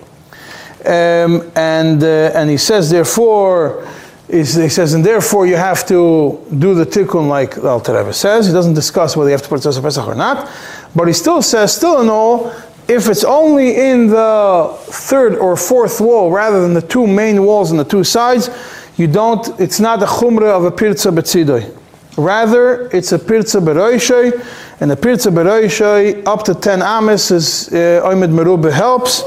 um, 0.86 1.50
and 1.54 2.02
uh, 2.02 2.32
and 2.34 2.50
he 2.50 2.56
says 2.56 2.90
therefore. 2.90 3.86
He 4.28 4.42
says, 4.44 4.92
and 4.92 5.04
therefore 5.04 5.46
you 5.46 5.54
have 5.54 5.86
to 5.86 6.44
do 6.58 6.74
the 6.74 6.84
tikkun 6.84 7.28
like 7.28 7.54
the 7.54 7.68
Alter 7.68 7.96
Rebbe 7.96 8.12
says. 8.12 8.48
He 8.48 8.52
doesn't 8.52 8.74
discuss 8.74 9.16
whether 9.16 9.30
you 9.30 9.34
have 9.34 9.42
to 9.42 9.48
put 9.48 9.60
Tzemach 9.60 9.82
Pesach 9.82 10.04
or 10.04 10.16
not, 10.16 10.50
but 10.96 11.06
he 11.06 11.12
still 11.12 11.42
says, 11.42 11.72
still 11.72 12.02
in 12.02 12.08
all, 12.08 12.52
if 12.88 13.08
it's 13.08 13.24
only 13.24 13.76
in 13.76 14.08
the 14.08 14.76
third 14.78 15.36
or 15.36 15.56
fourth 15.56 16.00
wall 16.00 16.30
rather 16.30 16.60
than 16.60 16.74
the 16.74 16.82
two 16.82 17.06
main 17.06 17.44
walls 17.44 17.70
on 17.70 17.76
the 17.76 17.84
two 17.84 18.04
sides, 18.04 18.50
you 18.96 19.06
don't, 19.06 19.48
it's 19.60 19.80
not 19.80 20.02
a 20.02 20.06
chumra 20.06 20.56
of 20.56 20.64
a 20.64 20.70
pirza 20.70 21.10
betzidoi. 21.10 21.76
Rather, 22.16 22.88
it's 22.96 23.12
a 23.12 23.18
pirza 23.18 23.58
beroishay, 23.60 24.32
and 24.80 24.90
a 24.90 24.96
pirza 24.96 25.30
beroishay 25.30 26.26
up 26.26 26.44
to 26.44 26.54
10 26.54 26.80
amis 26.80 27.30
is 27.30 27.68
uh, 27.68 28.00
oimid 28.04 28.30
merube 28.30 28.72
helps, 28.72 29.22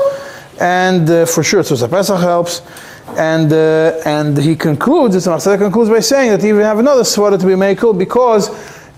and 0.59 1.09
uh, 1.09 1.25
for 1.25 1.43
sure 1.43 1.61
a 1.61 1.87
Pesach 1.87 2.19
helps. 2.19 2.61
And 3.17 3.51
uh, 3.51 4.01
and 4.05 4.37
he 4.37 4.55
concludes, 4.55 5.15
it's 5.15 5.25
Matzah 5.25 5.57
concludes 5.57 5.89
by 5.89 5.99
saying 5.99 6.29
that 6.31 6.43
even 6.43 6.61
have 6.61 6.77
another 6.77 7.01
swara 7.01 7.39
to 7.39 7.45
be 7.45 7.53
makel 7.53 7.97
because 7.97 8.49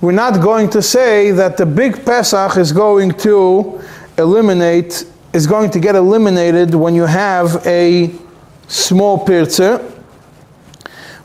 we're 0.02 0.12
not 0.12 0.42
going 0.42 0.70
to 0.72 0.82
say 0.82 1.32
that 1.32 1.56
the 1.56 1.66
big 1.66 2.06
Pesach 2.06 2.58
is 2.58 2.74
going 2.74 3.12
to 3.20 3.82
eliminate, 4.18 5.06
is 5.32 5.48
going 5.48 5.72
to 5.72 5.80
get 5.80 5.96
eliminated 5.96 6.76
when 6.76 6.94
you 6.94 7.06
have 7.06 7.66
a 7.66 8.14
small 8.68 9.26
pirza 9.26 9.92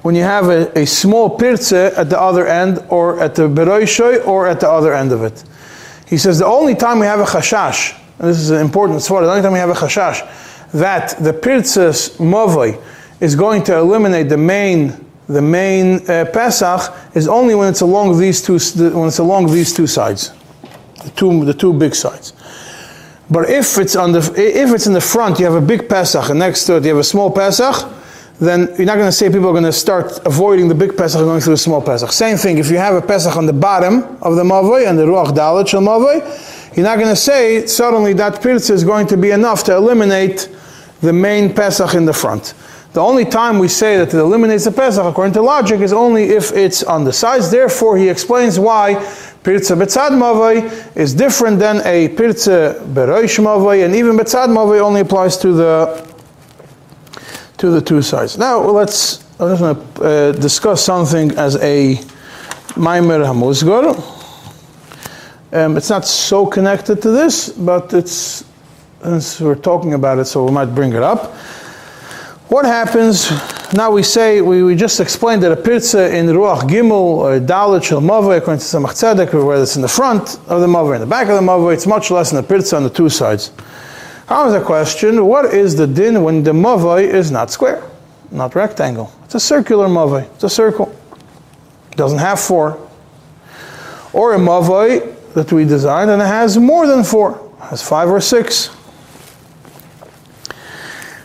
when 0.07 0.14
you 0.14 0.22
have 0.22 0.49
a, 0.51 0.79
a 0.79 0.87
small 0.87 1.37
pirze 1.37 1.72
at 1.72 2.09
the 2.09 2.20
other 2.20 2.46
end, 2.46 2.79
or 2.90 3.18
at 3.18 3.35
the 3.35 3.49
beroishoy, 3.49 4.25
or 4.25 4.46
at 4.46 4.61
the 4.61 4.70
other 4.70 4.94
end 4.94 5.11
of 5.11 5.25
it. 5.25 5.42
He 6.07 6.16
says 6.16 6.38
the 6.38 6.46
only 6.46 6.77
time 6.77 7.01
we 7.01 7.07
have 7.07 7.18
a 7.18 7.25
chashash, 7.25 7.99
and 8.18 8.29
this 8.29 8.38
is 8.38 8.50
an 8.50 8.61
important 8.61 9.02
sword, 9.02 9.24
the 9.24 9.31
only 9.31 9.42
time 9.42 9.52
we 9.52 9.59
have 9.59 9.70
a 9.70 9.74
chashash, 9.74 10.72
that 10.72 11.16
the 11.22 11.33
pirtzes 11.33 12.16
movoi 12.16 12.81
is 13.20 13.37
going 13.37 13.62
to 13.64 13.76
eliminate 13.76 14.29
the 14.29 14.37
main 14.37 15.05
the 15.29 15.42
main 15.42 16.09
uh, 16.09 16.24
Pesach 16.33 16.94
is 17.16 17.26
only 17.26 17.57
when 17.57 17.68
it's 17.68 17.81
along 17.81 18.18
these 18.18 18.40
two 18.40 18.59
when 18.96 19.09
it's 19.09 19.18
along 19.18 19.46
these 19.46 19.74
two 19.74 19.87
sides, 19.87 20.33
the 21.02 21.11
two 21.16 21.44
the 21.44 21.55
two 21.55 21.72
big 21.72 21.94
sides. 21.94 22.33
But 23.29 23.50
if 23.50 23.76
it's 23.79 23.96
on 23.96 24.12
the 24.12 24.20
if 24.37 24.72
it's 24.72 24.87
in 24.87 24.92
the 24.92 25.00
front, 25.00 25.40
you 25.40 25.44
have 25.44 25.61
a 25.61 25.66
big 25.66 25.88
Pesach, 25.88 26.31
and 26.31 26.38
next 26.38 26.64
to 26.66 26.76
it 26.76 26.85
you 26.85 26.90
have 26.90 26.98
a 26.98 27.05
small 27.05 27.31
Pesach, 27.31 27.74
then 28.38 28.68
you're 28.76 28.87
not 28.87 28.96
going 28.96 29.09
to 29.09 29.12
say 29.12 29.29
people 29.29 29.48
are 29.48 29.52
going 29.52 29.64
to 29.64 29.72
start 29.72 30.24
avoiding 30.24 30.68
the 30.68 30.74
big 30.74 30.96
Pesach 30.96 31.18
and 31.18 31.26
going 31.26 31.40
through 31.40 31.55
the 31.55 31.59
small 31.59 31.83
Pesach. 31.83 32.12
Same 32.12 32.37
thing, 32.37 32.59
if 32.59 32.70
you 32.70 32.76
have 32.76 32.94
a 32.94 33.02
Pesach 33.05 33.37
on 33.37 33.46
the 33.46 33.52
bottom 33.52 34.05
of 34.22 34.37
the 34.37 34.44
Mavoi 34.44 34.88
and 34.88 34.96
the 34.96 35.05
Ruach 35.05 35.35
Dalit 35.35 35.66
Shal 35.66 35.81
Mavoi, 35.81 36.22
you're 36.76 36.84
not 36.84 36.96
going 36.96 37.08
to 37.08 37.16
say 37.16 37.66
suddenly 37.66 38.12
that 38.12 38.42
Pirza 38.42 38.74
is 38.74 38.84
going 38.84 39.06
to 39.08 39.16
be 39.16 39.30
enough 39.30 39.64
to 39.64 39.74
eliminate 39.74 40.48
the 41.00 41.12
main 41.12 41.54
Pesach 41.54 41.94
in 41.94 42.04
the 42.04 42.12
front. 42.12 42.54
The 42.92 43.00
only 43.00 43.24
time 43.24 43.58
we 43.58 43.68
say 43.68 43.98
that 43.98 44.14
it 44.14 44.18
eliminates 44.18 44.64
the 44.64 44.72
Pesach, 44.72 45.04
according 45.04 45.34
to 45.34 45.42
logic, 45.42 45.80
is 45.80 45.92
only 45.92 46.24
if 46.24 46.52
it's 46.52 46.82
on 46.82 47.04
the 47.04 47.12
sides. 47.12 47.50
Therefore, 47.50 47.98
he 47.98 48.08
explains 48.08 48.58
why 48.58 48.94
Pirza 49.42 49.76
Betzad 49.76 50.10
Mavoi 50.10 50.96
is 50.96 51.12
different 51.12 51.58
than 51.58 51.82
a 51.84 52.08
Pirza 52.08 52.80
Beroish 52.94 53.38
Mavoi, 53.38 53.84
and 53.84 53.94
even 53.94 54.16
Betzad 54.16 54.48
Mavoi 54.48 54.80
only 54.80 55.00
applies 55.00 55.36
to 55.38 55.52
the 55.52 56.06
to 57.58 57.70
the 57.70 57.80
two 57.80 58.02
sides. 58.02 58.38
Now 58.38 58.60
let's 58.60 59.24
I'm 59.38 59.50
just 59.50 59.60
going 59.60 59.76
to 59.76 60.02
uh, 60.02 60.32
discuss 60.32 60.82
something 60.82 61.32
as 61.32 61.56
a 61.56 61.96
Maimer 62.76 63.24
Hamuzgar. 63.24 64.15
Um, 65.52 65.76
it's 65.76 65.90
not 65.90 66.04
so 66.04 66.44
connected 66.44 67.00
to 67.02 67.11
this, 67.11 67.50
but 67.50 67.94
it's 67.94 68.44
we're 69.40 69.54
talking 69.54 69.94
about 69.94 70.18
it, 70.18 70.24
so 70.24 70.44
we 70.44 70.50
might 70.50 70.74
bring 70.74 70.92
it 70.92 71.02
up. 71.02 71.35
What 72.48 72.64
happens 72.64 73.30
now? 73.72 73.92
We 73.92 74.02
say 74.02 74.40
we, 74.40 74.64
we 74.64 74.74
just 74.74 74.98
explained 74.98 75.44
that 75.44 75.52
a 75.52 75.56
pirza 75.56 76.12
in 76.12 76.26
Ruach 76.26 76.62
Gimel 76.62 76.92
or 76.92 77.38
Dalit 77.38 77.85
Shel 77.85 78.00
Mavoi, 78.00 78.38
according 78.38 78.59
to 78.59 78.64
Tzemach 78.64 78.94
Tzedek, 78.94 79.46
whether 79.46 79.62
it's 79.62 79.76
in 79.76 79.82
the 79.82 79.88
front 79.88 80.40
of 80.48 80.61
the 80.61 80.66
Mavoi, 80.66 80.96
in 80.96 81.00
the 81.00 81.06
back 81.06 81.28
of 81.28 81.37
the 81.37 81.40
Mavoi, 81.40 81.74
it's 81.74 81.87
much 81.87 82.11
less 82.11 82.30
than 82.30 82.42
a 82.42 82.46
pirza 82.46 82.76
on 82.76 82.82
the 82.82 82.90
two 82.90 83.09
sides. 83.09 83.52
How 84.26 84.48
is 84.48 84.52
the 84.54 84.61
question? 84.61 85.24
What 85.26 85.54
is 85.54 85.76
the 85.76 85.87
din 85.87 86.24
when 86.24 86.42
the 86.42 86.52
Mavoi 86.52 87.02
is 87.02 87.30
not 87.30 87.52
square, 87.52 87.88
not 88.32 88.56
rectangle? 88.56 89.12
It's 89.24 89.37
a 89.37 89.40
circular 89.40 89.87
Mavoi. 89.87 90.24
It's 90.35 90.44
a 90.44 90.50
circle. 90.50 90.92
It 91.92 91.96
doesn't 91.96 92.18
have 92.18 92.40
four. 92.40 92.80
Or 94.12 94.35
a 94.35 94.38
Mavoi 94.38 95.15
that 95.37 95.53
we 95.53 95.66
designed 95.66 96.11
and 96.11 96.22
it 96.22 96.27
has 96.27 96.57
more 96.57 96.87
than 96.87 97.05
four, 97.05 97.33
it 97.59 97.64
has 97.64 97.83
five 97.83 98.09
or 98.09 98.22
six. 98.22 98.70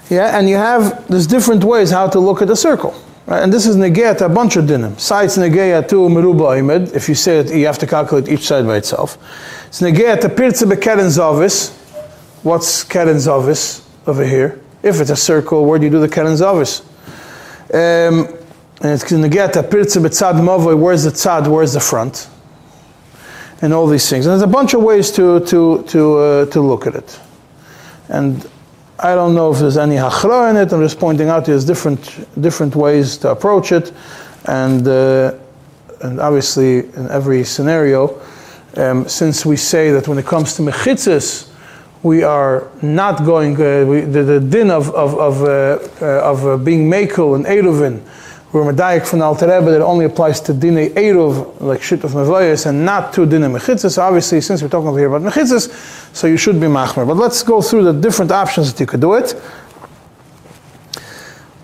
Yeah, 0.10 0.38
and 0.38 0.50
you 0.50 0.58
have 0.58 1.08
there's 1.08 1.26
different 1.26 1.63
ways 1.63 1.91
how 1.91 2.10
to 2.10 2.19
look 2.19 2.41
at 2.41 2.50
a 2.50 2.56
circle. 2.56 2.93
Right? 3.26 3.41
And 3.41 3.54
this 3.54 3.65
is 3.65 3.78
negayat 3.78 4.19
a 4.19 4.28
bunch 4.28 4.58
of 4.58 4.65
dinim. 4.65 5.00
Sides 5.00 5.38
negayat 5.38 5.88
to 5.88 5.95
meruba 6.10 6.60
imed. 6.60 6.93
If 6.93 7.08
you 7.08 7.15
say 7.15 7.39
it, 7.39 7.54
you 7.56 7.65
have 7.65 7.80
to 7.80 7.88
calculate 7.88 8.28
each 8.28 8.45
side 8.45 8.65
by 8.65 8.76
itself. 8.76 9.17
It's 9.67 9.80
negayat 9.80 10.26
a 10.26 10.30
pirtze 10.30 10.69
bekeren 10.69 11.08
zavis. 11.08 11.71
What's 12.43 12.84
keren 12.84 13.15
zavis 13.15 13.88
over 14.06 14.26
here? 14.26 14.60
If 14.84 15.00
it's 15.00 15.12
a 15.12 15.15
circle, 15.15 15.65
where 15.65 15.80
do 15.80 15.86
you 15.86 15.91
do 15.91 16.02
the 16.02 16.10
keren 16.10 16.34
zavis? 16.34 16.82
Um, 17.74 18.28
and 18.82 18.91
it's 18.91 19.06
negayat 19.06 19.56
a 19.56 19.63
pirtze 19.63 20.04
betzad 20.04 20.34
mavoi. 20.34 20.78
Where's 20.78 21.04
the 21.04 21.12
tzad? 21.12 21.47
Where's 21.47 21.71
the 21.71 21.80
front? 21.80 22.28
And 23.62 23.74
all 23.74 23.88
these 23.88 24.10
things. 24.10 24.26
And 24.26 24.32
there's 24.32 24.41
a 24.41 24.47
bunch 24.47 24.74
of 24.74 24.82
ways 24.82 25.12
to 25.12 25.39
to 25.41 25.84
to 25.84 26.17
uh, 26.17 26.45
to 26.47 26.62
look 26.62 26.88
at 26.88 26.95
it. 26.95 27.19
And 28.10 28.45
I 29.00 29.15
don't 29.15 29.34
know 29.34 29.52
if 29.52 29.60
there's 29.60 29.78
any 29.78 29.95
hachra 29.95 30.50
in 30.52 30.58
it. 30.58 30.71
I'm 30.71 30.82
just 30.82 31.00
pointing 31.00 31.30
out 31.30 31.45
there's 31.45 31.65
different 31.65 32.28
different 32.41 32.76
ways 32.76 33.17
to 33.17 33.32
approach 33.32 33.71
it, 33.71 33.91
and 34.45 34.88
uh, 34.88 35.34
and 36.02 36.19
obviously 36.19 36.80
in 36.80 37.10
every 37.10 37.43
scenario, 37.43 38.19
um, 38.78 39.08
since 39.08 39.45
we 39.45 39.58
say 39.58 39.91
that 39.91 40.08
when 40.08 40.17
it 40.17 40.26
comes 40.26 40.56
to 40.56 40.62
mechitzas, 40.62 41.50
we 42.04 42.24
are 42.24 42.67
not 42.82 43.26
going 43.26 43.56
uh, 43.56 43.86
we, 43.86 44.02
the, 44.02 44.24
the, 44.24 44.39
din 44.39 44.71
of 44.71 44.89
of 44.91 45.15
of, 45.15 45.43
uh, 45.43 46.06
uh 46.06 46.32
of 46.32 46.45
uh, 46.45 46.58
being 46.58 46.89
mekel 46.89 47.36
and 47.36 47.45
eruvin. 47.45 48.02
We're 48.51 48.69
medayik 48.69 49.07
from 49.07 49.21
Alter 49.21 49.47
Rebbe 49.47 49.71
that 49.71 49.81
only 49.81 50.03
applies 50.03 50.41
to 50.41 50.53
dine 50.53 50.89
eruv 50.89 51.61
like 51.61 51.81
shit 51.81 52.03
of 52.03 52.11
mevoyas 52.11 52.65
and 52.65 52.83
not 52.85 53.13
to 53.13 53.25
dine 53.25 53.43
mechitzas. 53.43 53.97
Obviously, 53.97 54.41
since 54.41 54.61
we're 54.61 54.67
talking 54.67 54.89
over 54.89 54.99
here 54.99 55.07
about 55.13 55.21
mechitzas, 55.21 55.69
so 56.13 56.27
you 56.27 56.35
should 56.35 56.59
be 56.59 56.67
machmer. 56.67 57.07
But 57.07 57.15
let's 57.15 57.43
go 57.43 57.61
through 57.61 57.85
the 57.85 57.93
different 57.93 58.29
options 58.29 58.73
that 58.73 58.79
you 58.81 58.85
could 58.85 58.99
do 58.99 59.13
it. 59.13 59.41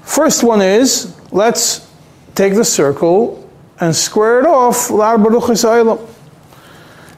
First 0.03 0.43
one 0.45 0.61
is 0.61 1.13
let's 1.31 1.91
take 2.35 2.55
the 2.55 2.63
circle 2.63 3.49
and 3.81 3.93
square 3.93 4.39
it 4.39 4.45
off. 4.45 4.89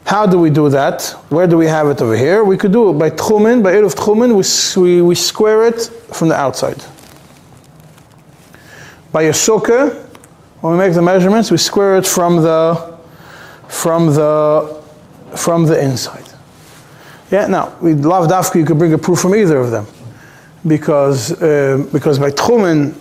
How 0.04 0.26
do 0.26 0.38
we 0.40 0.50
do 0.50 0.68
that? 0.70 1.02
Where 1.28 1.46
do 1.46 1.56
we 1.56 1.66
have 1.66 1.86
it 1.86 2.02
over 2.02 2.16
here? 2.16 2.42
We 2.42 2.56
could 2.56 2.72
do 2.72 2.90
it 2.90 2.94
by 2.94 3.10
tchumen, 3.10 3.62
by 3.62 3.74
eruv 3.74 3.94
tchumen. 3.94 4.34
We, 4.34 4.82
we, 4.82 5.02
we 5.02 5.14
square 5.14 5.68
it 5.68 5.80
from 6.12 6.26
the 6.26 6.34
outside. 6.34 6.82
By 9.12 9.22
a 9.22 9.32
sukkah, 9.32 10.06
when 10.60 10.74
we 10.74 10.78
make 10.78 10.94
the 10.94 11.02
measurements, 11.02 11.50
we 11.50 11.56
square 11.56 11.96
it 11.96 12.06
from 12.06 12.36
the 12.42 12.98
from 13.68 14.06
the 14.08 14.82
from 15.36 15.64
the 15.64 15.82
inside. 15.82 16.24
Yeah. 17.30 17.46
Now, 17.46 17.76
we 17.80 17.94
love 17.94 18.28
dafka. 18.28 18.56
You 18.56 18.64
could 18.64 18.78
bring 18.78 18.92
a 18.92 18.98
proof 18.98 19.20
from 19.20 19.34
either 19.34 19.58
of 19.58 19.70
them, 19.70 19.86
because 20.66 21.32
uh, 21.42 21.84
because 21.92 22.18
by 22.18 22.30
tchumen, 22.30 22.94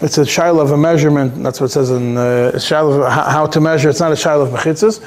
it's 0.00 0.18
a 0.18 0.24
child 0.24 0.58
of 0.58 0.72
a 0.72 0.76
measurement. 0.76 1.42
That's 1.42 1.60
what 1.60 1.70
it 1.70 1.72
says 1.72 1.90
in 1.90 2.16
uh, 2.16 2.52
of 2.54 3.12
how 3.12 3.46
to 3.46 3.60
measure. 3.60 3.88
It's 3.90 4.00
not 4.00 4.12
a 4.12 4.16
child 4.16 4.48
of 4.48 4.54
mechitzas, 4.54 5.00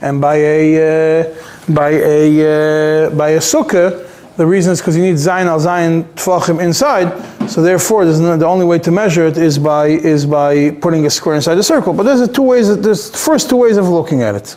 and 0.00 0.20
by 0.20 0.36
a 0.36 1.20
uh, 1.20 1.34
by 1.68 1.90
a 1.90 3.06
uh, 3.06 3.10
by 3.10 3.30
a 3.30 3.40
sukkah 3.40 4.08
the 4.36 4.46
reason 4.46 4.72
is 4.72 4.80
because 4.80 4.96
you 4.96 5.02
need 5.02 5.16
Zayin 5.16 5.46
al 5.46 5.60
Zayin 5.60 6.04
Tfachim 6.14 6.62
inside, 6.62 7.12
so 7.50 7.60
therefore 7.60 8.04
no, 8.04 8.36
the 8.36 8.46
only 8.46 8.64
way 8.64 8.78
to 8.78 8.90
measure 8.90 9.26
it 9.26 9.36
is 9.36 9.58
by, 9.58 9.88
is 9.88 10.24
by 10.24 10.70
putting 10.70 11.04
a 11.04 11.10
square 11.10 11.34
inside 11.34 11.56
the 11.56 11.62
circle. 11.62 11.92
But 11.92 12.04
there's 12.04 12.26
two 12.30 12.42
ways, 12.42 12.74
there's 12.80 13.10
first 13.10 13.50
two 13.50 13.56
ways 13.56 13.76
of 13.76 13.88
looking 13.88 14.22
at 14.22 14.34
it. 14.34 14.56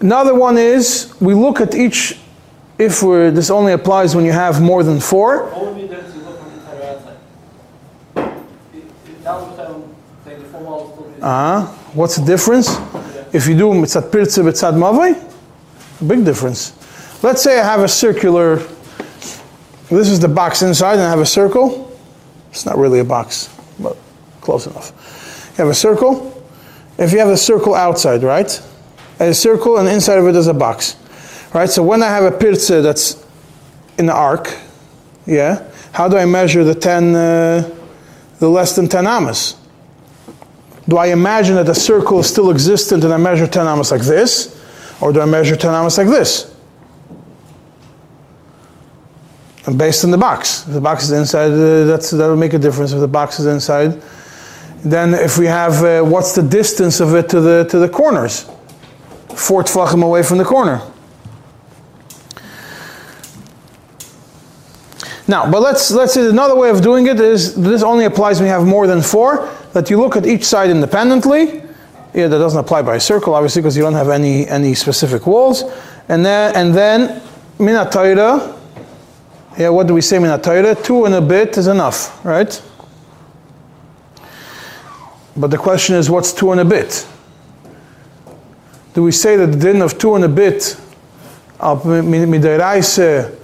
Another 0.00 0.34
one 0.34 0.56
is, 0.56 1.14
we 1.20 1.34
look 1.34 1.60
at 1.60 1.74
each, 1.74 2.18
if 2.78 3.02
we're, 3.02 3.30
this 3.30 3.50
only 3.50 3.72
applies 3.72 4.14
when 4.14 4.24
you 4.24 4.32
have 4.32 4.60
more 4.62 4.82
than 4.82 5.00
four. 5.00 5.52
Ah, 11.22 11.56
uh, 11.56 11.66
what's 11.94 12.16
the 12.16 12.24
difference? 12.24 12.68
If 13.32 13.48
you 13.48 13.56
do 13.56 13.72
mitzat 13.72 14.10
pirtze 14.10 14.44
mitzat 14.44 14.74
mavai, 14.74 15.16
big 16.06 16.24
difference. 16.24 16.72
Let's 17.22 17.42
say 17.42 17.58
I 17.58 17.64
have 17.64 17.80
a 17.80 17.88
circular, 17.88 18.56
this 19.88 20.10
is 20.10 20.20
the 20.20 20.28
box 20.28 20.62
inside 20.62 20.94
and 20.94 21.02
I 21.02 21.10
have 21.10 21.18
a 21.18 21.26
circle. 21.26 21.96
It's 22.50 22.66
not 22.66 22.76
really 22.76 23.00
a 23.00 23.04
box, 23.04 23.54
but 23.80 23.96
close 24.40 24.66
enough. 24.66 24.92
You 25.56 25.64
have 25.64 25.72
a 25.72 25.74
circle. 25.74 26.32
If 26.98 27.12
you 27.12 27.18
have 27.18 27.28
a 27.28 27.36
circle 27.36 27.74
outside, 27.74 28.22
right? 28.22 28.62
A 29.18 29.32
circle 29.32 29.78
and 29.78 29.88
inside 29.88 30.18
of 30.18 30.26
it 30.26 30.36
is 30.36 30.46
a 30.46 30.54
box. 30.54 30.96
Right? 31.54 31.70
So 31.70 31.82
when 31.82 32.02
I 32.02 32.08
have 32.08 32.24
a 32.24 32.36
pirza 32.36 32.82
that's 32.82 33.24
in 33.98 34.06
the 34.06 34.14
arc, 34.14 34.54
yeah, 35.26 35.70
how 35.92 36.08
do 36.08 36.18
I 36.18 36.26
measure 36.26 36.64
the 36.64 36.74
10, 36.74 37.14
uh, 37.14 37.74
the 38.38 38.48
less 38.48 38.76
than 38.76 38.88
10 38.88 39.06
amas? 39.06 39.56
Do 40.88 40.98
I 40.98 41.06
imagine 41.06 41.56
that 41.56 41.66
the 41.66 41.74
circle 41.74 42.20
is 42.20 42.28
still 42.28 42.50
existent 42.50 43.04
and 43.04 43.12
I 43.12 43.16
measure 43.16 43.46
10 43.46 43.66
amas 43.66 43.90
like 43.90 44.02
this? 44.02 44.52
Or 45.00 45.12
do 45.12 45.20
I 45.20 45.24
measure 45.24 45.56
10 45.56 45.72
amas 45.72 45.98
like 45.98 46.08
this? 46.08 46.55
Based 49.76 50.04
on 50.04 50.10
the 50.10 50.18
box. 50.18 50.66
If 50.66 50.74
the 50.74 50.80
box 50.80 51.04
is 51.04 51.12
inside, 51.12 51.50
uh, 51.52 51.84
that's, 51.84 52.10
that 52.10 52.26
will 52.26 52.36
make 52.36 52.52
a 52.52 52.58
difference 52.58 52.92
if 52.92 53.00
the 53.00 53.08
box 53.08 53.40
is 53.40 53.46
inside. 53.46 54.00
Then 54.84 55.14
if 55.14 55.38
we 55.38 55.46
have, 55.46 55.82
uh, 55.82 56.02
what's 56.02 56.34
the 56.34 56.42
distance 56.42 57.00
of 57.00 57.14
it 57.14 57.28
to 57.30 57.40
the, 57.40 57.66
to 57.70 57.78
the 57.78 57.88
corners? 57.88 58.48
Four 59.34 59.64
tefachim 59.64 60.04
away 60.04 60.22
from 60.22 60.38
the 60.38 60.44
corner. 60.44 60.80
Now, 65.28 65.50
but 65.50 65.60
let's, 65.60 65.90
let's 65.90 66.14
say 66.14 66.28
another 66.28 66.54
way 66.54 66.70
of 66.70 66.82
doing 66.82 67.08
it 67.08 67.18
is, 67.18 67.56
this 67.56 67.82
only 67.82 68.04
applies 68.04 68.38
when 68.38 68.46
you 68.46 68.52
have 68.52 68.64
more 68.64 68.86
than 68.86 69.02
four, 69.02 69.52
that 69.72 69.90
you 69.90 69.98
look 69.98 70.14
at 70.14 70.24
each 70.24 70.44
side 70.44 70.70
independently. 70.70 71.64
Yeah, 72.14 72.28
that 72.28 72.38
doesn't 72.38 72.58
apply 72.58 72.82
by 72.82 72.94
a 72.96 73.00
circle, 73.00 73.34
obviously, 73.34 73.60
because 73.60 73.76
you 73.76 73.82
don't 73.82 73.94
have 73.94 74.08
any, 74.08 74.46
any 74.46 74.74
specific 74.74 75.26
walls. 75.26 75.64
And 76.08 76.24
then, 76.24 76.54
and 76.54 76.72
then, 76.72 77.20
minatayra, 77.58 78.55
yeah, 79.58 79.70
what 79.70 79.86
do 79.86 79.94
we 79.94 80.00
say 80.02 80.16
in 80.16 80.24
a 80.24 80.38
Torah? 80.38 80.74
Two 80.74 81.06
and 81.06 81.14
a 81.14 81.20
bit 81.20 81.56
is 81.56 81.66
enough, 81.66 82.24
right? 82.24 82.62
But 85.36 85.50
the 85.50 85.58
question 85.58 85.96
is, 85.96 86.10
what's 86.10 86.32
two 86.32 86.52
and 86.52 86.60
a 86.60 86.64
bit? 86.64 87.06
Do 88.94 89.02
we 89.02 89.12
say 89.12 89.36
that 89.36 89.48
the 89.48 89.58
din 89.58 89.82
of 89.82 89.98
two 89.98 90.14
and 90.14 90.24
a 90.24 90.28
bit 90.28 90.78
of 91.60 91.82
midiraise 91.84 93.38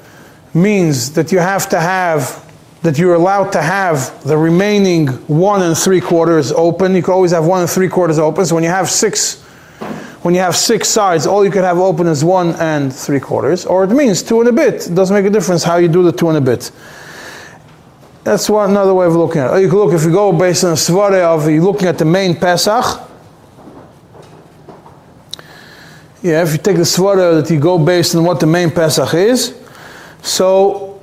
means 0.54 1.12
that 1.12 1.32
you 1.32 1.38
have 1.38 1.68
to 1.70 1.80
have, 1.80 2.50
that 2.82 2.98
you're 2.98 3.14
allowed 3.14 3.52
to 3.52 3.62
have 3.62 4.22
the 4.24 4.36
remaining 4.36 5.08
one 5.28 5.62
and 5.62 5.76
three 5.76 6.00
quarters 6.00 6.52
open? 6.52 6.94
You 6.94 7.02
can 7.02 7.12
always 7.12 7.32
have 7.32 7.46
one 7.46 7.60
and 7.60 7.70
three 7.70 7.88
quarters 7.88 8.18
open. 8.18 8.46
So 8.46 8.54
when 8.54 8.64
you 8.64 8.70
have 8.70 8.90
six, 8.90 9.41
when 10.22 10.34
you 10.34 10.40
have 10.40 10.56
six 10.56 10.88
sides, 10.88 11.26
all 11.26 11.44
you 11.44 11.50
can 11.50 11.64
have 11.64 11.78
open 11.78 12.06
is 12.06 12.24
one 12.24 12.54
and 12.54 12.94
three 12.94 13.20
quarters, 13.20 13.66
or 13.66 13.84
it 13.84 13.90
means 13.90 14.22
two 14.22 14.40
and 14.40 14.48
a 14.48 14.52
bit. 14.52 14.86
It 14.86 14.94
doesn't 14.94 15.14
make 15.14 15.26
a 15.26 15.30
difference 15.30 15.64
how 15.64 15.76
you 15.76 15.88
do 15.88 16.02
the 16.02 16.12
two 16.12 16.28
and 16.28 16.38
a 16.38 16.40
bit. 16.40 16.70
That's 18.24 18.48
one 18.48 18.70
another 18.70 18.94
way 18.94 19.06
of 19.06 19.16
looking 19.16 19.40
at 19.40 19.52
it. 19.54 19.62
You 19.62 19.68
can 19.68 19.78
look 19.78 19.92
if 19.92 20.04
you 20.04 20.12
go 20.12 20.32
based 20.32 20.62
on 20.62 20.70
a 20.70 20.74
svare 20.74 21.24
of 21.24 21.50
you 21.50 21.60
looking 21.62 21.88
at 21.88 21.98
the 21.98 22.04
main 22.04 22.36
Pesach. 22.36 23.08
Yeah, 26.22 26.42
if 26.44 26.52
you 26.52 26.58
take 26.58 26.76
the 26.76 26.82
svara 26.82 27.42
that 27.42 27.52
you 27.52 27.58
go 27.58 27.84
based 27.84 28.14
on 28.14 28.24
what 28.24 28.38
the 28.38 28.46
main 28.46 28.70
Pesach 28.70 29.12
is, 29.12 29.58
so 30.22 31.00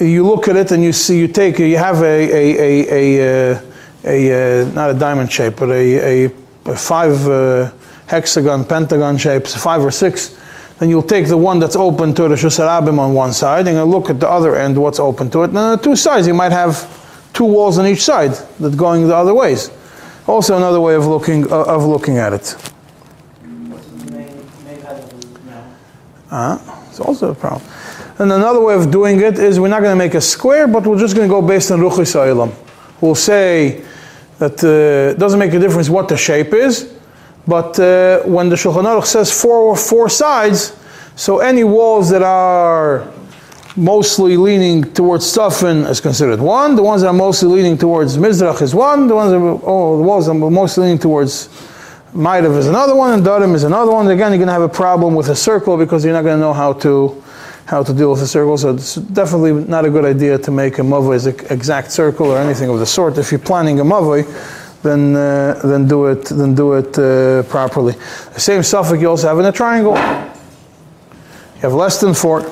you 0.00 0.26
look 0.26 0.48
at 0.48 0.56
it 0.56 0.72
and 0.72 0.82
you 0.82 0.92
see 0.92 1.16
you 1.16 1.28
take 1.28 1.60
you 1.60 1.76
have 1.76 2.02
a 2.02 2.04
a 2.04 2.58
a, 2.58 2.88
a, 2.90 3.52
uh, 3.52 3.62
a, 4.04 4.62
a 4.62 4.66
not 4.72 4.90
a 4.90 4.94
diamond 4.94 5.30
shape 5.30 5.54
but 5.56 5.70
a, 5.70 6.24
a, 6.24 6.26
a 6.26 6.41
five 6.76 7.28
uh, 7.28 7.70
hexagon 8.06 8.64
pentagon 8.64 9.16
shapes 9.16 9.54
five 9.54 9.82
or 9.82 9.90
six 9.90 10.38
then 10.82 10.88
you'll 10.88 11.00
take 11.00 11.28
the 11.28 11.36
one 11.36 11.60
that's 11.60 11.76
open 11.76 12.12
to 12.12 12.26
the 12.26 12.34
Shusarabim 12.34 12.98
on 12.98 13.14
one 13.14 13.32
side 13.32 13.68
and 13.68 13.88
look 13.88 14.10
at 14.10 14.18
the 14.18 14.28
other 14.28 14.56
end 14.56 14.76
what's 14.76 14.98
open 14.98 15.30
to 15.30 15.44
it. 15.44 15.50
And 15.50 15.58
on 15.58 15.76
the 15.76 15.84
two 15.84 15.94
sides. 15.94 16.26
You 16.26 16.34
might 16.34 16.50
have 16.50 16.74
two 17.32 17.44
walls 17.44 17.78
on 17.78 17.86
each 17.86 18.02
side 18.02 18.32
that 18.58 18.76
going 18.76 19.06
the 19.06 19.14
other 19.14 19.32
ways. 19.32 19.70
Also 20.26 20.56
another 20.56 20.80
way 20.80 20.96
of 20.96 21.06
looking 21.06 21.50
uh, 21.52 21.76
of 21.76 21.84
looking 21.84 22.18
at 22.18 22.32
it. 22.32 22.56
Uh, 26.32 26.58
it's 26.88 26.98
also 26.98 27.30
a 27.30 27.34
problem. 27.36 27.62
And 28.18 28.32
another 28.32 28.60
way 28.60 28.74
of 28.74 28.90
doing 28.90 29.20
it 29.20 29.38
is 29.38 29.60
we're 29.60 29.68
not 29.68 29.82
going 29.82 29.96
to 29.96 30.04
make 30.04 30.14
a 30.14 30.20
square, 30.20 30.66
but 30.66 30.84
we're 30.84 30.98
just 30.98 31.14
going 31.14 31.28
to 31.28 31.32
go 31.32 31.42
based 31.42 31.70
on 31.70 31.78
Ruchis 31.78 32.16
Oilam. 32.16 32.52
We'll 33.00 33.14
say 33.14 33.84
that 34.42 34.58
uh, 34.64 35.16
doesn't 35.18 35.38
make 35.38 35.54
a 35.54 35.58
difference 35.60 35.88
what 35.88 36.08
the 36.08 36.16
shape 36.16 36.52
is, 36.52 36.92
but 37.46 37.78
uh, 37.78 38.22
when 38.22 38.48
the 38.48 38.56
Shulchan 38.56 38.84
Aruch 38.84 39.06
says 39.06 39.30
four, 39.30 39.76
four 39.76 40.08
sides, 40.08 40.76
so 41.14 41.38
any 41.38 41.62
walls 41.62 42.10
that 42.10 42.22
are 42.22 43.08
mostly 43.76 44.36
leaning 44.36 44.82
towards 44.92 45.24
Stufan 45.24 45.88
is 45.88 46.00
considered 46.00 46.40
one. 46.40 46.74
The 46.74 46.82
ones 46.82 47.02
that 47.02 47.08
are 47.08 47.20
mostly 47.28 47.48
leaning 47.48 47.78
towards 47.78 48.18
Mizrach 48.18 48.60
is 48.62 48.74
one. 48.74 49.06
The 49.06 49.14
ones 49.14 49.30
that 49.30 49.38
are, 49.38 49.60
oh, 49.62 49.96
the 49.98 50.02
walls 50.02 50.26
that 50.26 50.32
are 50.32 50.50
mostly 50.50 50.84
leaning 50.84 50.98
towards 50.98 51.48
Maidav 52.12 52.56
is 52.58 52.66
another 52.66 52.96
one, 52.96 53.12
and 53.14 53.22
Darim 53.24 53.54
is 53.54 53.62
another 53.62 53.92
one. 53.92 54.06
Again, 54.08 54.32
you're 54.32 54.38
going 54.38 54.48
to 54.48 54.52
have 54.52 54.62
a 54.62 54.68
problem 54.68 55.14
with 55.14 55.28
a 55.28 55.36
circle 55.36 55.76
because 55.76 56.04
you're 56.04 56.12
not 56.12 56.24
going 56.24 56.36
to 56.36 56.40
know 56.40 56.52
how 56.52 56.72
to 56.84 57.22
how 57.66 57.82
to 57.82 57.92
deal 57.92 58.10
with 58.10 58.22
a 58.22 58.26
circle. 58.26 58.58
So 58.58 58.74
it's 58.74 58.96
definitely 58.96 59.52
not 59.52 59.84
a 59.84 59.90
good 59.90 60.04
idea 60.04 60.38
to 60.38 60.50
make 60.50 60.78
a 60.78 60.82
mavoi 60.82 61.14
as 61.14 61.26
an 61.26 61.36
exact 61.50 61.92
circle 61.92 62.26
or 62.26 62.38
anything 62.38 62.68
of 62.68 62.78
the 62.78 62.86
sort. 62.86 63.18
If 63.18 63.30
you're 63.30 63.38
planning 63.38 63.80
a 63.80 63.84
mavoi, 63.84 64.24
then 64.82 65.14
uh, 65.14 65.60
then 65.64 65.86
do 65.86 66.06
it 66.06 66.24
then 66.24 66.54
do 66.54 66.74
it 66.74 66.98
uh, 66.98 67.42
properly. 67.44 67.94
The 68.34 68.40
same 68.40 68.62
suffix 68.62 69.00
you 69.00 69.08
also 69.08 69.28
have 69.28 69.38
in 69.38 69.46
a 69.46 69.52
triangle. 69.52 69.94
You 69.94 71.68
have 71.68 71.74
less 71.74 72.00
than 72.00 72.14
four. 72.14 72.42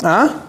Huh? 0.00 0.40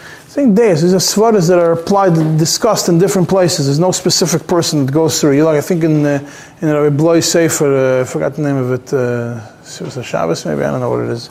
I 0.00 0.36
think 0.36 0.56
days. 0.56 0.82
These 0.82 0.94
are 0.94 0.98
svaras 0.98 1.48
that 1.48 1.60
are 1.60 1.72
applied, 1.72 2.14
discussed 2.38 2.88
in 2.88 2.98
different 2.98 3.28
places. 3.28 3.66
There's 3.66 3.78
no 3.78 3.92
specific 3.92 4.48
person 4.48 4.84
that 4.84 4.92
goes 4.92 5.20
through. 5.20 5.36
You 5.36 5.44
like, 5.44 5.58
I 5.58 5.60
think 5.60 5.84
in 5.84 6.04
uh, 6.04 6.28
in 6.60 6.68
Rabbi 6.68 6.96
Bloy 6.96 7.20
Sefer, 7.20 8.00
uh, 8.00 8.00
I 8.00 8.04
forgot 8.04 8.34
the 8.34 8.42
name 8.42 8.56
of 8.56 8.72
it. 8.72 9.53
Uh, 9.64 9.66
it 9.66 9.80
was 9.80 9.96
a 9.96 10.02
Shabbos, 10.02 10.44
maybe 10.44 10.62
I 10.62 10.70
don't 10.70 10.80
know 10.80 10.90
what 10.90 11.00
it 11.00 11.10
is. 11.10 11.30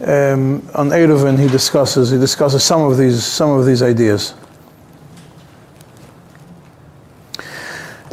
Um, 0.00 0.68
on 0.74 0.90
Eruvin, 0.90 1.38
he 1.38 1.48
discusses 1.48 2.10
he 2.10 2.18
discusses 2.18 2.62
some 2.62 2.82
of 2.82 2.98
these 2.98 3.24
some 3.24 3.50
of 3.50 3.64
these 3.64 3.82
ideas. 3.82 4.34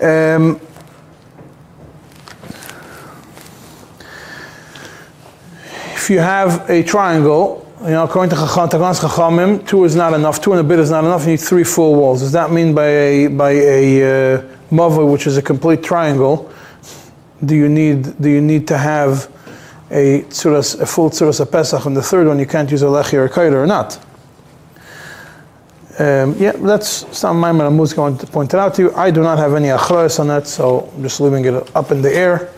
Um, 0.01 0.59
if 5.93 6.09
you 6.09 6.19
have 6.19 6.69
a 6.69 6.83
triangle 6.83 7.61
you 7.81 7.89
know, 7.89 8.03
according 8.03 8.29
to 8.29 8.35
Chachamim, 8.35 9.67
two 9.67 9.83
is 9.85 9.95
not 9.95 10.13
enough, 10.13 10.39
two 10.39 10.51
and 10.51 10.61
a 10.61 10.63
bit 10.63 10.77
is 10.77 10.91
not 10.91 11.03
enough, 11.03 11.23
you 11.23 11.31
need 11.31 11.39
three 11.39 11.63
full 11.63 11.95
walls. 11.95 12.19
Does 12.21 12.31
that 12.31 12.51
mean 12.51 12.75
by 12.75 12.85
a, 12.85 13.27
by 13.27 13.51
a 13.51 14.35
uh, 14.35 15.05
which 15.05 15.25
is 15.25 15.37
a 15.37 15.41
complete 15.41 15.81
triangle, 15.81 16.51
do 17.43 17.55
you 17.55 17.67
need, 17.67 18.21
do 18.21 18.29
you 18.29 18.39
need 18.39 18.67
to 18.67 18.77
have 18.77 19.27
a, 19.91 20.23
tzuras, 20.29 20.79
a 20.79 20.85
full 20.85 21.09
tzuras 21.09 21.39
of 21.39 21.51
Pesach, 21.51 21.85
and 21.85 21.95
the 21.95 22.01
third 22.01 22.27
one 22.27 22.39
you 22.39 22.47
can't 22.47 22.71
use 22.71 22.81
a 22.81 22.85
lechi 22.85 23.13
or 23.13 23.25
a 23.25 23.29
kaida 23.29 23.53
or 23.53 23.67
not? 23.67 23.99
Um, 25.99 26.35
yeah, 26.39 26.53
that's 26.53 27.05
some 27.15 27.39
Maimon 27.39 27.67
Amuz 27.67 27.93
going 27.93 28.17
to 28.17 28.25
point 28.25 28.53
it 28.53 28.59
out 28.59 28.73
to 28.75 28.81
you. 28.83 28.93
I 28.95 29.11
do 29.11 29.21
not 29.21 29.37
have 29.37 29.53
any 29.53 29.67
achrayas 29.67 30.19
on 30.19 30.27
that, 30.27 30.47
so 30.47 30.89
I'm 30.95 31.03
just 31.03 31.19
leaving 31.19 31.45
it 31.45 31.75
up 31.75 31.91
in 31.91 32.01
the 32.01 32.11
air 32.11 32.49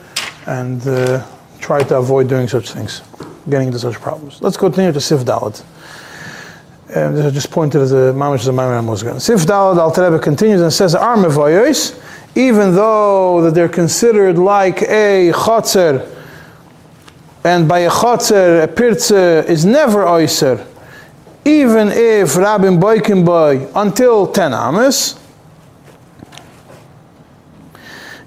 and 0.45 0.85
uh, 0.87 1.25
try 1.59 1.81
to 1.83 1.97
avoid 1.97 2.29
doing 2.29 2.47
such 2.47 2.71
things 2.71 3.01
getting 3.49 3.67
into 3.67 3.79
such 3.79 3.95
problems. 3.95 4.41
Let's 4.41 4.57
continue 4.57 4.91
to 4.91 5.01
Sif 5.01 5.21
Dalit. 5.21 5.63
And 6.95 7.17
this 7.17 7.25
is 7.25 7.33
just 7.33 7.51
pointed 7.51 7.81
as 7.81 7.91
a 7.91 8.13
mamish 8.13 8.41
as 8.41 8.47
a 8.47 8.51
mamish 8.51 9.21
Sif 9.21 9.41
Dalit 9.41 9.77
Al 9.77 9.91
Rebbe 9.91 10.23
continues 10.23 10.61
and 10.61 10.71
says, 10.71 10.95
"Ar 10.95 11.17
mevoyos, 11.17 11.99
even 12.35 12.75
though 12.75 13.41
that 13.41 13.55
they're 13.55 13.69
considered 13.69 14.37
like 14.37 14.83
a 14.83 15.31
chotzer, 15.33 16.07
and 17.43 17.67
by 17.67 17.79
a 17.79 17.89
chotzer 17.89 18.63
a 18.63 18.67
pirze 18.67 19.45
is 19.47 19.65
never 19.65 20.05
oiser, 20.05 20.65
even 21.45 21.89
if 21.91 22.35
Rabin 22.37 22.79
boikin 22.79 23.25
boy 23.25 23.67
until 23.75 24.27
ten 24.27 24.53
Amos. 24.53 25.19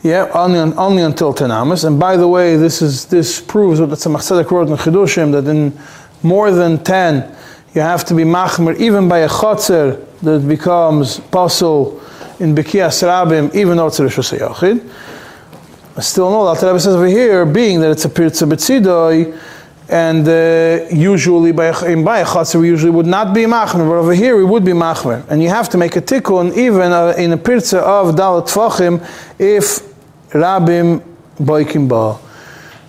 Yeah, 0.02 0.30
only, 0.34 0.58
only 0.76 1.02
until 1.02 1.34
amos. 1.50 1.82
And 1.82 1.98
by 1.98 2.16
the 2.16 2.28
way, 2.28 2.56
this 2.56 2.80
is 2.80 3.06
this 3.06 3.40
proves 3.40 3.80
what 3.80 3.90
the 3.90 3.96
Tzemach 3.96 4.18
Tzedek 4.18 4.50
wrote 4.52 4.68
in 4.68 4.76
Chidushim 4.76 5.32
that 5.32 5.48
in 5.50 5.76
more 6.22 6.52
than 6.52 6.82
10, 6.84 7.36
you 7.74 7.80
have 7.80 8.04
to 8.04 8.14
be 8.14 8.22
machmer 8.22 8.76
even 8.76 9.08
by 9.08 9.18
a 9.18 9.28
chotzer 9.28 10.04
that 10.20 10.46
becomes 10.46 11.18
pasul 11.18 12.00
in 12.38 12.54
Bekias 12.54 13.02
Rabim, 13.02 13.52
even 13.54 13.78
though 13.78 13.88
it's 13.88 13.98
a 13.98 14.04
Yachid. 14.04 14.88
Still 16.00 16.30
no, 16.30 16.54
the 16.54 16.66
Rebbe 16.66 16.78
says 16.78 16.94
over 16.94 17.06
here, 17.06 17.46
being 17.46 17.80
that 17.80 17.90
it's 17.90 18.04
a 18.04 18.10
Pirza 18.10 18.44
Betzidoi, 18.44 19.38
and 19.88 20.28
uh, 20.28 20.94
usually 20.94 21.52
by 21.52 21.68
in 21.86 22.06
a 22.06 22.58
we 22.58 22.68
usually 22.68 22.90
would 22.90 23.06
not 23.06 23.32
be 23.32 23.44
machmer, 23.44 23.88
but 23.88 23.94
over 23.94 24.12
here 24.12 24.36
we 24.36 24.44
would 24.44 24.64
be 24.64 24.72
machmer. 24.72 25.26
And 25.30 25.42
you 25.42 25.48
have 25.48 25.68
to 25.70 25.78
make 25.78 25.96
a 25.96 26.02
tikkun 26.02 26.56
even 26.56 26.92
uh, 26.92 27.14
in 27.16 27.32
a 27.32 27.36
pirza 27.38 27.78
of 27.78 28.14
dalat 28.14 28.48
tvachim 28.48 29.00
if 29.38 29.80
Rabim 30.30 31.02
Boikim 31.38 31.88
Ba. 31.88 32.18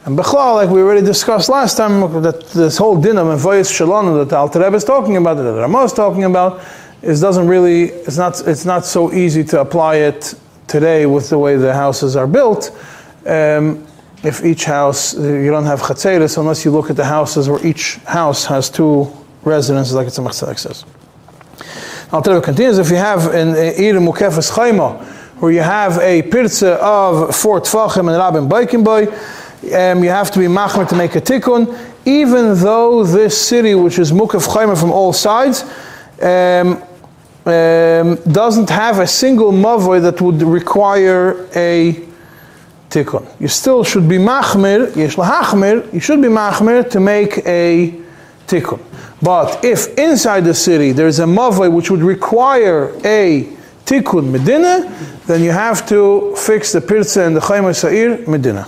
And 0.06 0.18
Bechlal, 0.18 0.56
like 0.56 0.70
we 0.70 0.82
already 0.82 1.06
discussed 1.06 1.50
last 1.50 1.78
time, 1.78 2.22
that 2.24 2.50
this 2.50 2.78
whole 2.78 3.00
din 3.00 3.18
of 3.18 3.28
Mevoyis 3.28 3.74
Shalom 3.74 4.18
that 4.18 4.30
the 4.30 4.36
Alter 4.36 4.60
Rebbe 4.60 4.76
is 4.76 4.84
talking 4.84 5.18
about, 5.18 5.36
that 5.36 5.44
the 5.44 5.54
Ramah 5.54 5.84
is 5.84 5.94
talking 5.94 6.24
about, 6.24 6.62
is 7.02 7.22
doesn't 7.22 7.48
really, 7.48 7.84
it's 7.86 8.18
not, 8.18 8.46
it's 8.48 8.66
not 8.66 8.86
so 8.86 9.14
easy 9.14 9.44
to 9.44 9.62
apply 9.62 9.98
it 9.98 10.34
today 10.68 11.06
with 11.06 11.30
the 11.30 11.38
way 11.38 11.58
the 11.58 11.74
houses 11.74 12.16
are 12.16 12.28
built. 12.28 12.72
Um, 13.28 13.86
if 14.24 14.44
each 14.44 14.66
house, 14.66 15.14
you 15.14 15.52
don't 15.52 15.66
have 15.66 15.82
chatzeris 15.82 16.38
unless 16.38 16.66
you 16.66 16.72
look 16.72 16.90
at 16.90 16.96
the 16.96 17.06
houses 17.06 17.48
where 17.50 17.66
each 17.66 17.98
house 17.98 18.46
has 18.46 18.70
two 18.70 19.12
residences, 19.44 19.94
like 19.94 20.08
Tzemach 20.08 20.30
Tzedek 20.30 20.58
says. 20.58 20.86
Alter 22.12 22.32
Rebbe 22.32 22.46
continues, 22.46 22.78
if 22.78 22.90
you 22.90 22.96
have 22.96 23.34
in 23.34 23.50
Ir 23.50 24.00
Mukefes 24.00 24.52
Chayma, 24.52 25.04
where 25.40 25.52
you 25.52 25.62
have 25.62 26.00
a 26.00 26.24
pirza 26.24 26.76
of 26.82 27.36
four 27.36 27.62
tfachim 27.62 28.08
and 28.08 28.18
rabin 28.18 28.50
baikin 28.50 28.84
boy, 28.84 29.06
um, 29.76 30.04
you 30.04 30.10
have 30.10 30.32
to 30.32 30.40
be 30.40 30.46
machmer 30.46 30.88
to 30.88 30.96
make 30.96 31.16
a 31.16 31.22
tikkun, 31.22 31.78
even 32.06 32.56
though 32.56 33.04
this 33.04 33.40
city, 33.40 33.76
which 33.76 34.00
is 34.00 34.12
mukaf 34.12 34.48
chaymer 34.48 34.80
from 34.80 34.92
all 34.92 35.14
sides, 35.14 35.64
um, 36.22 36.82
um, 37.46 38.16
doesn't 38.32 38.70
have 38.70 39.00
a 39.00 39.08
single 39.08 39.52
mavoy 39.52 40.02
that 40.02 40.20
would 40.22 40.42
require 40.42 41.48
a 41.56 42.07
tikkun. 42.90 43.28
You 43.40 43.48
still 43.48 43.84
should 43.84 44.08
be 44.08 44.18
machmer, 44.18 44.96
yesh 44.96 45.16
lahachmer, 45.16 45.92
you 45.94 46.00
should 46.00 46.22
be 46.22 46.28
machmer 46.28 46.90
to 46.90 47.00
make 47.00 47.40
a 47.46 47.94
tikkun. 48.48 48.80
But 49.22 49.64
if 49.64 49.98
inside 49.98 50.46
the 50.46 50.54
city 50.54 50.92
there's 50.92 51.20
a 51.20 51.26
mavoy 51.26 51.72
which 51.72 51.90
would 51.90 52.02
require 52.02 52.94
a 53.04 53.48
tikkun 53.86 54.32
medina, 54.32 54.94
then 55.26 55.44
you 55.44 55.52
have 55.52 55.88
to 55.90 56.36
fix 56.38 56.72
the 56.72 56.82
pirza 56.82 57.24
and 57.24 57.36
the 57.36 57.42
chayma 57.42 57.76
sa'ir 57.76 58.28
medina. 58.28 58.68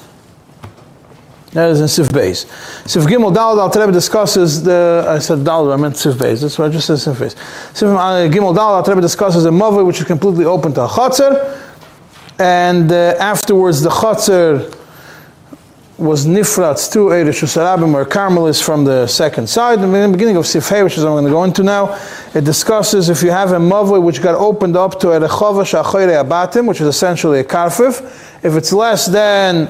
That 1.53 1.71
is 1.71 1.81
in 1.81 1.87
Sif 1.87 2.09
Beis. 2.09 2.45
Sif 2.87 3.05
Gimel 3.05 3.33
Dalad 3.33 3.57
Al 3.57 3.81
Rebbe 3.81 3.91
discusses 3.91 4.61
the. 4.61 5.03
I 5.07 5.17
said 5.17 5.39
Dalad, 5.39 5.73
I 5.73 5.77
meant 5.77 5.97
Sif 5.97 6.15
Beis. 6.15 6.41
That's 6.41 6.59
what 6.59 6.69
I 6.69 6.71
just 6.71 6.85
said 6.85 6.99
Sif 6.99 7.17
Beis. 7.17 7.35
Sif 7.75 7.89
uh, 7.89 8.29
Gimel 8.29 8.55
Dalad 8.55 8.83
Al 8.85 8.93
Rebbe 8.93 9.01
discusses 9.01 9.45
a 9.45 9.51
mother 9.51 9.83
which 9.83 9.99
is 9.99 10.05
completely 10.05 10.45
open 10.45 10.73
to 10.75 10.83
a 10.83 10.87
chatzar, 10.87 11.68
and 12.39 12.91
uh, 12.91 13.15
afterwards 13.19 13.81
the 13.81 13.89
chatzar 13.89 14.75
was 15.99 16.25
nifratz 16.25 16.89
to 16.93 17.09
a 17.09 17.25
Rishus 17.25 17.57
or 17.57 18.05
Carmelis 18.05 18.63
from 18.63 18.85
the 18.85 19.05
second 19.05 19.47
side. 19.47 19.79
In 19.79 19.91
the 19.91 20.07
beginning 20.09 20.37
of 20.37 20.45
Sifhei, 20.45 20.81
which 20.81 20.97
is 20.97 21.03
I'm 21.03 21.11
going 21.11 21.25
to 21.25 21.29
go 21.29 21.43
into 21.43 21.61
now, 21.61 21.99
it 22.33 22.45
discusses 22.45 23.09
if 23.09 23.21
you 23.21 23.31
have 23.31 23.51
a 23.51 23.57
mavoi 23.57 24.01
which 24.01 24.21
got 24.21 24.35
opened 24.35 24.77
up 24.77 24.97
to 25.01 25.11
a 25.11 25.19
Rechova 25.19 25.63
Shachore 25.65 26.23
Abatim, 26.23 26.69
which 26.69 26.79
is 26.79 26.87
essentially 26.87 27.41
a 27.41 27.43
karfif, 27.43 27.99
if 28.45 28.55
it's 28.55 28.71
less 28.71 29.07
than 29.07 29.67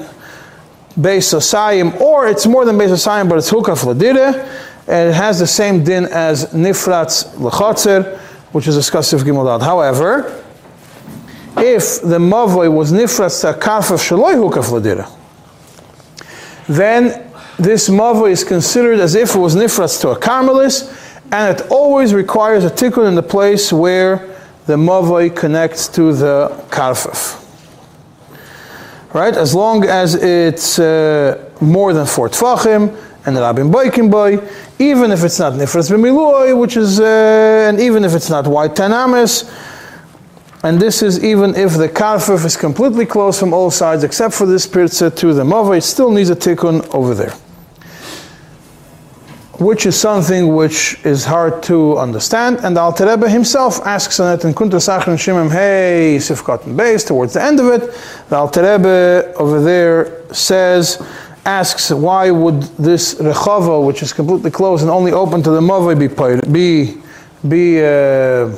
Beis 0.96 1.34
Asayim, 1.34 2.00
or 2.00 2.28
it's 2.28 2.46
more 2.46 2.64
than 2.64 2.76
Beis 2.76 2.90
Asayim, 2.90 3.28
but 3.28 3.38
it's 3.38 3.50
Hukaf 3.50 3.84
Ladire, 3.84 4.48
and 4.86 5.10
it 5.10 5.14
has 5.14 5.40
the 5.40 5.48
same 5.48 5.82
din 5.82 6.04
as 6.04 6.46
Nifratz 6.52 7.34
Lechotzer, 7.34 8.18
which 8.52 8.68
is 8.68 8.76
discussed 8.76 9.12
in 9.12 9.18
Gimel 9.18 9.60
However, 9.60 10.44
if 11.56 12.02
the 12.02 12.18
mavoi 12.18 12.72
was 12.72 12.92
Nifratz 12.92 13.40
to 13.42 13.50
a 13.50 13.54
karfif 13.54 13.98
Shaloi 13.98 14.34
Hukaf 14.34 14.70
Ladire, 14.70 15.08
then 16.70 17.30
this 17.58 17.88
mava 17.88 18.30
is 18.30 18.44
considered 18.44 19.00
as 19.00 19.14
if 19.14 19.34
it 19.34 19.38
was 19.38 19.54
nifras 19.54 20.00
to 20.00 20.10
a 20.10 20.16
carmelis, 20.18 20.88
and 21.32 21.58
it 21.58 21.66
always 21.70 22.14
requires 22.14 22.64
a 22.64 22.70
tikkun 22.70 23.06
in 23.06 23.14
the 23.14 23.22
place 23.22 23.72
where 23.72 24.34
the 24.66 24.76
mava 24.76 25.34
connects 25.34 25.88
to 25.88 26.12
the 26.12 26.48
karfif. 26.70 27.36
Right? 29.12 29.36
As 29.36 29.54
long 29.54 29.84
as 29.84 30.14
it's 30.14 30.78
uh, 30.78 31.50
more 31.60 31.92
than 31.92 32.06
four 32.06 32.28
tfachim, 32.28 32.96
and 33.26 33.36
the 33.36 33.40
rabbin 33.42 33.70
boikim 33.70 34.10
boy, 34.10 34.38
even 34.78 35.10
if 35.10 35.22
it's 35.22 35.38
not 35.38 35.52
nifras 35.52 35.90
b'miloi, 35.90 36.58
which 36.58 36.76
is, 36.76 36.98
uh, 36.98 37.66
and 37.68 37.78
even 37.78 38.04
if 38.04 38.14
it's 38.14 38.30
not 38.30 38.46
white 38.46 38.74
tanamis, 38.74 39.44
and 40.62 40.78
this 40.78 41.02
is 41.02 41.22
even 41.24 41.54
if 41.54 41.76
the 41.76 41.88
karfif 41.88 42.44
is 42.44 42.56
completely 42.56 43.06
closed 43.06 43.40
from 43.40 43.54
all 43.54 43.70
sides 43.70 44.04
except 44.04 44.34
for 44.34 44.46
this 44.46 44.66
pirza 44.66 45.10
to 45.10 45.32
the 45.32 45.42
mava, 45.42 45.78
it 45.78 45.82
still 45.82 46.10
needs 46.10 46.28
a 46.28 46.36
tikkun 46.36 46.86
over 46.94 47.14
there. 47.14 47.32
Which 49.58 49.84
is 49.84 49.98
something 49.98 50.54
which 50.54 50.98
is 51.04 51.24
hard 51.24 51.62
to 51.64 51.98
understand, 51.98 52.60
and 52.62 52.76
the 52.76 52.80
Alter 52.80 53.06
Rebbe 53.06 53.28
himself 53.28 53.80
asks 53.86 54.18
on 54.18 54.38
it 54.38 54.44
in 54.44 54.54
Kuntra 54.54 54.80
Sachin 54.80 55.16
Shimim, 55.16 55.50
hey, 55.50 56.16
Sifkat 56.18 56.64
and 56.66 56.76
base, 56.76 57.04
towards 57.04 57.34
the 57.34 57.42
end 57.42 57.60
of 57.60 57.66
it, 57.66 57.94
the 58.30 58.36
Alter 58.36 58.62
Rebbe 58.62 59.34
over 59.36 59.60
there 59.60 60.32
says, 60.32 61.02
asks 61.44 61.90
why 61.90 62.30
would 62.30 62.62
this 62.78 63.14
rechava, 63.14 63.84
which 63.84 64.02
is 64.02 64.12
completely 64.12 64.50
closed 64.50 64.82
and 64.82 64.90
only 64.90 65.12
open 65.12 65.42
to 65.42 65.50
the 65.50 65.60
mava, 65.60 65.94
be 65.98 66.08
be 66.50 67.00
be 67.48 67.82
uh, 67.82 68.54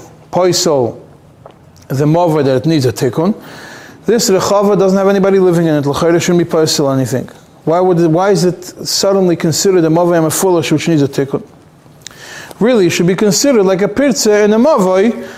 the 1.98 2.04
mova 2.04 2.44
that 2.44 2.56
it 2.56 2.66
needs 2.66 2.86
a 2.86 2.92
tikkun. 2.92 3.34
This 4.04 4.30
rechava 4.30 4.78
doesn't 4.78 4.98
have 4.98 5.08
anybody 5.08 5.38
living 5.38 5.66
in 5.66 5.74
it. 5.74 5.86
L'chayre 5.86 6.18
shouldn't 6.20 6.44
be 6.44 6.50
postal 6.50 6.90
anything. 6.90 7.28
Why 7.64 7.80
would 7.80 7.98
why 8.12 8.30
is 8.30 8.44
it 8.44 8.64
suddenly 8.64 9.36
considered 9.36 9.84
a 9.84 9.88
mova 9.88 10.26
a 10.26 10.30
foolish 10.30 10.72
which 10.72 10.88
needs 10.88 11.02
a 11.02 11.08
tikkun? 11.08 11.46
Really, 12.58 12.86
it 12.86 12.90
should 12.90 13.06
be 13.06 13.14
considered 13.14 13.64
like 13.64 13.82
a 13.82 13.88
pirza 13.88 14.44
in 14.44 14.52
a 14.52 14.58
mavoi 14.58 15.28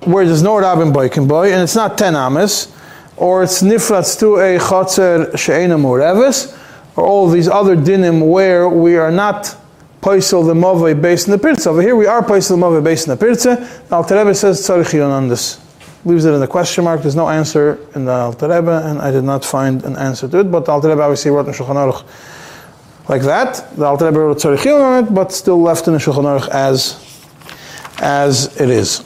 where 0.00 0.24
there's 0.26 0.42
no 0.42 0.58
rabin 0.58 0.92
boikin 0.92 1.28
boy 1.28 1.52
and 1.52 1.62
it's 1.62 1.76
not 1.76 1.96
ten 1.96 2.14
ames, 2.14 2.74
or 3.16 3.42
it's 3.42 3.62
nifratz 3.62 4.18
to 4.18 4.36
a 4.36 4.58
chotzer 4.58 5.36
she'ena 5.38 5.76
mureves, 5.76 6.58
or 6.96 7.06
all 7.06 7.28
these 7.28 7.48
other 7.48 7.76
dinim 7.76 8.28
where 8.28 8.68
we 8.68 8.96
are 8.96 9.10
not 9.10 9.56
Paisel 10.02 10.44
the 10.44 10.52
Mavai 10.52 11.00
based 11.00 11.28
in 11.28 11.30
the 11.30 11.38
Pirza. 11.38 11.70
Over 11.70 11.80
here 11.80 11.94
we 11.94 12.06
are 12.06 12.22
Paisel 12.22 12.48
the 12.48 12.56
Mavai 12.56 12.82
based 12.82 13.06
in 13.06 13.16
the 13.16 13.16
Pirza. 13.16 13.56
The 13.88 13.94
Alter 13.94 14.18
Rebbe 14.18 14.34
says 14.34 14.60
Tzarichion 14.60 15.08
on 15.08 15.28
this. 15.28 15.60
Leaves 16.04 16.24
it 16.24 16.32
in 16.32 16.40
the 16.40 16.48
question 16.48 16.82
mark. 16.82 17.02
There's 17.02 17.14
no 17.14 17.28
answer 17.28 17.78
in 17.94 18.04
the 18.04 18.12
Alter 18.12 18.48
Rebbe, 18.48 18.82
and 18.84 19.00
I 19.00 19.12
did 19.12 19.22
not 19.22 19.44
find 19.44 19.84
an 19.84 19.96
answer 19.96 20.26
to 20.26 20.40
it. 20.40 20.50
But 20.50 20.64
the 20.64 20.72
Alter 20.72 20.88
Rebbe 20.88 21.00
obviously 21.00 21.30
wrote 21.30 21.46
in 21.46 21.52
Shulchan 21.52 21.76
Aruch 21.76 22.04
like 23.08 23.22
that. 23.22 23.76
The 23.76 23.84
Alter 23.84 24.06
Rebbe 24.06 24.18
wrote 24.18 24.38
Tzarichion 24.38 24.82
on 24.82 25.04
it, 25.04 25.14
but 25.14 25.30
still 25.30 25.62
left 25.62 25.86
in 25.86 25.92
the 25.92 26.00
Shulchan 26.00 26.24
Aruch 26.24 26.48
as, 26.48 27.28
as 28.00 28.60
it 28.60 28.70
is. 28.70 29.04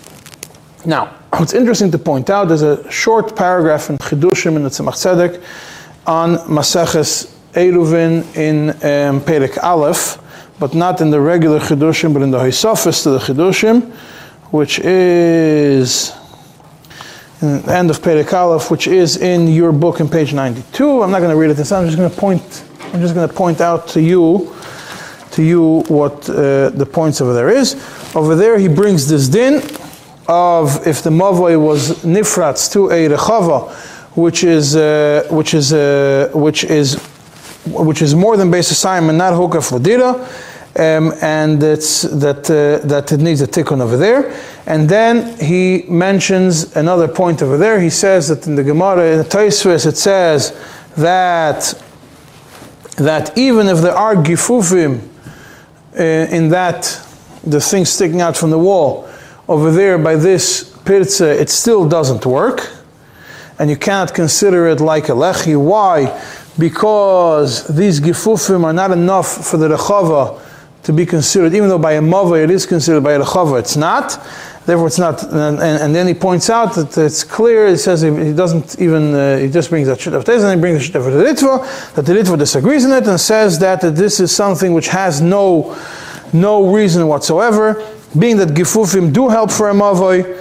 Now, 0.86 1.14
what's 1.34 1.52
interesting 1.52 1.90
to 1.90 1.98
point 1.98 2.30
out, 2.30 2.48
there's 2.48 2.62
a 2.62 2.90
short 2.90 3.36
paragraph 3.36 3.90
in 3.90 3.98
Chidushim 3.98 4.56
in 4.56 4.62
the 4.62 4.70
Tzemach 4.70 4.94
Tzedek 4.94 5.42
on 6.06 6.36
Maseches 6.48 7.34
Eruvin 7.52 8.24
in 8.34 8.70
um, 8.70 9.20
Perek 9.20 9.62
Aleph, 9.62 10.22
but 10.58 10.74
not 10.74 11.00
in 11.00 11.10
the 11.10 11.20
regular 11.20 11.60
Chidushim, 11.60 12.12
but 12.12 12.22
in 12.22 12.30
the 12.30 12.38
Hisofis 12.38 13.02
to 13.02 13.10
the 13.10 13.18
Chidushim, 13.18 13.92
which 14.50 14.78
is 14.78 16.12
in 17.42 17.62
the 17.62 17.72
end 17.74 17.90
of 17.90 18.00
Perek 18.00 18.32
Aleph, 18.32 18.70
which 18.70 18.86
is 18.86 19.18
in 19.18 19.48
your 19.48 19.72
book 19.72 20.00
in 20.00 20.08
page 20.08 20.32
92. 20.32 21.02
I'm 21.02 21.10
not 21.10 21.18
going 21.18 21.30
to 21.30 21.36
read 21.36 21.50
it 21.50 21.54
this 21.54 21.68
time. 21.68 21.82
I'm 21.82 21.86
just 21.86 21.98
going 21.98 22.10
to 22.10 22.16
point. 22.16 22.64
I'm 22.92 23.00
just 23.00 23.14
going 23.14 23.28
to 23.28 23.34
point 23.34 23.60
out 23.60 23.88
to 23.88 24.00
you, 24.00 24.54
to 25.32 25.42
you 25.42 25.82
what 25.88 26.28
uh, 26.30 26.70
the 26.70 26.88
points 26.90 27.20
over 27.20 27.34
there 27.34 27.50
is. 27.50 27.74
Over 28.14 28.34
there, 28.34 28.58
he 28.58 28.68
brings 28.68 29.06
this 29.08 29.28
din 29.28 29.56
of 30.28 30.86
if 30.86 31.02
the 31.02 31.10
mavoi 31.10 31.60
was 31.60 32.02
nifratz 32.04 32.72
to 32.72 32.90
a 32.90 33.08
rechava, 33.08 33.70
which 34.16 34.42
is 34.44 34.74
uh, 34.74 35.26
which 35.30 35.52
is 35.52 35.72
uh, 35.72 36.30
which 36.32 36.64
is 36.64 36.94
which 37.66 38.00
is 38.00 38.14
more 38.14 38.36
than 38.36 38.50
base 38.50 38.70
assignment, 38.70 39.18
not 39.18 39.34
hoka 39.34 39.60
fladira, 39.60 40.14
um, 40.78 41.12
and 41.22 41.62
it's 41.62 42.02
that 42.02 42.50
uh, 42.50 42.86
that 42.86 43.10
it 43.12 43.20
needs 43.20 43.40
a 43.40 43.46
tikkun 43.46 43.80
over 43.80 43.96
there. 43.96 44.34
And 44.66 44.88
then 44.88 45.38
he 45.38 45.84
mentions 45.88 46.76
another 46.76 47.08
point 47.08 47.42
over 47.42 47.56
there. 47.56 47.80
He 47.80 47.90
says 47.90 48.28
that 48.28 48.46
in 48.46 48.56
the 48.56 48.64
Gemara 48.64 49.12
in 49.12 49.18
the 49.18 49.24
Taisvis 49.24 49.86
it 49.86 49.96
says 49.96 50.52
that 50.96 51.82
that 52.96 53.36
even 53.38 53.68
if 53.68 53.78
there 53.78 53.94
are 53.94 54.16
gifufim 54.16 55.00
uh, 55.98 56.02
in 56.02 56.50
that 56.50 56.82
the 57.44 57.60
thing 57.60 57.84
sticking 57.84 58.20
out 58.20 58.36
from 58.36 58.50
the 58.50 58.58
wall 58.58 59.08
over 59.48 59.70
there 59.70 59.98
by 59.98 60.16
this 60.16 60.76
pirza, 60.84 61.40
it 61.40 61.48
still 61.48 61.88
doesn't 61.88 62.26
work, 62.26 62.70
and 63.58 63.70
you 63.70 63.76
cannot 63.76 64.12
consider 64.14 64.66
it 64.66 64.80
like 64.80 65.08
a 65.08 65.12
lechi. 65.12 65.56
Why? 65.56 66.20
because 66.58 67.66
these 67.68 68.00
gifufim 68.00 68.64
are 68.64 68.72
not 68.72 68.90
enough 68.90 69.46
for 69.46 69.56
the 69.56 69.68
rechava 69.68 70.40
to 70.86 70.92
be 70.92 71.04
considered, 71.04 71.52
even 71.52 71.68
though 71.68 71.78
by 71.78 71.92
a 71.92 72.00
mava 72.00 72.42
it 72.42 72.50
is 72.50 72.64
considered, 72.64 73.02
by 73.02 73.12
a 73.12 73.20
rechava 73.20 73.58
it's 73.58 73.76
not. 73.76 74.24
Therefore, 74.66 74.88
it's 74.88 74.98
not. 74.98 75.22
And, 75.22 75.60
and, 75.60 75.94
then 75.94 76.08
he 76.08 76.14
points 76.14 76.50
out 76.50 76.74
that 76.74 76.96
it's 76.98 77.22
clear. 77.22 77.68
He 77.68 77.76
says 77.76 78.02
he, 78.02 78.32
doesn't 78.32 78.80
even. 78.80 79.14
Uh, 79.14 79.38
he 79.38 79.48
just 79.48 79.70
brings 79.70 79.86
that 79.86 80.00
shit 80.00 80.12
of 80.12 80.28
and 80.28 80.54
he 80.54 80.60
brings 80.60 80.78
the 80.78 80.84
shit 80.84 80.96
of 80.96 81.04
the 81.04 81.10
ritva. 81.10 81.94
That 81.94 82.04
the 82.04 82.12
ritva 82.12 82.36
disagrees 82.36 82.84
in 82.84 82.90
it 82.90 83.06
and 83.06 83.20
says 83.20 83.60
that, 83.60 83.80
that 83.80 83.94
this 83.94 84.18
is 84.18 84.34
something 84.34 84.72
which 84.74 84.88
has 84.88 85.20
no 85.20 85.76
no 86.32 86.72
reason 86.72 87.06
whatsoever. 87.06 87.84
Being 88.18 88.38
that 88.38 88.48
gifufim 88.50 89.12
do 89.12 89.28
help 89.28 89.52
for 89.52 89.70
a 89.70 89.72
mavoi, 89.72 90.36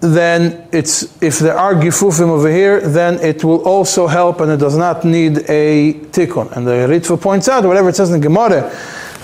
then 0.00 0.68
it's 0.70 1.20
if 1.20 1.40
there 1.40 1.58
are 1.58 1.74
gifufim 1.74 2.28
over 2.28 2.48
here, 2.48 2.80
then 2.80 3.18
it 3.20 3.42
will 3.42 3.62
also 3.64 4.06
help, 4.06 4.40
and 4.40 4.52
it 4.52 4.58
does 4.58 4.76
not 4.76 5.04
need 5.04 5.38
a 5.48 5.94
tikkun. 6.12 6.56
And 6.56 6.64
the 6.64 6.86
Ritva 6.88 7.20
points 7.20 7.48
out, 7.48 7.64
whatever 7.64 7.88
it 7.88 7.96
says 7.96 8.12
in 8.12 8.20
the 8.20 8.26
Gemara, 8.28 8.70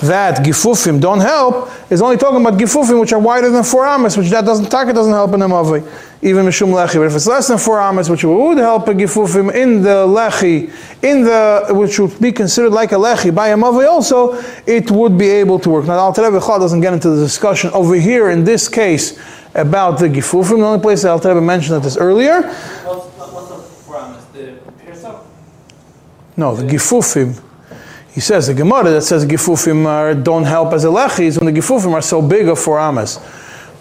that 0.01 0.44
gifufim 0.44 1.01
don't 1.01 1.20
help, 1.20 1.70
is 1.90 2.03
only 2.03 2.16
talking 2.16 2.40
about 2.40 2.59
gifufim 2.59 3.01
which 3.01 3.12
are 3.12 3.18
wider 3.18 3.51
than 3.51 3.64
four 3.64 3.86
amas, 3.86 4.16
which 4.16 4.28
that 4.30 4.44
doesn't 4.44 4.70
taka 4.70 4.92
doesn't 4.92 5.12
help 5.12 5.32
in 5.32 5.40
the 5.40 5.49
mavi, 5.49 5.80
even 6.22 6.44
mishum 6.44 6.68
lechi. 6.68 6.94
But 6.94 7.07
if 7.07 7.14
it's 7.14 7.26
less 7.26 7.49
than 7.49 7.59
four 7.59 7.80
amas, 7.80 8.11
which 8.11 8.24
would 8.24 8.59
help 8.59 8.88
a 8.88 8.92
gifufim 8.92 9.55
in 9.55 9.82
the 9.82 10.07
lechi, 10.07 10.70
in 11.03 11.24
the 11.24 11.68
which 11.70 11.99
would 11.99 12.20
be 12.20 12.32
considered 12.32 12.70
like 12.70 12.92
a 12.92 12.97
lechi 12.97 13.34
by 13.34 13.49
a 13.49 13.57
mavi 13.57 13.88
also, 13.88 14.34
it 14.66 14.90
would 14.90 15.16
be 15.16 15.28
able 15.28 15.59
to 15.61 15.70
work. 15.70 15.86
Now, 15.86 15.99
Al 15.99 16.12
doesn't 16.12 16.80
get 16.80 16.92
into 16.92 17.11
the 17.11 17.22
discussion 17.22 17.70
over 17.70 17.94
here 17.94 18.30
in 18.30 18.44
this 18.44 18.68
case 18.68 19.18
about 19.55 19.99
the 19.99 20.09
Gifufim. 20.09 20.59
The 20.59 20.64
only 20.64 20.80
place 20.80 21.03
that 21.03 21.24
Al 21.24 21.40
mentioned 21.40 21.82
this 21.82 21.97
earlier. 21.97 22.42
What's, 22.42 23.07
what's 23.32 23.49
the 23.49 23.57
forum? 23.57 24.16
the 24.32 24.59
Pirsa? 24.84 25.24
No, 26.36 26.55
the 26.55 26.64
Gifufim. 26.64 27.42
He 28.17 28.23
says 28.23 28.47
the 28.47 28.55
Gemara 28.55 28.85
that 28.93 29.03
says 29.03 29.27
Gifufim 29.27 29.85
are, 29.85 30.14
don't 30.14 30.45
help 30.45 30.73
as 30.73 30.85
a 30.85 30.89
lechis 30.89 31.39
when 31.39 31.53
the 31.53 31.61
Gifufim 31.61 31.93
are 31.93 32.01
so 32.01 32.23
big 32.23 32.49
of 32.49 32.59
four 32.59 32.79
amas. 32.79 33.21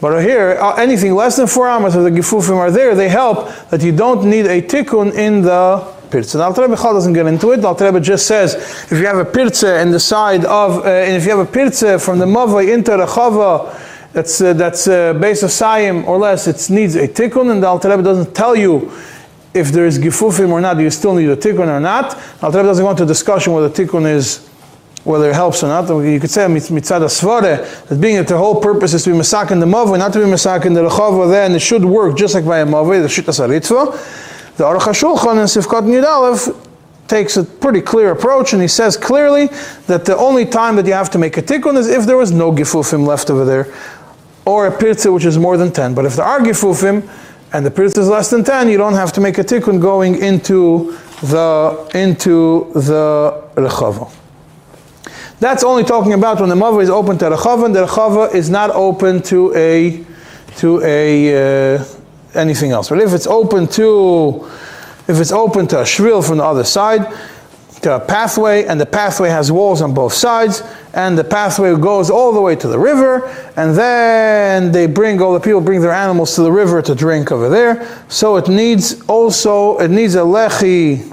But 0.02 0.20
here, 0.20 0.58
uh, 0.60 0.76
anything 0.76 1.16
less 1.16 1.38
than 1.38 1.48
four 1.48 1.70
amas, 1.70 1.96
if 1.96 2.04
the 2.04 2.10
Gifufim 2.10 2.58
are 2.58 2.70
there, 2.70 2.96
they 2.96 3.08
help 3.08 3.50
that 3.70 3.82
you 3.82 3.94
don't 3.94 4.30
need 4.30 4.46
a 4.46 4.62
tikkun 4.62 5.14
in 5.14 5.42
the 5.42 5.90
pirza. 6.12 6.38
Now, 6.38 6.48
Alter 6.48 6.68
doesn't 6.68 7.14
get 7.14 7.28
into 7.28 7.54
it. 7.54 7.64
Alter 7.64 7.98
just 8.02 8.28
says 8.28 8.56
if 8.92 8.92
you 8.92 9.06
have 9.06 9.20
a 9.20 9.24
pirza 9.24 9.80
in 9.80 9.92
the 9.92 10.02
side 10.02 10.44
of, 10.44 10.86
uh, 10.86 10.90
and 10.90 11.16
if 11.16 11.24
you 11.24 11.30
have 11.30 11.40
a 11.40 11.50
pirza 11.50 11.98
from 11.98 12.20
the 12.20 12.26
mavai 12.26 12.74
into 12.74 12.92
the 12.92 13.06
chava, 13.06 13.74
that's 14.12 14.42
uh, 14.42 14.52
that's 14.52 14.90
uh, 14.90 15.14
base 15.14 15.44
of 15.44 15.50
sayim 15.50 16.06
or 16.06 16.18
less. 16.18 16.46
It 16.46 16.70
needs 16.74 16.96
a 16.96 17.08
tikkun, 17.08 17.52
and 17.52 17.64
the 17.64 17.68
Alter 17.68 17.90
Rebbe 17.90 18.04
doesn't 18.04 18.36
tell 18.36 18.54
you 18.54 18.92
if 19.56 19.72
there 19.72 19.86
is 19.86 19.97
gifufim 19.97 20.51
or 20.51 20.60
not. 20.60 20.76
Do 20.78 20.84
you 20.84 20.91
still 20.91 21.16
need 21.16 21.30
a 21.30 21.38
tikkun 21.38 21.68
or 21.68 21.80
not? 21.80 22.16
Rebbe 22.43 22.64
doesn't 22.64 22.84
go 22.84 22.91
into 22.91 23.06
discussion 23.06 23.53
whether 23.53 23.70
tikkun 23.70 24.06
is 24.06 24.47
whether 25.06 25.30
it 25.30 25.36
helps 25.36 25.64
or 25.64 25.68
not. 25.68 25.88
You 25.88 26.20
could 26.20 26.30
say 26.30 26.41
mitzad 26.41 27.01
svare 27.06 27.88
that 27.88 28.01
being 28.01 28.18
that 28.18 28.28
the 28.28 28.38
whole 28.38 28.60
purpose 28.60 28.93
is 28.93 29.03
to 29.06 29.12
be 29.12 29.18
masak 29.18 29.51
in 29.51 29.60
the 29.60 29.66
mavah, 29.66 29.97
not 29.97 30.12
to 30.14 30.20
be 30.20 30.26
masak 30.26 30.66
in 30.66 30.74
the 30.74 30.82
rechava. 30.82 31.30
Then 31.30 31.53
it 31.53 31.60
should 31.60 31.86
work 31.86 32.18
just 32.18 32.36
like 32.36 32.45
by 32.45 32.60
a 32.60 32.66
mavah, 32.66 33.01
the 33.01 33.08
shitas 33.08 33.39
aritva. 33.39 33.93
The 34.58 34.64
Aruch 34.64 34.80
HaShulchan 34.80 35.32
and 35.32 35.49
Sifkat 35.49 35.84
Nidalev 35.84 36.68
takes 37.08 37.38
a 37.38 37.43
pretty 37.43 37.82
clear 37.82 38.12
approach 38.12 38.53
and 38.53 38.62
he 38.62 38.68
says 38.68 38.97
clearly 38.97 39.47
that 39.88 40.06
the 40.06 40.18
only 40.18 40.45
time 40.45 40.76
that 40.76 40.88
you 40.88 40.93
have 40.93 41.12
to 41.12 41.20
make 41.20 41.38
a 41.38 41.41
tikkun 41.41 41.78
is 41.78 41.88
if 41.88 42.06
there 42.06 42.18
was 42.18 42.32
no 42.32 42.51
gifufim 42.51 43.06
left 43.06 43.30
over 43.30 43.45
there, 43.45 43.74
or 44.45 44.68
a 44.68 44.72
pirza 44.72 45.12
which 45.12 45.26
is 45.26 45.38
more 45.38 45.58
than 45.58 45.72
10. 45.72 45.93
But 45.93 46.06
if 46.06 46.16
there 46.16 46.26
are 46.26 46.39
gifufim 46.39 47.08
and 47.56 47.66
the 47.66 47.72
pirza 47.72 48.01
is 48.01 48.10
less 48.10 48.30
than 48.30 48.43
10, 48.43 48.68
you 48.68 48.78
don't 48.78 48.95
have 48.95 49.14
to 49.14 49.22
make 49.22 49.38
a 49.38 49.43
tikkun 49.43 49.80
going 49.80 50.22
into 50.22 50.97
the 51.22 51.89
into 51.95 52.70
the 52.74 53.43
rechava. 53.56 54.12
That's 55.39 55.64
only 55.64 55.86
talking 55.86 56.12
about 56.12 56.41
when 56.41 56.49
the 56.49 56.56
mother 56.58 56.82
is 56.82 56.89
open 56.89 57.18
to 57.20 57.26
rechava, 57.26 57.66
and 57.68 57.74
the 57.74 57.86
rechava 57.86 58.36
is 58.36 58.49
not 58.49 58.72
open 58.72 59.22
to 59.24 59.56
a 59.56 60.03
to 60.58 60.82
a 60.84 61.76
uh, 61.78 61.86
anything 62.34 62.72
else. 62.72 62.89
But 62.89 62.99
if 62.99 63.14
it's 63.14 63.28
open 63.28 63.68
to 63.70 64.51
if 65.08 65.22
it's 65.22 65.32
open 65.32 65.68
to 65.68 65.80
a 65.80 65.84
shvil 65.84 66.28
from 66.28 66.39
the 66.39 66.43
other 66.43 66.66
side, 66.66 67.08
a 67.94 68.00
pathway, 68.00 68.66
and 68.66 68.80
the 68.80 68.86
pathway 68.86 69.30
has 69.30 69.52
walls 69.52 69.82
on 69.82 69.94
both 69.94 70.14
sides, 70.14 70.64
and 70.94 71.18
the 71.18 71.24
pathway 71.24 71.76
goes 71.76 72.10
all 72.10 72.34
the 72.34 72.42
way 72.42 72.56
to 72.56 72.68
the 72.68 72.80
river, 72.80 73.28
and 73.56 73.76
then 73.76 74.72
they 74.72 74.88
bring 74.88 75.22
all 75.22 75.34
the 75.34 75.40
people 75.40 75.62
bring 75.62 75.82
their 75.82 75.92
animals 75.92 76.36
to 76.36 76.42
the 76.42 76.52
river 76.52 76.82
to 76.82 76.96
drink 76.96 77.32
over 77.32 77.50
there. 77.50 78.06
So 78.08 78.38
it 78.38 78.48
needs 78.48 79.02
also 79.08 79.78
it 79.80 79.90
needs 79.90 80.16
a 80.16 80.20
lechi 80.20 81.12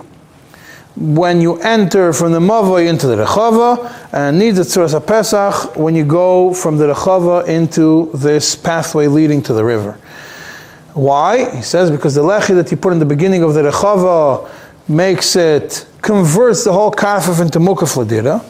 when 0.96 1.40
you 1.40 1.56
enter 1.60 2.12
from 2.12 2.32
the 2.32 2.40
Mavoy 2.40 2.88
into 2.88 3.06
the 3.06 3.16
Rechava, 3.16 4.12
and 4.12 4.38
needs 4.38 4.58
a 4.58 4.62
Tzuras 4.62 5.06
Pesach 5.06 5.76
when 5.76 5.94
you 5.94 6.04
go 6.04 6.52
from 6.52 6.76
the 6.76 6.92
Rechava 6.92 7.48
into 7.48 8.10
this 8.14 8.54
pathway 8.54 9.06
leading 9.06 9.42
to 9.42 9.54
the 9.54 9.64
river. 9.64 9.98
Why? 10.94 11.50
He 11.56 11.62
says 11.62 11.90
because 11.90 12.14
the 12.14 12.22
Lechi 12.22 12.54
that 12.54 12.70
you 12.70 12.76
put 12.76 12.92
in 12.92 12.98
the 12.98 13.06
beginning 13.06 13.42
of 13.42 13.54
the 13.54 13.62
Rechava 13.62 14.48
makes 14.88 15.36
it, 15.36 15.86
converts 16.00 16.64
the 16.64 16.72
whole 16.72 16.90
Karfif 16.90 17.40
into 17.40 17.58
Mukaf 17.58 17.96
Ladira, 17.96 18.44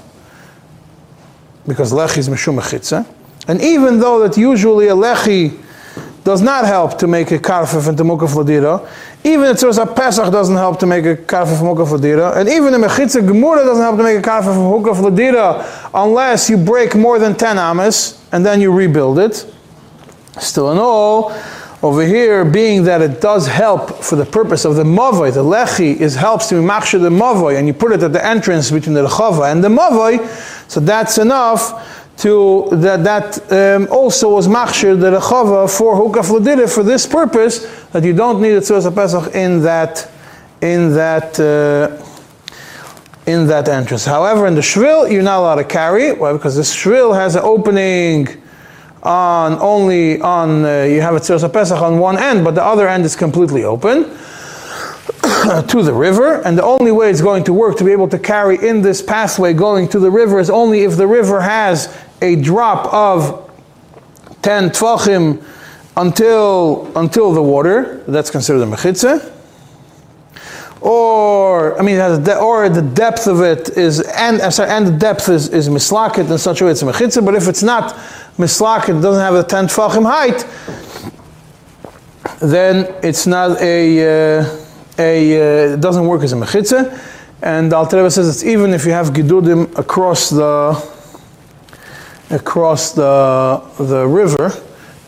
because 1.67 1.93
Lechi 1.93 2.19
is 2.19 2.29
Meshum 2.29 2.61
Echitza. 2.61 3.07
And 3.49 3.61
even 3.61 3.99
though 3.99 4.27
that 4.27 4.37
usually 4.37 4.89
a 4.89 4.95
Lechi 4.95 5.61
does 6.25 6.41
not 6.41 6.65
help 6.65 6.99
to 6.99 7.07
make 7.07 7.31
a 7.31 7.39
Karfif 7.39 7.89
into 7.89 8.05
Mukaf 8.05 8.31
Ladira, 8.31 8.89
even 9.25 9.43
the 9.43 9.53
Tzuras 9.53 9.95
Pesach 9.95 10.33
doesn't 10.33 10.57
help 10.57 10.81
to 10.81 10.87
make 10.87 11.05
a 11.05 11.15
karfa 11.15 11.57
from 11.57 11.69
Hukaf 11.69 11.97
Ladira, 11.97 12.37
and 12.37 12.49
even 12.49 12.73
the 12.73 12.79
Mechitza 12.79 13.21
Gemura 13.21 13.65
doesn't 13.65 13.83
help 13.83 13.97
to 13.97 14.03
make 14.03 14.19
a 14.19 14.29
karfa 14.29 14.47
from 14.47 14.83
Hukaf 14.83 14.97
Ladira 14.97 15.91
unless 15.95 16.51
you 16.51 16.57
break 16.57 16.97
more 16.97 17.21
than 17.21 17.37
10 17.37 17.57
amas 17.57 18.21
and 18.33 18.45
then 18.45 18.61
you 18.61 18.73
rebuild 18.73 19.21
it. 19.21 19.47
Still 20.41 20.73
in 20.73 20.79
all, 20.79 21.31
over 21.83 22.07
here, 22.07 22.45
being 22.45 22.85
that 22.85 23.03
it 23.03 23.21
does 23.21 23.47
help 23.47 24.05
for 24.05 24.15
the 24.15 24.25
purpose 24.25 24.65
of 24.65 24.77
the 24.77 24.85
Mavoy, 24.85 25.35
the 25.35 25.43
Lechi 25.43 25.97
is 25.97 26.15
helps 26.15 26.49
to 26.49 26.57
machsha 26.57 27.01
the 27.01 27.11
Mavoy, 27.11 27.59
and 27.59 27.67
you 27.67 27.75
put 27.75 27.93
it 27.93 28.03
at 28.03 28.13
the 28.13 28.25
entrance 28.25 28.71
between 28.71 28.95
the 28.95 29.07
Rechava 29.07 29.51
and 29.51 29.65
the 29.65 29.69
Mavoy, 29.69 30.25
so 30.71 30.79
that's 30.79 31.19
enough 31.19 31.89
to 32.19 32.69
that 32.73 33.03
that 33.03 33.53
um, 33.53 33.89
also 33.91 34.35
was 34.35 34.47
machshir 34.47 35.01
the 35.01 35.19
rechava 35.19 35.69
for 35.77 35.97
hukaf 35.97 36.31
ladira 36.31 36.73
for 36.73 36.83
this 36.83 37.07
purpose 37.07 37.67
that 37.93 38.05
you 38.05 38.13
don't 38.13 38.41
need 38.41 38.53
a 38.53 38.61
tzuras 38.61 38.95
pesach 38.95 39.35
in 39.35 39.63
that 39.63 40.11
in 40.61 40.93
that 40.93 41.41
uh, 41.41 41.97
in 43.27 43.47
that 43.47 43.67
entrance. 43.69 44.05
However, 44.05 44.47
in 44.47 44.55
the 44.55 44.61
shvil 44.61 45.11
you're 45.11 45.23
not 45.23 45.39
allowed 45.39 45.57
to 45.57 45.65
carry. 45.65 46.13
Why? 46.13 46.33
Because 46.33 46.57
the 46.57 46.63
shvil 46.63 47.15
has 47.15 47.35
an 47.35 47.43
opening 47.43 48.42
on 49.03 49.59
only 49.59 50.21
on 50.21 50.65
uh, 50.65 50.83
you 50.83 51.01
have 51.01 51.15
a 51.15 51.21
tzuras 51.21 51.51
pesach 51.53 51.81
on 51.81 51.99
one 51.99 52.19
end, 52.19 52.45
but 52.45 52.55
the 52.55 52.63
other 52.63 52.89
end 52.89 53.05
is 53.05 53.17
completely 53.17 53.65
open. 53.65 54.17
to 55.69 55.83
the 55.83 55.93
river, 55.93 56.41
and 56.43 56.57
the 56.57 56.63
only 56.63 56.93
way 56.93 57.11
it's 57.11 57.21
going 57.21 57.43
to 57.43 57.53
work 57.53 57.77
to 57.77 57.85
be 57.85 57.91
able 57.91 58.09
to 58.09 58.19
carry 58.19 58.57
in 58.67 58.83
this 58.83 59.03
pathway 59.03 59.53
going 59.53 59.89
to 59.89 59.99
the 59.99 60.11
river 60.11 60.39
is 60.39 60.49
only 60.49 60.83
if 60.83 60.97
the 60.97 61.07
river 61.07 61.41
has 61.41 61.97
a 62.21 62.37
drop 62.37 62.93
of 62.93 63.51
10 64.43 64.71
tvachim 64.71 65.43
until, 65.97 66.91
until 66.97 67.33
the 67.33 67.43
water, 67.43 68.03
that's 68.07 68.31
considered 68.31 68.63
a 68.63 68.67
mechitza. 68.67 69.33
Or, 70.83 71.79
I 71.79 71.83
mean, 71.83 71.99
or 72.01 72.69
the 72.69 72.83
depth 72.83 73.29
of 73.29 73.41
it 73.41 73.77
is, 73.77 74.01
and, 74.01 74.41
uh, 74.41 74.51
sorry, 74.51 74.71
and 74.71 74.87
the 74.87 74.99
depth 74.99 75.29
is, 75.29 75.49
is 75.49 75.69
mislakit 75.69 76.29
in 76.29 76.39
such 76.39 76.61
a 76.61 76.65
way 76.65 76.73
it's 76.73 76.83
a 76.83 76.87
mechitza, 76.87 77.25
but 77.25 77.37
if 77.37 77.47
it's 77.47 77.63
not 77.63 77.95
mislakit, 78.37 78.99
it 78.99 79.03
doesn't 79.03 79.23
have 79.23 79.35
a 79.35 79.45
10 79.45 79.69
tvachim 79.69 80.05
height, 80.05 80.45
then 82.41 82.93
it's 83.05 83.29
not 83.29 83.61
a, 83.61 84.41
uh, 84.41 84.59
a 84.99 85.73
uh, 85.73 85.77
doesn't 85.77 86.07
work 86.07 86.23
as 86.25 86.33
a 86.33 86.37
mechitza. 86.37 86.99
And 87.43 87.73
Al 87.73 87.87
Rebbe 87.87 88.11
says 88.11 88.29
it's 88.29 88.45
even 88.45 88.73
if 88.73 88.85
you 88.85 88.93
have 88.93 89.09
gedudim 89.09 89.77
across 89.77 90.31
the 90.31 90.81
across 92.31 92.93
the 92.93 93.63
the 93.79 94.07
river, 94.07 94.53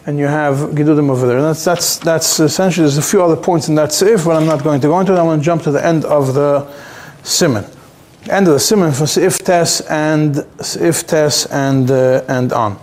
and 0.06 0.18
you 0.18 0.26
have 0.26 0.70
gedudim 0.70 1.10
over 1.10 1.26
there. 1.26 1.38
And 1.38 1.46
that's 1.46 1.64
that's 1.64 1.98
that's 1.98 2.40
essentially. 2.40 2.84
There's 2.84 2.98
a 2.98 3.02
few 3.02 3.22
other 3.22 3.36
points 3.36 3.68
in 3.68 3.74
that 3.76 3.90
seif, 3.90 4.24
but 4.24 4.36
I'm 4.36 4.46
not 4.46 4.62
going 4.62 4.80
to 4.80 4.88
go 4.88 5.00
into 5.00 5.12
it. 5.12 5.18
I'm 5.18 5.26
going 5.26 5.40
to 5.40 5.44
jump 5.44 5.62
to 5.62 5.70
the 5.70 5.84
end 5.84 6.04
of 6.04 6.34
the 6.34 6.66
simon, 7.22 7.64
end 8.28 8.46
of 8.46 8.54
the 8.54 8.60
simon 8.60 8.92
for 8.92 9.04
seif 9.04 9.38
tes 9.42 9.80
and 9.82 10.34
seif 10.58 11.06
tes 11.06 11.46
and 11.46 11.90
uh, 11.90 12.22
and 12.28 12.52
on. 12.52 12.78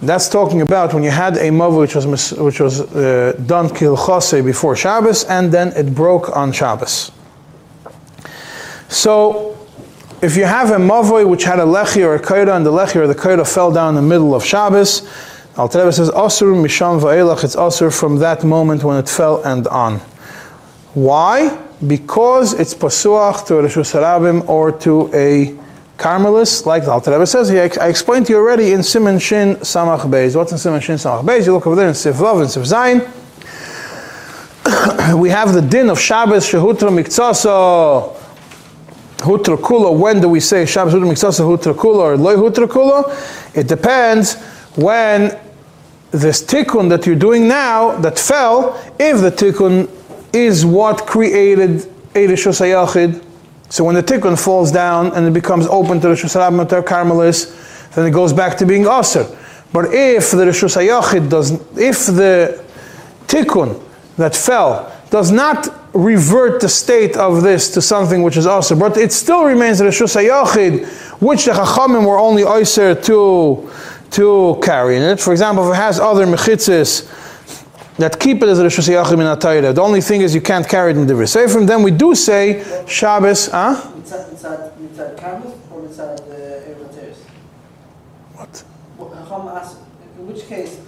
That's 0.00 0.28
talking 0.28 0.60
about 0.60 0.94
when 0.94 1.02
you 1.02 1.10
had 1.10 1.36
a 1.38 1.50
mother 1.50 1.78
which 1.78 1.96
was 1.96 2.32
which 2.34 2.60
was 2.60 2.80
uh, 2.80 3.32
done 3.46 3.68
kilchase 3.68 4.44
before 4.44 4.76
Shabbos 4.76 5.24
and 5.24 5.50
then 5.50 5.68
it 5.68 5.92
broke 5.92 6.36
on 6.36 6.52
Shabbos. 6.52 7.10
So, 8.88 9.58
if 10.22 10.36
you 10.36 10.44
have 10.44 10.70
a 10.70 10.76
mavoi 10.76 11.28
which 11.28 11.44
had 11.44 11.58
a 11.58 11.64
lechi 11.64 12.04
or 12.04 12.14
a 12.14 12.20
kaira 12.20 12.56
and 12.56 12.64
the 12.64 12.70
lechi 12.70 12.96
or 12.96 13.06
the 13.08 13.14
kaira 13.14 13.46
fell 13.46 13.72
down 13.72 13.90
in 13.90 13.94
the 13.96 14.08
middle 14.08 14.36
of 14.36 14.44
Shabbos, 14.44 15.02
Al 15.58 15.68
says 15.68 16.10
asur 16.10 16.54
misham 16.54 17.00
va'elach. 17.00 17.42
It's 17.42 17.56
asur 17.56 17.92
from 17.92 18.18
that 18.20 18.44
moment 18.44 18.84
when 18.84 18.96
it 18.96 19.08
fell 19.08 19.42
and 19.42 19.66
on. 19.66 19.98
Why? 20.94 21.58
Because 21.86 22.54
it's 22.54 22.74
pasuach 22.74 23.46
to 23.48 23.58
a 23.58 23.62
harabim 23.64 24.48
or 24.48 24.72
to 24.78 25.10
a 25.12 25.58
Carmelis, 25.98 26.64
like 26.64 26.84
the 26.84 26.92
Alter 26.92 27.26
says 27.26 27.48
here, 27.48 27.68
I 27.80 27.88
explained 27.88 28.26
to 28.26 28.32
you 28.32 28.38
already 28.38 28.72
in 28.72 28.84
Simon 28.84 29.18
Shin 29.18 29.56
Samach 29.56 30.02
Beis. 30.02 30.36
What's 30.36 30.52
in 30.52 30.58
Simon 30.58 30.80
Shin 30.80 30.94
Samach 30.94 31.24
Beis? 31.24 31.44
You 31.44 31.52
look 31.52 31.66
over 31.66 31.74
there 31.74 31.88
in 31.88 31.94
Sif 31.94 32.14
Vav 32.14 32.40
and 32.40 32.48
Sif 32.48 32.62
Zayin. 32.62 33.00
we 35.20 35.28
have 35.28 35.52
the 35.52 35.60
din 35.60 35.90
of 35.90 35.98
Shabbos 35.98 36.46
Shehutra 36.48 36.90
Miktsasa 36.90 38.14
Hutra 39.16 39.56
Kula. 39.56 39.98
When 39.98 40.20
do 40.20 40.28
we 40.28 40.38
say 40.38 40.66
Shabbos 40.66 40.94
Hutra 40.94 41.10
Miktsasa 41.10 41.40
Hutra 41.40 41.74
Kula 41.74 41.98
or 41.98 42.16
Loy 42.16 42.36
Hutra 42.36 42.68
Kula? 42.68 43.56
It 43.56 43.66
depends 43.66 44.36
when 44.76 45.36
this 46.10 46.42
tikkun 46.42 46.88
that 46.88 47.06
you're 47.06 47.16
doing 47.16 47.46
now 47.48 47.96
that 47.98 48.18
fell, 48.18 48.74
if 48.98 49.20
the 49.20 49.30
tikkun 49.30 49.88
is 50.32 50.64
what 50.64 51.06
created 51.06 51.80
Eidish 52.14 52.46
Yachid, 52.46 53.24
so 53.70 53.84
when 53.84 53.94
the 53.94 54.02
tikkun 54.02 54.42
falls 54.42 54.72
down 54.72 55.12
and 55.12 55.26
it 55.26 55.32
becomes 55.32 55.66
open 55.66 56.00
to 56.00 56.08
the 56.08 56.14
Rishus 56.14 56.34
Matar 56.50 57.94
then 57.94 58.06
it 58.06 58.10
goes 58.10 58.32
back 58.32 58.56
to 58.58 58.66
being 58.66 58.86
Aser. 58.86 59.26
But 59.72 59.92
if 59.92 60.30
the 60.30 60.44
Rishus 60.44 60.76
Hayachid 60.76 61.28
does, 61.28 61.52
if 61.76 62.06
the 62.06 62.64
tikkun 63.26 63.82
that 64.16 64.34
fell 64.34 64.92
does 65.10 65.30
not 65.30 65.68
revert 65.94 66.60
the 66.60 66.68
state 66.68 67.16
of 67.16 67.42
this 67.42 67.70
to 67.74 67.82
something 67.82 68.22
which 68.22 68.36
is 68.38 68.46
Aser, 68.46 68.76
but 68.76 68.96
it 68.96 69.12
still 69.12 69.44
remains 69.44 69.80
Rishus 69.80 70.16
Hayachid, 70.16 70.86
which 71.20 71.44
the 71.44 71.52
Chachamim 71.52 72.06
were 72.06 72.18
only 72.18 72.44
Aser 72.44 72.94
to, 72.94 73.70
to 74.12 74.58
carry 74.62 74.96
in 74.96 75.02
it. 75.02 75.20
For 75.20 75.32
example, 75.32 75.68
if 75.68 75.74
it 75.74 75.80
has 75.80 76.00
other 76.00 76.26
mechitzis, 76.26 77.06
that 77.98 78.18
keep 78.20 78.42
it 78.42 78.48
as 78.48 78.60
a 78.60 78.62
Rosh 78.62 78.78
Yachim 78.78 79.20
in 79.20 79.74
The 79.74 79.82
only 79.82 80.00
thing 80.00 80.20
is 80.20 80.32
you 80.34 80.40
can't 80.40 80.68
carry 80.68 80.92
it 80.92 80.96
in 80.96 81.06
the 81.06 81.14
Seifrim. 81.14 81.66
Then 81.66 81.82
we 81.82 81.90
do 81.90 82.14
say 82.14 82.62
Shabbos, 82.86 83.48
huh? 83.48 83.58
Uh, 83.58 83.90
What? 88.36 88.64
In 90.18 90.26
which 90.28 90.46
case, 90.46 90.78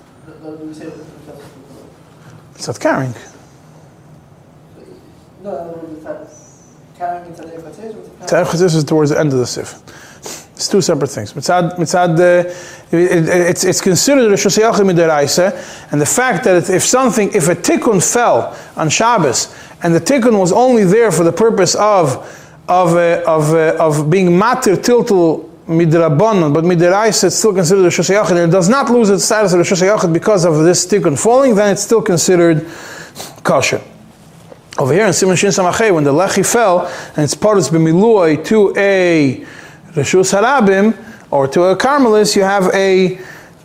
do 0.40 0.48
we 0.64 0.72
say 0.72 0.86
It's 2.54 2.66
not 2.68 2.78
carrying. 2.78 3.14
No, 5.42 5.74
carrying 6.96 7.26
inside 7.26 7.48
the 7.48 7.54
Evateres 7.56 8.74
is 8.74 8.84
towards 8.84 9.10
the 9.10 9.18
end 9.18 9.32
of 9.32 9.38
the 9.38 9.46
Sif. 9.46 9.82
It's 10.60 10.68
two 10.68 10.82
separate 10.82 11.08
things. 11.08 11.32
Mitzad, 11.32 11.78
mitzad, 11.78 12.20
uh, 12.20 12.46
it, 12.94 13.26
it, 13.26 13.28
it's, 13.28 13.64
it's 13.64 13.80
considered 13.80 14.30
a 14.30 14.34
Shosayachim 14.34 14.92
Midaraisa, 14.92 15.90
and 15.90 15.98
the 15.98 16.04
fact 16.04 16.44
that 16.44 16.68
if 16.68 16.82
something, 16.82 17.32
if 17.32 17.48
a 17.48 17.54
tikkun 17.54 18.02
fell 18.12 18.54
on 18.76 18.90
Shabbos, 18.90 19.56
and 19.82 19.94
the 19.94 20.00
tikkun 20.02 20.38
was 20.38 20.52
only 20.52 20.84
there 20.84 21.10
for 21.12 21.24
the 21.24 21.32
purpose 21.32 21.74
of, 21.74 22.16
of, 22.68 22.94
uh, 22.94 23.22
of, 23.26 23.54
uh, 23.54 23.74
of 23.80 24.10
being 24.10 24.28
matir 24.32 24.76
tiltul 24.76 25.48
midrabanon, 25.66 26.52
but 26.52 26.64
midiraisa 26.64 27.24
it's 27.24 27.36
still 27.36 27.54
considered 27.54 27.86
a 27.86 27.88
shosayachid, 27.88 28.32
and 28.32 28.40
it 28.40 28.50
does 28.50 28.68
not 28.68 28.90
lose 28.90 29.08
its 29.08 29.24
status 29.24 29.54
of 29.54 29.60
a 29.60 29.62
shosayachid 29.62 30.12
because 30.12 30.44
of 30.44 30.58
this 30.58 30.84
tikkun 30.86 31.18
falling, 31.18 31.54
then 31.54 31.72
it's 31.72 31.82
still 31.82 32.02
considered 32.02 32.68
kosher. 33.44 33.80
Over 34.78 34.92
here 34.92 35.06
in 35.06 35.14
Simon 35.14 35.36
Shin 35.36 35.52
Samachay, 35.52 35.94
when 35.94 36.04
the 36.04 36.12
Lechi 36.12 36.44
fell 36.44 36.86
and 37.16 37.24
its 37.24 37.34
part 37.34 37.56
is 37.56 37.70
b'milui 37.70 38.44
to 38.44 38.74
a 38.76 39.46
Reshus 39.94 40.32
Harabim 40.32 40.96
or 41.30 41.46
to 41.48 41.62
a 41.64 41.76
Carmelis, 41.76 42.34
you 42.36 42.42
have 42.42 42.72
a 42.74 43.20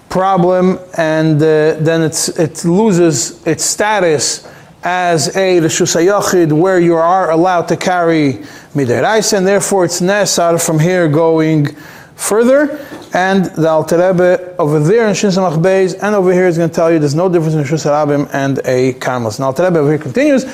problem 0.10 0.80
and 0.98 1.38
uh, 1.38 1.76
then 1.76 2.02
it's, 2.02 2.30
it 2.30 2.64
loses 2.64 3.46
its 3.46 3.64
status 3.64 4.48
as 4.84 5.36
a 5.36 5.60
Reshus 5.60 5.96
HaYachid 5.96 6.54
where 6.54 6.80
you 6.80 6.96
are 6.96 7.32
allowed 7.32 7.68
to 7.70 7.78
carry 7.78 8.34
Midiraisa 8.74 9.38
and 9.38 9.48
therefore 9.48 9.86
it's 9.86 10.02
Nesar 10.02 10.64
from 10.64 10.80
here 10.80 11.08
going 11.08 11.76
further 12.16 12.80
and 13.14 13.46
the 13.46 13.68
Alter 13.68 13.98
Rebbe 13.98 14.56
over 14.58 14.80
there 14.80 15.08
in 15.08 15.16
Shin 15.16 15.32
Samach 15.32 15.62
Beis 15.62 15.96
and 16.02 16.16
over 16.16 16.32
here 16.32 16.48
is 16.48 16.58
going 16.58 16.70
to 16.70 16.76
tell 16.76 16.92
you 16.92 17.00
there's 17.00 17.16
no 17.16 17.30
difference 17.30 17.56
in 17.56 17.64
Reshus 17.64 17.86
Harabim 17.86 18.30
and 18.34 18.60
a 18.66 18.94
Carmelis. 18.94 19.40
Now 19.40 19.48
Alter 19.48 19.64
Rebbe 19.64 19.80
over 19.80 19.90
here 19.90 20.00
continues 20.00 20.46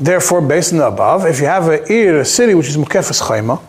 Therefore, 0.00 0.40
based 0.40 0.72
on 0.72 0.78
the 0.78 0.86
above, 0.86 1.26
if 1.26 1.40
you 1.40 1.46
have 1.46 1.68
a 1.68 1.92
ir, 1.92 2.20
a 2.20 2.24
city 2.24 2.54
which 2.54 2.68
is 2.68 2.76
mukefes 2.78 3.20
chayma, 3.20 3.60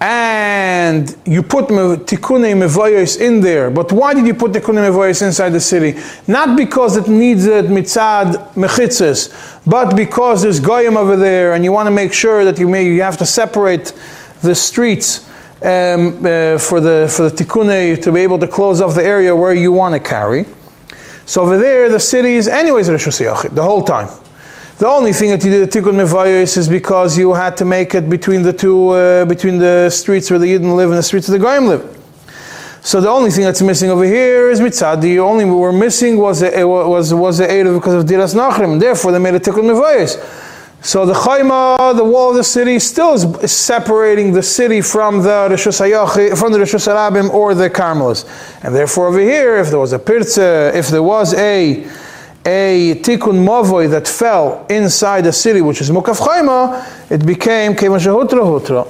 and 0.00 1.16
you 1.24 1.42
put 1.42 1.66
tikkune 1.68 2.54
mevoyos 2.56 3.20
in 3.20 3.40
there, 3.40 3.70
but 3.70 3.92
why 3.92 4.12
did 4.12 4.26
you 4.26 4.34
put 4.34 4.52
tikkune 4.52 4.76
mevoyos 4.76 5.22
inside 5.22 5.50
the 5.50 5.60
city? 5.60 5.98
Not 6.26 6.56
because 6.56 6.96
it 6.96 7.08
needs 7.08 7.46
it 7.46 7.66
mitzad 7.66 8.52
mechitzes, 8.54 9.32
but 9.66 9.96
because 9.96 10.42
there's 10.42 10.60
goyim 10.60 10.96
over 10.96 11.16
there, 11.16 11.54
and 11.54 11.64
you 11.64 11.72
want 11.72 11.86
to 11.86 11.90
make 11.90 12.12
sure 12.12 12.44
that 12.44 12.58
you 12.58 12.68
may 12.68 12.86
you 12.86 13.02
have 13.02 13.18
to 13.18 13.26
separate 13.26 13.92
the 14.42 14.54
streets 14.54 15.28
um, 15.62 16.18
uh, 16.18 16.58
for 16.58 16.80
the 16.80 17.10
for 17.14 17.28
the 17.28 17.34
tikkune 17.34 18.02
to 18.02 18.12
be 18.12 18.20
able 18.20 18.38
to 18.38 18.48
close 18.48 18.80
off 18.80 18.94
the 18.94 19.04
area 19.04 19.34
where 19.34 19.54
you 19.54 19.72
want 19.72 19.94
to 19.94 20.00
carry. 20.00 20.44
So 21.26 21.42
over 21.42 21.56
there, 21.56 21.88
the 21.88 22.00
city 22.00 22.34
is 22.34 22.48
anyways 22.48 22.90
Rosh 22.90 23.06
the 23.18 23.62
whole 23.62 23.82
time. 23.82 24.08
The 24.76 24.88
only 24.88 25.12
thing 25.12 25.30
that 25.30 25.44
you 25.44 25.52
did 25.52 25.70
the 25.70 25.80
Tikkun 25.80 25.94
Mevayos 25.94 26.56
is 26.56 26.68
because 26.68 27.16
you 27.16 27.32
had 27.32 27.56
to 27.58 27.64
make 27.64 27.94
it 27.94 28.10
between 28.10 28.42
the 28.42 28.52
two, 28.52 28.88
uh, 28.88 29.24
between 29.24 29.58
the 29.58 29.88
streets 29.88 30.28
where 30.30 30.38
the 30.40 30.46
Yidden 30.46 30.74
live 30.74 30.90
and 30.90 30.98
the 30.98 31.02
streets 31.02 31.28
where 31.28 31.38
the 31.38 31.44
Goyim 31.44 31.68
live. 31.68 32.00
So 32.82 33.00
the 33.00 33.08
only 33.08 33.30
thing 33.30 33.44
that's 33.44 33.62
missing 33.62 33.88
over 33.88 34.04
here 34.04 34.50
is 34.50 34.60
mitzad. 34.60 35.00
The 35.00 35.20
only 35.20 35.44
we 35.44 35.52
were 35.52 35.72
missing 35.72 36.18
was 36.18 36.42
a, 36.42 36.64
was 36.66 37.14
was 37.14 37.38
the 37.38 37.48
aid 37.48 37.66
because 37.66 37.94
of 37.94 38.04
Diras 38.10 38.34
Nachrim. 38.34 38.80
Therefore, 38.80 39.12
they 39.12 39.20
made 39.20 39.36
a 39.36 39.40
Tikkun 39.40 39.62
Mevayos. 39.62 40.18
So 40.82 41.06
the 41.06 41.14
Chayma, 41.14 41.96
the 41.96 42.04
wall 42.04 42.30
of 42.30 42.36
the 42.36 42.44
city, 42.44 42.80
still 42.80 43.14
is, 43.14 43.50
separating 43.50 44.32
the 44.32 44.42
city 44.42 44.80
from 44.80 45.22
the 45.22 45.48
Rishus 45.50 45.78
from 46.36 46.52
the 46.52 46.58
Rishus 46.58 46.88
Harabim 46.88 47.30
or 47.30 47.54
the 47.54 47.70
Carmelis. 47.70 48.26
And 48.64 48.74
therefore 48.74 49.06
over 49.06 49.20
here, 49.20 49.56
if 49.56 49.70
there 49.70 49.78
was 49.78 49.92
a 49.92 50.00
Pirza, 50.00 50.74
if 50.74 50.88
there 50.88 51.02
was 51.02 51.32
a 51.34 51.88
a 52.46 52.94
Tikkun 53.02 53.44
Mavoy 53.44 53.90
that 53.90 54.06
fell 54.06 54.66
inside 54.68 55.22
the 55.22 55.32
city, 55.32 55.60
which 55.60 55.80
is 55.80 55.90
Mukaf 55.90 56.18
Chayma, 56.18 57.10
it 57.10 57.24
became 57.24 57.74
Kevan 57.74 57.98
Shehutra 58.00 58.42
Hutra. 58.42 58.86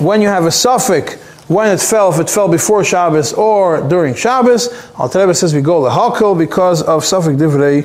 When 0.00 0.20
you 0.20 0.28
have 0.28 0.44
a 0.44 0.50
suffix, 0.50 1.14
when 1.48 1.70
it 1.70 1.80
fell, 1.80 2.12
if 2.12 2.20
it 2.20 2.28
fell 2.28 2.48
before 2.48 2.84
Shabbos 2.84 3.32
or 3.32 3.80
during 3.88 4.14
Shabbos, 4.14 4.68
Al 4.98 5.34
says 5.34 5.54
we 5.54 5.62
go 5.62 5.82
the 5.82 5.90
Hakel 5.90 6.38
because 6.38 6.82
of 6.82 7.04
suffix 7.04 7.40
Divrei 7.40 7.82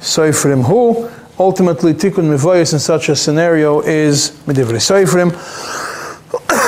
Soifrim 0.00 0.64
Hu 0.64 1.10
ultimately 1.40 1.94
tikkun 1.94 2.28
mevoyis 2.28 2.74
in 2.74 2.78
such 2.78 3.08
a 3.08 3.16
scenario 3.16 3.80
is 3.80 4.30
medivri 4.46 4.78
seifrim, 4.78 5.32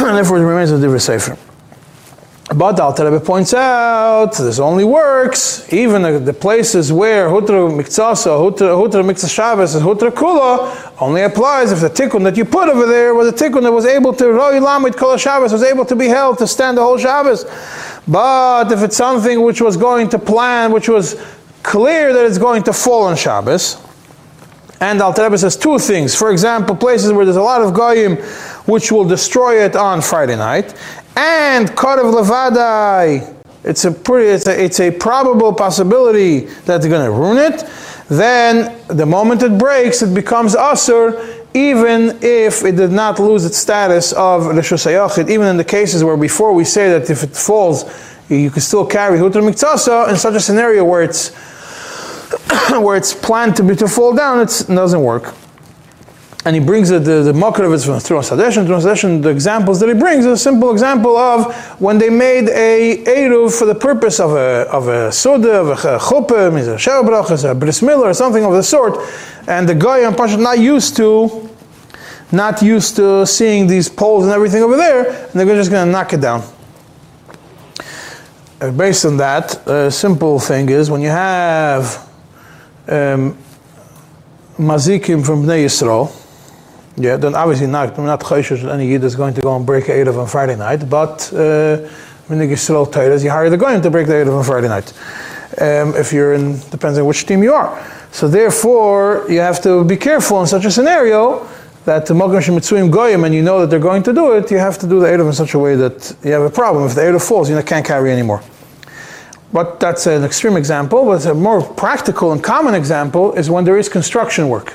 and 0.07 0.17
therefore 0.17 0.39
it 0.39 0.47
remains 0.47 0.71
a 0.71 0.75
medivri 0.75 0.99
seifrim. 0.99 1.52
But 2.55 2.81
Alter 2.81 3.11
Rebbe 3.11 3.25
points 3.25 3.55
out 3.55 4.37
this 4.37 4.59
only 4.59 4.85
works 4.85 5.73
even 5.73 6.25
the 6.25 6.35
places 6.35 6.93
where 6.93 7.29
hutra 7.29 7.71
miktsasa, 7.71 8.27
hutra, 8.27 8.77
hutra 8.77 9.03
miktsas 9.03 9.35
Shabbos, 9.35 9.75
and 9.75 9.85
hutra 9.85 10.11
kula 10.11 10.93
only 11.01 11.23
applies 11.23 11.73
if 11.73 11.81
the 11.81 11.89
tikkun 11.89 12.25
that 12.25 12.37
you 12.37 12.45
put 12.45 12.69
over 12.69 12.85
there 12.85 13.15
was 13.15 13.29
a 13.29 13.33
tikkun 13.33 13.63
that 13.63 13.73
was 13.73 13.87
able 13.87 14.13
to 14.13 14.33
roi 14.33 14.61
lamid 14.61 14.97
kol 14.97 15.17
Shabbos 15.17 15.51
was 15.53 15.63
able 15.63 15.87
to 15.87 15.97
be 15.97 16.09
held 16.09 16.37
to 16.39 16.47
stand 16.47 16.77
the 16.77 16.83
whole 16.83 16.99
Shabbos. 16.99 17.45
But 18.07 18.71
if 18.71 18.83
it's 18.83 18.97
something 18.97 19.41
which 19.43 19.63
was 19.63 19.79
going 19.79 20.11
to 20.11 20.19
plan, 20.19 20.73
which 20.73 20.91
was 20.91 21.19
clear 21.63 22.13
that 22.13 22.27
it's 22.27 22.39
going 22.39 22.65
to 22.65 22.75
fall 22.75 23.05
on 23.05 23.17
Shabbos, 23.17 23.79
and 24.83 25.01
Alter 25.01 25.23
Rebbe 25.23 25.39
says 25.39 25.57
two 25.57 25.79
things. 25.79 26.15
For 26.15 26.33
example, 26.33 26.75
places 26.75 27.13
where 27.13 27.25
there's 27.25 27.37
a 27.37 27.43
lot 27.43 27.63
of 27.63 27.73
goyim, 27.73 28.17
which 28.67 28.91
will 28.91 29.05
destroy 29.05 29.65
it 29.65 29.77
on 29.77 30.03
Friday 30.03 30.35
night, 30.35 30.75
and 31.17 31.69
Korav 31.71 32.13
Levadai. 32.13 33.37
It's 33.65 33.85
a 33.85 33.93
pretty, 33.93 34.29
it's 34.29 34.47
a, 34.47 34.65
it's 34.65 34.81
a 34.81 34.91
probable 34.91 35.53
possibility 35.53 36.41
that 36.67 36.81
they're 36.81 36.91
going 36.91 37.05
to 37.05 37.13
ruin 37.13 37.39
it. 37.39 37.65
Then, 38.09 38.77
the 38.89 39.07
moment 39.07 39.43
it 39.43 39.57
breaks, 39.57 40.03
it 40.03 40.15
becomes 40.15 40.55
asur, 40.55 41.47
even 41.55 42.19
if 42.23 42.65
it 42.65 42.77
did 42.77 42.91
not 42.91 43.19
lose 43.19 43.45
its 43.45 43.59
status 43.59 44.13
of 44.13 44.43
Rishus 44.43 45.31
even 45.31 45.47
in 45.47 45.57
the 45.57 45.65
cases 45.65 46.03
where 46.03 46.17
before 46.17 46.53
we 46.53 46.65
say 46.65 46.89
that 46.91 47.09
if 47.09 47.23
it 47.23 47.37
falls, 47.37 47.85
you 48.29 48.51
can 48.51 48.63
still 48.63 48.87
carry 48.87 49.19
Hutra 49.19 49.43
Miktsasa, 49.43 50.09
in 50.09 50.17
such 50.17 50.35
a 50.35 50.41
scenario 50.41 50.85
where 50.85 51.03
it's 51.03 51.29
where 52.71 52.97
it's 52.97 53.13
planned 53.15 53.57
to 53.57 53.63
be 53.63 53.77
to 53.77 53.87
fall 53.87 54.15
down, 54.15 54.41
it 54.41 54.65
doesn't 54.69 55.03
work. 55.03 55.35
And 56.45 56.57
he 56.57 56.61
brings 56.61 56.89
the, 56.89 56.99
the, 56.99 57.23
the 57.23 57.33
makar 57.33 57.63
of 57.65 57.73
it 57.73 57.83
from 57.83 57.95
Hadeshin. 57.95 58.67
Trumas 58.67 58.83
Hadeshin, 58.83 59.23
the 59.23 59.29
examples 59.29 59.79
that 59.79 59.89
he 59.89 59.95
brings 59.95 60.27
is 60.27 60.33
a 60.33 60.37
simple 60.37 60.73
example 60.73 61.17
of 61.17 61.55
when 61.81 61.99
they 61.99 62.11
made 62.11 62.49
a 62.49 63.05
Eruv 63.05 63.57
for 63.57 63.65
the 63.65 63.77
purpose 63.77 64.19
of 64.19 64.33
a, 64.33 64.67
of 64.69 64.89
a 64.89 65.13
Suda, 65.13 65.61
of 65.61 65.69
a 65.69 65.75
Chuppah, 65.77 66.49
a 66.49 66.77
Shevabrach, 66.77 67.49
a 67.49 67.55
Bris 67.55 67.81
or 67.81 68.13
something 68.13 68.45
of 68.45 68.53
the 68.55 68.63
sort. 68.63 68.99
And 69.47 69.69
the 69.69 69.75
guy 69.77 70.05
on 70.05 70.15
Pashat 70.15 70.43
not 70.43 70.59
used 70.59 70.97
to, 70.97 71.49
not 72.33 72.61
used 72.61 72.97
to 72.97 73.25
seeing 73.25 73.69
these 73.69 73.89
poles 73.89 74.25
and 74.25 74.33
everything 74.33 74.65
over 74.65 74.77
there, 74.77 75.11
and 75.11 75.33
they're 75.33 75.47
just 75.47 75.71
going 75.71 75.87
to 75.87 75.93
knock 75.93 76.13
it 76.13 76.21
down. 76.21 76.43
Uh, 78.61 78.73
based 78.73 79.05
on 79.05 79.17
that, 79.17 79.65
a 79.69 79.93
simple 79.93 80.41
thing 80.41 80.69
is 80.69 80.91
when 80.91 81.01
you 81.01 81.09
have 81.09 82.09
um, 82.89 83.39
mazikim 84.59 85.25
from 85.25 85.45
Bnei 85.45 85.65
Yisrael, 85.67 86.22
yeah, 86.97 87.17
then 87.17 87.35
obviously 87.35 87.67
not, 87.67 87.99
I'm 87.99 88.05
not 88.05 88.21
chayshish 88.21 88.69
any 88.71 88.89
yid 88.89 89.05
is 89.05 89.17
going 89.17 89.35
to 89.35 89.41
go 89.41 89.57
and 89.57 89.65
break 89.65 89.85
Erev 89.85 90.19
on 90.19 90.27
Friday 90.27 90.57
night, 90.57 90.89
but 90.89 91.33
uh, 91.33 91.89
Bnei 92.29 92.51
Yisrael 92.51 92.87
Torahs, 92.91 93.25
you 93.25 93.31
hire 93.31 93.49
the 93.51 93.57
going 93.57 93.81
to 93.81 93.91
break 93.91 94.07
the 94.07 94.15
Erev 94.15 94.37
on 94.39 94.45
Friday 94.45 94.69
night. 94.69 94.93
Um, 95.61 95.95
if 95.97 96.13
you're 96.13 96.35
in, 96.35 96.59
depends 96.71 96.99
on 96.99 97.07
which 97.07 97.27
team 97.27 97.43
you 97.43 97.53
are. 97.53 97.83
So 98.11 98.29
therefore, 98.29 99.27
you 99.29 99.41
have 99.41 99.63
to 99.63 99.85
be 99.85 99.97
careful 99.97 100.41
in 100.41 100.47
such 100.47 100.65
a 100.65 100.71
scenario 100.71 101.49
that 101.85 102.07
the 102.07 102.15
Mogam 102.15 102.41
Shemitzuim 102.41 102.91
Goyim 102.91 103.25
and 103.25 103.35
you 103.35 103.43
know 103.43 103.61
that 103.61 103.71
they're 103.71 103.79
going 103.79 104.03
to 104.05 104.13
do 104.13 104.33
it, 104.33 104.51
you 104.51 104.59
have 104.59 104.79
to 104.79 104.87
do 104.87 105.01
the 105.01 105.07
Erev 105.07 105.27
in 105.27 105.33
such 105.33 105.55
a 105.55 105.59
way 105.59 105.75
that 105.77 106.15
you 106.23 106.33
have 106.33 106.43
a 106.43 106.51
problem. 106.51 106.87
If 106.87 106.95
the 106.95 107.01
Erev 107.01 107.27
falls, 107.27 107.51
you 107.51 107.61
can't 107.63 107.85
carry 107.85 108.13
anymore. 108.13 108.43
But 109.53 109.81
that's 109.81 110.07
an 110.07 110.25
extreme 110.25 110.57
example. 110.57 111.05
But 111.05 111.27
a 111.27 111.35
more 111.35 111.63
practical 111.63 112.33
and 112.33 112.43
common 112.43 112.75
example 112.75 113.33
is 113.35 113.51
when 113.51 113.65
there 113.65 113.79
is 113.79 113.89
construction 113.89 114.49
work, 114.49 114.75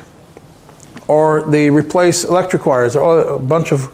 or 1.07 1.43
they 1.43 1.69
replace 1.69 2.23
electric 2.23 2.65
wires, 2.65 2.95
or 2.95 3.21
a 3.21 3.39
bunch 3.39 3.71
of, 3.71 3.87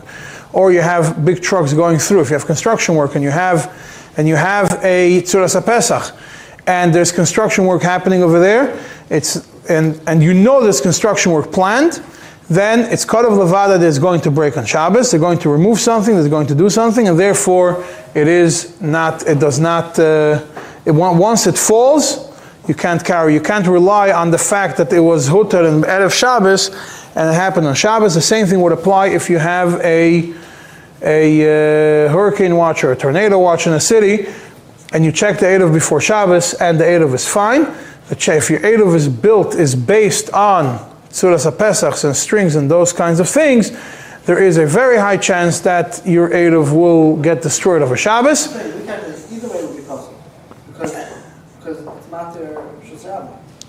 or 0.53 0.71
you 0.71 0.81
have 0.81 1.23
big 1.23 1.41
trucks 1.41 1.73
going 1.73 1.99
through. 1.99 2.21
If 2.21 2.29
you 2.29 2.33
have 2.33 2.45
construction 2.45 2.95
work 2.95 3.15
and 3.15 3.23
you 3.23 3.31
have, 3.31 3.71
and 4.17 4.27
you 4.27 4.35
have 4.35 4.79
a 4.83 5.21
Tzuras 5.21 5.63
Pesach, 5.65 6.15
and 6.67 6.93
there's 6.93 7.11
construction 7.11 7.65
work 7.65 7.81
happening 7.81 8.23
over 8.23 8.39
there, 8.39 8.79
it's 9.09 9.47
and 9.69 9.99
and 10.07 10.23
you 10.23 10.33
know 10.33 10.61
there's 10.61 10.81
construction 10.81 11.31
work 11.31 11.51
planned, 11.51 12.03
then 12.49 12.79
it's 12.91 13.05
cut 13.05 13.25
of 13.25 13.33
levada 13.33 13.79
that 13.79 13.85
is 13.85 13.99
going 13.99 14.21
to 14.21 14.31
break 14.31 14.57
on 14.57 14.65
Shabbos. 14.65 15.11
They're 15.11 15.19
going 15.19 15.39
to 15.39 15.49
remove 15.49 15.79
something. 15.79 16.15
They're 16.15 16.29
going 16.29 16.47
to 16.47 16.55
do 16.55 16.69
something, 16.69 17.07
and 17.07 17.19
therefore 17.19 17.83
it 18.13 18.27
is 18.27 18.79
not. 18.81 19.27
It 19.27 19.39
does 19.39 19.59
not. 19.59 19.97
Uh, 19.97 20.43
it, 20.85 20.91
once 20.91 21.47
it 21.47 21.57
falls, 21.57 22.32
you 22.67 22.73
can't 22.73 23.03
carry, 23.03 23.33
you 23.33 23.41
can't 23.41 23.67
rely 23.67 24.11
on 24.11 24.31
the 24.31 24.37
fact 24.37 24.77
that 24.77 24.91
it 24.93 24.99
was 24.99 25.27
Hutter 25.27 25.65
and 25.65 25.83
Erev 25.83 26.13
Shabbos 26.13 26.69
and 27.15 27.29
it 27.29 27.33
happened 27.33 27.67
on 27.67 27.75
Shabbos. 27.75 28.15
The 28.15 28.21
same 28.21 28.45
thing 28.45 28.61
would 28.61 28.71
apply 28.71 29.07
if 29.07 29.29
you 29.29 29.37
have 29.37 29.81
a, 29.81 30.33
a 31.01 31.41
uh, 31.41 32.11
hurricane 32.11 32.55
watch 32.55 32.83
or 32.83 32.93
a 32.93 32.95
tornado 32.95 33.39
watch 33.39 33.67
in 33.67 33.73
a 33.73 33.79
city 33.79 34.27
and 34.93 35.03
you 35.03 35.11
check 35.11 35.39
the 35.39 35.45
Erev 35.45 35.73
before 35.73 35.99
Shabbos 35.99 36.53
and 36.55 36.79
the 36.79 36.85
Erev 36.85 37.13
is 37.13 37.27
fine. 37.27 37.63
If 38.09 38.49
your 38.49 38.59
Erev 38.59 38.95
is 38.95 39.09
built, 39.09 39.55
is 39.55 39.75
based 39.75 40.29
on 40.31 40.77
Tzuras 41.09 41.49
HaPesachs 41.49 42.03
and 42.05 42.15
strings 42.15 42.55
and 42.55 42.69
those 42.69 42.93
kinds 42.93 43.19
of 43.19 43.27
things, 43.27 43.71
there 44.25 44.41
is 44.41 44.57
a 44.57 44.65
very 44.65 44.97
high 44.97 45.17
chance 45.17 45.59
that 45.61 46.01
your 46.05 46.29
Erev 46.29 46.73
will 46.73 47.17
get 47.17 47.41
destroyed 47.41 47.81
over 47.81 47.97
Shabbos. 47.97 48.47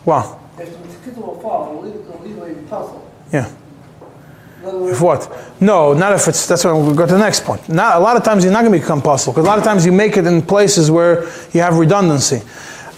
Wow. 0.04 0.40
If 0.58 0.70
the 0.70 1.10
kid 1.10 1.16
will 1.16 1.36
it'll 1.36 2.22
legally 2.22 2.54
puzzle. 2.68 3.10
Yeah. 3.32 3.50
If 4.66 5.00
what? 5.00 5.30
No, 5.60 5.92
not 5.92 6.14
if 6.14 6.26
it's. 6.26 6.46
That's 6.46 6.64
what 6.64 6.74
we 6.76 6.94
go 6.94 7.06
to 7.06 7.12
the 7.12 7.18
next 7.18 7.44
point. 7.44 7.68
Not 7.68 7.96
a 7.96 8.00
lot 8.00 8.16
of 8.16 8.24
times 8.24 8.44
you're 8.44 8.52
not 8.52 8.62
going 8.62 8.72
to 8.72 8.78
become 8.78 9.02
puzzle 9.02 9.32
because 9.32 9.44
a 9.44 9.48
lot 9.48 9.58
of 9.58 9.64
times 9.64 9.84
you 9.84 9.92
make 9.92 10.16
it 10.16 10.26
in 10.26 10.40
places 10.40 10.90
where 10.90 11.24
you 11.52 11.60
have 11.60 11.76
redundancy. 11.76 12.40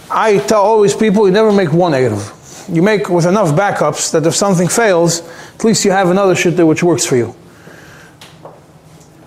I 0.09 0.37
tell 0.37 0.61
always 0.61 0.95
people 0.95 1.27
you 1.27 1.33
never 1.33 1.51
make 1.51 1.73
one 1.73 1.91
eruv. 1.91 2.73
you 2.73 2.81
make 2.81 3.09
with 3.09 3.25
enough 3.25 3.49
backups 3.49 4.11
that 4.11 4.25
if 4.25 4.35
something 4.35 4.67
fails, 4.67 5.21
at 5.55 5.63
least 5.63 5.83
you 5.83 5.91
have 5.91 6.09
another 6.09 6.33
shitta 6.35 6.65
which 6.65 6.83
works 6.83 7.05
for 7.05 7.17
you. 7.17 7.35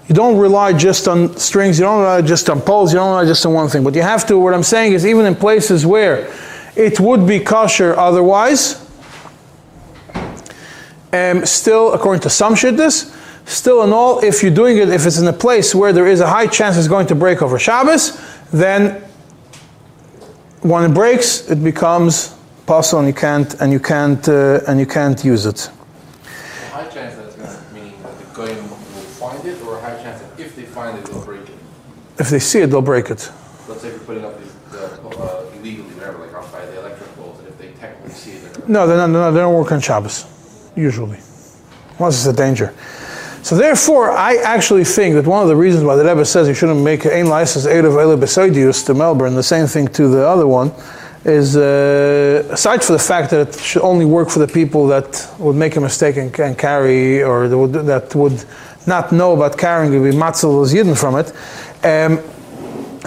You 0.08 0.14
don't 0.14 0.38
rely 0.38 0.72
just 0.72 1.06
on 1.06 1.36
strings, 1.36 1.78
you 1.78 1.84
don't 1.84 2.00
rely 2.00 2.22
just 2.22 2.48
on 2.50 2.60
poles, 2.60 2.92
you 2.92 2.98
don't 2.98 3.10
rely 3.10 3.26
just 3.26 3.44
on 3.46 3.52
one 3.52 3.68
thing. 3.68 3.84
But 3.84 3.94
you 3.94 4.02
have 4.02 4.26
to, 4.26 4.38
what 4.38 4.54
I'm 4.54 4.62
saying 4.62 4.94
is, 4.94 5.06
even 5.06 5.26
in 5.26 5.36
places 5.36 5.86
where 5.86 6.28
it 6.76 7.00
would 7.00 7.26
be 7.26 7.40
kosher 7.40 7.96
otherwise, 7.98 8.86
um, 11.12 11.44
still, 11.44 11.92
according 11.92 12.22
to 12.22 12.30
some 12.30 12.54
shittas, 12.54 13.16
still 13.46 13.82
in 13.82 13.92
all, 13.92 14.22
if 14.22 14.42
you're 14.42 14.54
doing 14.54 14.78
it, 14.78 14.88
if 14.88 15.06
it's 15.06 15.18
in 15.18 15.26
a 15.26 15.32
place 15.32 15.74
where 15.74 15.92
there 15.92 16.06
is 16.06 16.20
a 16.20 16.28
high 16.28 16.46
chance 16.46 16.76
it's 16.76 16.88
going 16.88 17.06
to 17.08 17.14
break 17.14 17.42
over 17.42 17.58
Shabbos, 17.58 18.20
then 18.52 19.02
when 20.62 20.90
it 20.90 20.94
breaks, 20.94 21.50
it 21.50 21.62
becomes 21.64 22.34
possible 22.66 23.00
and 23.00 23.08
you 23.08 23.14
can't, 23.14 23.54
and 23.60 23.72
you 23.72 23.80
can't, 23.80 24.28
uh, 24.28 24.60
and 24.68 24.78
you 24.78 24.86
can't 24.86 25.24
use 25.24 25.46
it. 25.46 25.68
A 25.68 25.70
high 26.70 26.88
chance 26.88 27.16
that 27.16 27.26
it's 27.26 27.36
going 27.36 27.48
to, 27.48 27.74
meaning 27.74 28.02
that 28.02 28.18
the 28.18 28.24
goyim 28.34 28.70
will 28.70 28.76
find 29.18 29.44
it, 29.44 29.60
or 29.62 29.78
a 29.78 29.80
high 29.80 30.00
chance 30.02 30.22
that 30.22 30.40
if 30.40 30.54
they 30.54 30.62
find 30.62 30.96
it, 30.96 31.04
they'll 31.06 31.24
break 31.24 31.48
it. 31.48 31.58
If 32.18 32.30
they 32.30 32.38
see 32.38 32.60
it, 32.60 32.68
they'll 32.68 32.82
break 32.82 33.10
it. 33.10 33.30
Let's 33.68 33.82
say 33.82 33.88
if 33.88 33.94
you're 33.94 34.04
putting 34.04 34.24
these 34.90 35.16
uh, 35.16 35.50
illegally, 35.54 35.94
whatever, 35.94 36.18
like 36.18 36.70
the 36.70 36.80
electric 36.80 37.16
poles, 37.16 37.38
and 37.38 37.48
if 37.48 37.58
they 37.58 37.68
technically 37.80 38.10
see 38.12 38.32
it, 38.32 38.54
they're. 38.54 38.68
No, 38.68 38.86
they're 38.86 38.96
not, 38.96 39.10
not, 39.10 39.30
they 39.32 39.40
don't 39.40 39.54
work 39.54 39.72
on 39.72 39.80
Shabbos, 39.80 40.26
usually. 40.76 41.18
Unless 41.98 42.26
it's 42.26 42.26
a 42.26 42.36
danger. 42.36 42.74
So 43.42 43.56
therefore, 43.56 44.10
I 44.10 44.36
actually 44.36 44.84
think 44.84 45.14
that 45.14 45.26
one 45.26 45.42
of 45.42 45.48
the 45.48 45.56
reasons 45.56 45.84
why 45.84 45.96
the 45.96 46.04
Rebbe 46.04 46.24
says 46.24 46.46
you 46.46 46.54
shouldn't 46.54 46.82
make 46.82 47.06
ein 47.06 47.26
license 47.26 47.66
eight 47.66 47.84
of 47.84 47.94
Eile 47.94 48.18
Besoidius 48.18 48.84
to 48.86 48.94
Melbourne, 48.94 49.34
the 49.34 49.42
same 49.42 49.66
thing 49.66 49.88
to 49.88 50.08
the 50.08 50.26
other 50.26 50.46
one, 50.46 50.72
is 51.24 51.56
uh, 51.56 52.46
aside 52.50 52.84
from 52.84 52.94
the 52.94 53.02
fact 53.02 53.30
that 53.30 53.48
it 53.48 53.54
should 53.58 53.82
only 53.82 54.04
work 54.04 54.28
for 54.28 54.38
the 54.38 54.46
people 54.46 54.86
that 54.88 55.30
would 55.38 55.56
make 55.56 55.76
a 55.76 55.80
mistake 55.80 56.16
and 56.16 56.32
can 56.32 56.54
carry, 56.54 57.22
or 57.22 57.48
that 57.48 57.58
would, 57.58 57.72
that 57.72 58.14
would 58.14 58.44
not 58.86 59.10
know 59.12 59.32
about 59.32 59.56
carrying, 59.56 59.92
would 60.00 60.10
be 60.10 60.16
matzel 60.16 60.62
as 60.62 60.72
yidden 60.72 60.98
from 60.98 61.16
it, 61.16 61.28
um, 61.84 62.20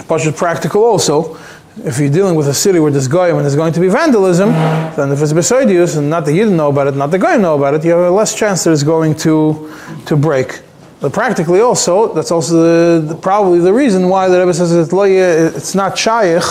but 0.08 0.24
it's 0.24 0.38
practical 0.38 0.84
also. 0.84 1.36
If 1.76 1.98
you're 1.98 2.08
dealing 2.08 2.36
with 2.36 2.46
a 2.46 2.54
city 2.54 2.78
where 2.78 2.92
there's 2.92 3.08
goyim 3.08 3.34
and 3.36 3.44
there's 3.44 3.56
going 3.56 3.72
to 3.72 3.80
be 3.80 3.88
vandalism, 3.88 4.50
then 4.50 5.10
if 5.10 5.20
it's 5.20 5.32
besoidius 5.32 5.98
and 5.98 6.08
not 6.08 6.24
the 6.24 6.30
yidden 6.30 6.52
know 6.52 6.68
about 6.68 6.86
it, 6.86 6.94
not 6.94 7.10
the 7.10 7.18
goyim 7.18 7.42
know 7.42 7.56
about 7.56 7.74
it, 7.74 7.84
you 7.84 7.90
have 7.90 8.00
a 8.00 8.10
less 8.10 8.32
chance 8.32 8.62
that 8.62 8.70
it's 8.72 8.84
going 8.84 9.16
to 9.16 9.72
to 10.06 10.16
break. 10.16 10.60
But 11.00 11.12
practically 11.12 11.60
also, 11.60 12.14
that's 12.14 12.30
also 12.30 12.54
the, 13.00 13.08
the- 13.08 13.14
probably 13.16 13.58
the 13.58 13.72
reason 13.72 14.08
why 14.08 14.28
the 14.28 14.38
Rebbe 14.38 14.54
says 14.54 14.72
it's, 14.72 15.74
not 15.74 15.98
shaykh, 15.98 16.44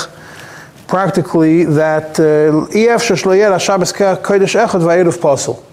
practically 0.87 1.63
that 1.63 2.19
uh, 2.19 2.65
EF 2.77 3.01
shloyer 3.01 3.59
Shabbos 3.61 3.93
kodesh 3.93 4.55
echad 4.67 4.81
va'eruv 4.81 5.19
pasul. 5.21 5.63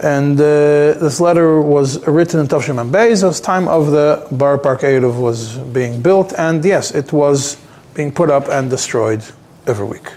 And 0.00 0.38
uh, 0.38 0.44
this 1.02 1.20
letter 1.20 1.60
was 1.60 2.06
written 2.06 2.38
in 2.40 2.46
Tavshim 2.46 2.90
Beis, 2.90 3.28
as 3.28 3.40
time 3.40 3.66
of 3.66 3.90
the 3.90 4.24
Boro 4.30 4.58
Park 4.58 4.82
Eruv 4.82 5.20
was 5.20 5.56
being 5.58 6.00
built, 6.00 6.32
and 6.38 6.64
yes, 6.64 6.92
it 6.92 7.12
was 7.12 7.56
being 7.94 8.12
put 8.12 8.30
up 8.30 8.48
and 8.48 8.68
destroyed 8.68 9.22
every 9.66 9.86
week. 9.86 10.08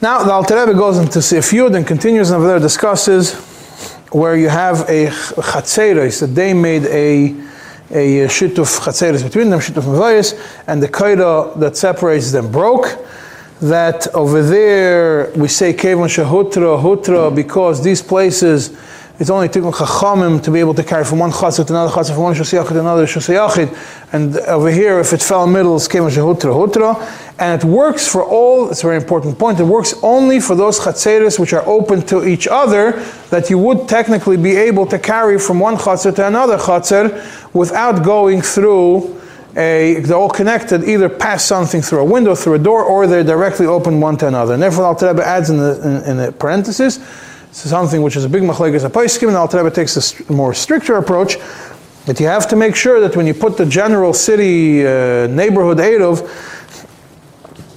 Now, 0.00 0.22
the 0.22 0.32
Alter 0.32 0.58
Rebbe 0.58 0.74
goes 0.74 0.98
into 0.98 1.20
Sif 1.20 1.50
Yud 1.50 1.74
and 1.76 1.86
continues 1.86 2.30
over 2.30 2.46
there, 2.46 2.58
discusses 2.58 3.34
where 4.12 4.36
you 4.36 4.48
have 4.48 4.88
a 4.88 5.06
chatzeres, 5.06 6.20
that 6.20 6.28
they 6.28 6.54
made 6.54 6.84
a 6.84 7.34
a 7.90 8.26
shituf 8.26 8.80
chatzeres 8.80 9.22
between 9.22 9.48
them, 9.48 9.60
shituf 9.60 9.84
mevayis, 9.84 10.38
and 10.66 10.82
the 10.82 10.88
kaida 10.88 11.58
that 11.58 11.76
separates 11.76 12.32
them 12.32 12.50
broke. 12.50 12.98
That 13.60 14.08
over 14.14 14.42
there 14.42 15.32
we 15.34 15.48
say 15.48 15.72
kevon 15.72 16.08
shehutra 16.08 16.80
hutra 16.82 17.34
because 17.34 17.82
these 17.82 18.02
places 18.02 18.76
it's 19.18 19.30
only 19.30 19.48
taken 19.48 19.70
chachamim 19.70 20.42
to 20.42 20.50
be 20.50 20.60
able 20.60 20.74
to 20.74 20.84
carry 20.84 21.04
from 21.04 21.18
one 21.18 21.30
chatzah 21.30 21.66
to 21.66 21.72
another 21.72 21.90
chatzah, 21.92 22.14
from 22.14 22.24
one 22.24 22.34
shosiyachid 22.34 22.68
to 22.68 22.80
another 22.80 23.06
shosiyachid, 23.06 24.12
and 24.12 24.36
over 24.40 24.70
here 24.70 25.00
if 25.00 25.12
it 25.12 25.22
fell 25.22 25.44
in 25.44 25.52
the 25.52 25.58
middle 25.58 25.76
it's 25.76 25.88
kevon 25.88 26.10
shehutra 26.10 26.52
hutra, 26.52 27.34
and 27.38 27.62
it 27.62 27.66
works 27.66 28.06
for 28.06 28.24
all. 28.24 28.70
It's 28.70 28.82
a 28.82 28.86
very 28.86 28.96
important 28.96 29.38
point. 29.38 29.58
It 29.58 29.64
works 29.64 29.94
only 30.02 30.40
for 30.40 30.54
those 30.54 30.78
chatzeres 30.78 31.38
which 31.38 31.52
are 31.52 31.66
open 31.66 32.02
to 32.06 32.26
each 32.26 32.46
other 32.46 32.92
that 33.30 33.48
you 33.48 33.58
would 33.58 33.88
technically 33.88 34.36
be 34.36 34.54
able 34.56 34.86
to 34.86 34.98
carry 34.98 35.38
from 35.38 35.60
one 35.60 35.76
chatzah 35.76 36.14
to 36.16 36.26
another 36.26 36.58
chatzah 36.58 37.54
without 37.54 38.04
going 38.04 38.42
through 38.42 39.16
a, 39.56 40.00
they're 40.00 40.16
all 40.16 40.28
connected, 40.28 40.84
either 40.84 41.08
pass 41.08 41.42
something 41.44 41.80
through 41.80 42.00
a 42.00 42.04
window, 42.04 42.34
through 42.34 42.54
a 42.54 42.58
door, 42.58 42.84
or 42.84 43.06
they're 43.06 43.24
directly 43.24 43.64
open 43.64 44.00
one 44.00 44.16
to 44.18 44.28
another. 44.28 44.52
And 44.52 44.62
therefore, 44.62 44.84
Alter 44.84 45.08
Rebbe 45.08 45.26
adds 45.26 45.48
in 45.48 45.56
the, 45.56 45.80
in, 45.82 46.10
in 46.10 46.16
the 46.18 46.32
parenthesis, 46.32 46.98
is 47.64 47.70
something 47.70 48.02
which 48.02 48.16
is 48.16 48.24
a 48.24 48.28
big 48.28 48.42
machlekes 48.42 48.84
a 48.84 48.90
paiskim, 48.90 49.28
and 49.28 49.36
Alter 49.36 49.58
Rebbe 49.58 49.74
takes 49.74 49.96
a 49.96 50.32
more 50.32 50.52
stricter 50.52 50.96
approach, 50.96 51.38
that 52.06 52.20
you 52.20 52.26
have 52.26 52.46
to 52.48 52.56
make 52.56 52.76
sure 52.76 53.00
that 53.00 53.16
when 53.16 53.26
you 53.26 53.34
put 53.34 53.56
the 53.56 53.66
general 53.66 54.12
city 54.12 54.86
uh, 54.86 55.26
neighborhood 55.26 55.78
Eidov, 55.78 56.22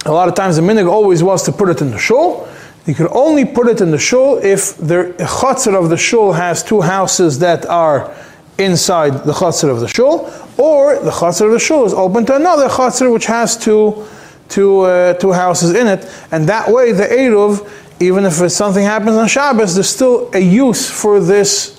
a 0.06 0.12
lot 0.12 0.28
of 0.28 0.34
times 0.34 0.56
the 0.56 0.62
minig 0.62 0.88
always 0.88 1.22
was 1.22 1.42
to 1.44 1.52
put 1.52 1.68
it 1.68 1.80
in 1.80 1.90
the 1.90 1.98
shul. 1.98 2.48
You 2.86 2.94
can 2.94 3.08
only 3.10 3.44
put 3.44 3.68
it 3.68 3.80
in 3.80 3.90
the 3.90 3.98
shul 3.98 4.38
if 4.38 4.76
the 4.76 5.14
chutzner 5.18 5.74
of 5.74 5.90
the 5.90 5.96
shul 5.96 6.32
has 6.32 6.62
two 6.62 6.80
houses 6.80 7.38
that 7.40 7.66
are 7.66 8.14
inside 8.58 9.24
the 9.24 9.32
chutzner 9.32 9.70
of 9.70 9.80
the 9.80 9.88
shul, 9.88 10.32
or 10.56 10.98
the 11.00 11.10
chutzner 11.10 11.46
of 11.46 11.52
the 11.52 11.58
shul 11.58 11.84
is 11.84 11.92
open 11.92 12.24
to 12.26 12.36
another 12.36 12.68
chutzner 12.68 13.12
which 13.12 13.26
has 13.26 13.56
two, 13.56 14.06
two, 14.48 14.80
uh, 14.80 15.14
two 15.14 15.32
houses 15.32 15.74
in 15.74 15.86
it, 15.86 16.08
and 16.30 16.48
that 16.48 16.70
way 16.70 16.92
the 16.92 17.04
eruv, 17.04 17.68
even 18.00 18.24
if 18.24 18.32
something 18.50 18.82
happens 18.82 19.16
on 19.16 19.28
Shabbos, 19.28 19.74
there's 19.74 19.90
still 19.90 20.30
a 20.32 20.38
use 20.38 20.90
for 20.90 21.20
this 21.20 21.78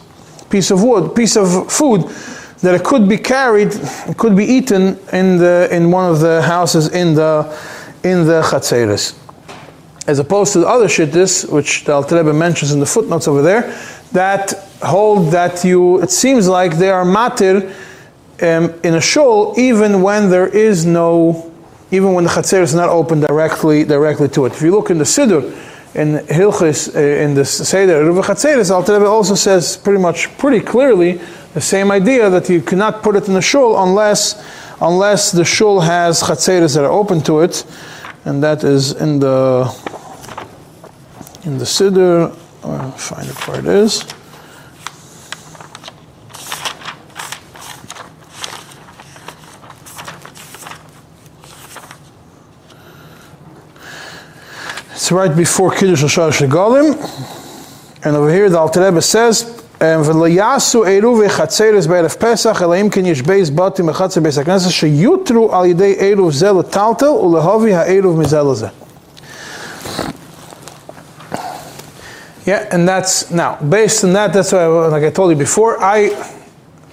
piece 0.51 0.69
of 0.69 0.83
wood, 0.83 1.15
piece 1.15 1.35
of 1.35 1.71
food 1.71 2.01
that 2.59 2.75
it 2.75 2.83
could 2.83 3.09
be 3.09 3.17
carried, 3.17 3.69
it 3.73 4.17
could 4.17 4.35
be 4.35 4.45
eaten 4.45 4.99
in 5.11 5.37
the 5.37 5.67
in 5.71 5.89
one 5.89 6.09
of 6.09 6.19
the 6.19 6.41
houses 6.43 6.89
in 6.89 7.15
the 7.15 7.43
in 8.03 8.25
the 8.25 8.41
chatzeres. 8.43 9.17
As 10.07 10.19
opposed 10.19 10.53
to 10.53 10.59
the 10.59 10.67
other 10.67 10.87
shittis, 10.87 11.51
which 11.51 11.85
the 11.85 11.93
Alter 11.93 12.17
Rebbe 12.17 12.33
mentions 12.33 12.71
in 12.71 12.79
the 12.79 12.85
footnotes 12.85 13.27
over 13.27 13.41
there, 13.41 13.75
that 14.11 14.53
hold 14.83 15.31
that 15.31 15.63
you, 15.63 16.01
it 16.01 16.11
seems 16.11 16.47
like 16.47 16.77
they 16.77 16.89
are 16.89 17.05
matir 17.05 17.73
um, 18.41 18.73
in 18.83 18.95
a 18.95 19.01
shul 19.01 19.53
even 19.57 20.01
when 20.01 20.29
there 20.29 20.47
is 20.47 20.85
no, 20.85 21.51
even 21.91 22.13
when 22.13 22.25
the 22.25 22.29
chatzer 22.29 22.61
is 22.61 22.75
not 22.75 22.89
open 22.89 23.21
directly 23.21 23.83
directly 23.83 24.27
to 24.29 24.45
it. 24.45 24.53
If 24.53 24.61
you 24.61 24.71
look 24.71 24.91
in 24.91 24.99
the 24.99 25.03
Siddur, 25.03 25.55
in 25.93 26.19
Hilchis, 26.27 26.95
uh, 26.95 26.99
in 26.99 27.33
the 27.33 27.43
Seder 27.43 28.03
Ruva 28.03 28.23
Chatzeres, 28.23 28.71
Alter 28.71 28.93
Rebbe 28.93 29.07
also 29.07 29.35
says 29.35 29.77
pretty 29.77 29.99
much, 29.99 30.35
pretty 30.37 30.61
clearly, 30.61 31.19
the 31.53 31.61
same 31.61 31.91
idea 31.91 32.29
that 32.29 32.49
you 32.49 32.61
cannot 32.61 33.03
put 33.03 33.15
it 33.15 33.27
in 33.27 33.33
the 33.33 33.41
shul 33.41 33.81
unless, 33.83 34.41
unless 34.79 35.31
the 35.31 35.43
shul 35.43 35.81
has 35.81 36.21
Chatzeres 36.21 36.75
that 36.75 36.85
are 36.85 36.91
open 36.91 37.21
to 37.21 37.41
it, 37.41 37.65
and 38.25 38.41
that 38.41 38.63
is 38.63 38.93
in 38.93 39.19
the 39.19 39.69
in 41.43 41.57
the 41.57 41.65
Siddur. 41.65 42.33
Find 42.97 43.27
it 43.27 43.47
where 43.47 43.59
it 43.59 43.65
is. 43.65 44.05
Right 55.11 55.35
before 55.35 55.71
Kiddush 55.71 56.03
Shalosh 56.03 56.47
Regalim. 56.47 56.95
And 58.05 58.15
over 58.15 58.31
here 58.31 58.49
the 58.49 58.57
Alter 58.57 58.81
Rebbe 58.85 59.01
says, 59.01 59.43
um, 59.81 60.03
"V'lo 60.03 60.33
yasu 60.33 60.85
eruv 60.85 61.27
echatzeres 61.27 61.85
be'erev 61.85 62.17
Pesach, 62.17 62.61
ela 62.61 62.77
im 62.77 62.89
ken 62.89 63.03
yesh 63.03 63.21
beis 63.21 63.51
batim 63.51 63.91
echatzer 63.91 64.23
beis 64.23 64.41
hakneses, 64.41 64.71
sheyutru 64.71 65.51
al 65.51 65.65
yidei 65.65 65.99
eruv 65.99 66.31
zel 66.31 66.63
taltel, 66.63 67.21
ulehovi 67.21 67.73
ha'eruv 67.73 68.15
mizel 68.15 68.55
zeh." 68.55 68.71
Yeah, 72.45 72.69
and 72.71 72.87
that's 72.87 73.29
now 73.29 73.57
based 73.57 74.05
on 74.05 74.13
that. 74.13 74.31
That's 74.31 74.53
why, 74.53 74.65
like 74.65 75.03
I 75.03 75.09
told 75.09 75.31
you 75.31 75.35
before, 75.35 75.77
I 75.83 76.15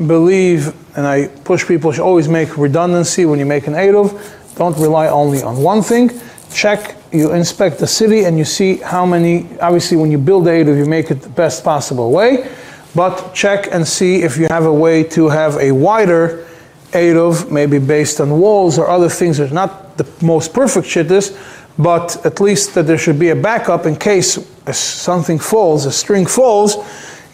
believe 0.05 0.75
and 0.97 1.07
I 1.07 1.29
push 1.45 1.65
people 1.65 1.93
to 1.93 2.03
always 2.03 2.29
make 2.29 2.59
redundancy 2.59 3.25
when 3.27 3.39
you 3.39 3.47
make 3.47 3.69
an 3.69 3.75
eruv. 3.75 4.21
Don't 4.57 4.77
rely 4.77 5.07
only 5.07 5.41
on 5.43 5.63
one 5.63 5.83
thing. 5.83 6.11
Check, 6.53 6.97
you 7.13 7.33
inspect 7.33 7.79
the 7.79 7.87
city, 7.87 8.25
and 8.25 8.39
you 8.39 8.45
see 8.45 8.77
how 8.77 9.07
many. 9.07 9.47
Obviously, 9.61 9.97
when 9.97 10.11
you 10.11 10.19
build 10.19 10.45
eruv, 10.45 10.77
you 10.77 10.87
make 10.87 11.11
it 11.11 11.23
the 11.23 11.29
best 11.29 11.65
possible 11.65 12.11
way. 12.11 12.51
But 12.95 13.35
check 13.35 13.69
and 13.73 13.87
see 13.87 14.23
if 14.23 14.37
you 14.37 14.47
have 14.49 14.67
a 14.67 14.73
way 14.73 15.05
to 15.05 15.29
have 15.29 15.57
a 15.57 15.73
wider 15.73 16.47
eruv, 16.93 17.51
maybe 17.51 17.79
based 17.79 18.21
on 18.21 18.39
walls 18.39 18.79
or 18.79 18.89
other 18.89 19.09
things. 19.09 19.39
It's 19.39 19.53
not 19.53 19.97
the 19.97 20.07
most 20.25 20.53
perfect 20.53 20.87
shit 20.87 21.09
this, 21.09 21.37
but 21.79 22.25
at 22.25 22.41
least 22.41 22.75
that 22.75 22.87
there 22.87 22.99
should 22.99 23.19
be 23.19 23.31
a 23.31 23.37
backup 23.37 23.87
in 23.87 23.97
case 23.97 24.39
something 24.73 25.39
falls, 25.39 25.87
a 25.87 25.93
string 25.93 26.27
falls, 26.27 26.77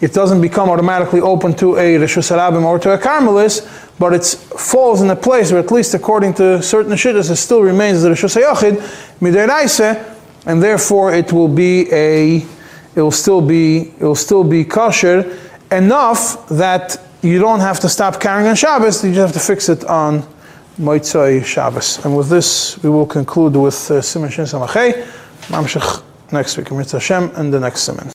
it 0.05 0.12
doesn't 0.12 0.42
become 0.42 0.68
automatically 0.68 1.22
open 1.22 1.55
to 1.55 1.78
a 1.78 1.96
Rishus 1.96 2.30
Harabim 2.30 2.62
or 2.62 2.78
to 2.78 2.92
a 2.92 2.98
Carmelis, 2.98 3.64
but 3.98 4.12
it 4.12 4.22
falls 4.61 5.00
in 5.00 5.09
a 5.09 5.16
place 5.16 5.50
where 5.50 5.62
at 5.62 5.70
least 5.70 5.94
according 5.94 6.34
to 6.34 6.62
certain 6.62 6.92
shittas 6.92 7.30
it 7.30 7.36
still 7.36 7.62
remains 7.62 8.02
the 8.02 8.11
Rishus 8.11 8.36
HaYachid, 8.36 8.74
Midiraise, 9.20 9.96
and 10.44 10.62
therefore 10.62 11.14
it 11.14 11.32
will 11.32 11.48
be 11.48 11.90
a, 11.90 12.44
it 12.94 13.00
will 13.00 13.11
still 13.11 13.40
be, 13.40 13.94
it 13.98 14.02
will 14.02 14.14
still 14.14 14.44
be 14.44 14.62
kosher 14.62 15.38
enough 15.72 16.46
that 16.48 17.00
you 17.22 17.38
don't 17.38 17.61
have 17.61 17.80
to 17.80 17.88
stop 17.88 18.20
carrying 18.20 18.46
on 18.46 18.57
Shabbos, 18.57 19.02
you 19.02 19.14
just 19.14 19.32
have 19.32 19.42
to 19.42 19.46
fix 19.55 19.70
it 19.70 19.86
on 19.86 20.22
Moitzai 20.78 21.42
Shabbos. 21.42 22.05
And 22.05 22.14
with 22.14 22.28
this, 22.28 22.76
we 22.82 22.90
will 22.90 23.07
conclude 23.07 23.57
with 23.57 23.90
uh, 23.90 24.02
Simon 24.02 24.28
Shin 24.28 24.44
Mamshech 24.44 26.02
next 26.30 26.59
week, 26.59 26.70
Mitzvah 26.70 26.98
Hashem, 26.98 27.30
and 27.36 27.55
the 27.55 27.61
next 27.61 27.84
Simon. 27.84 28.14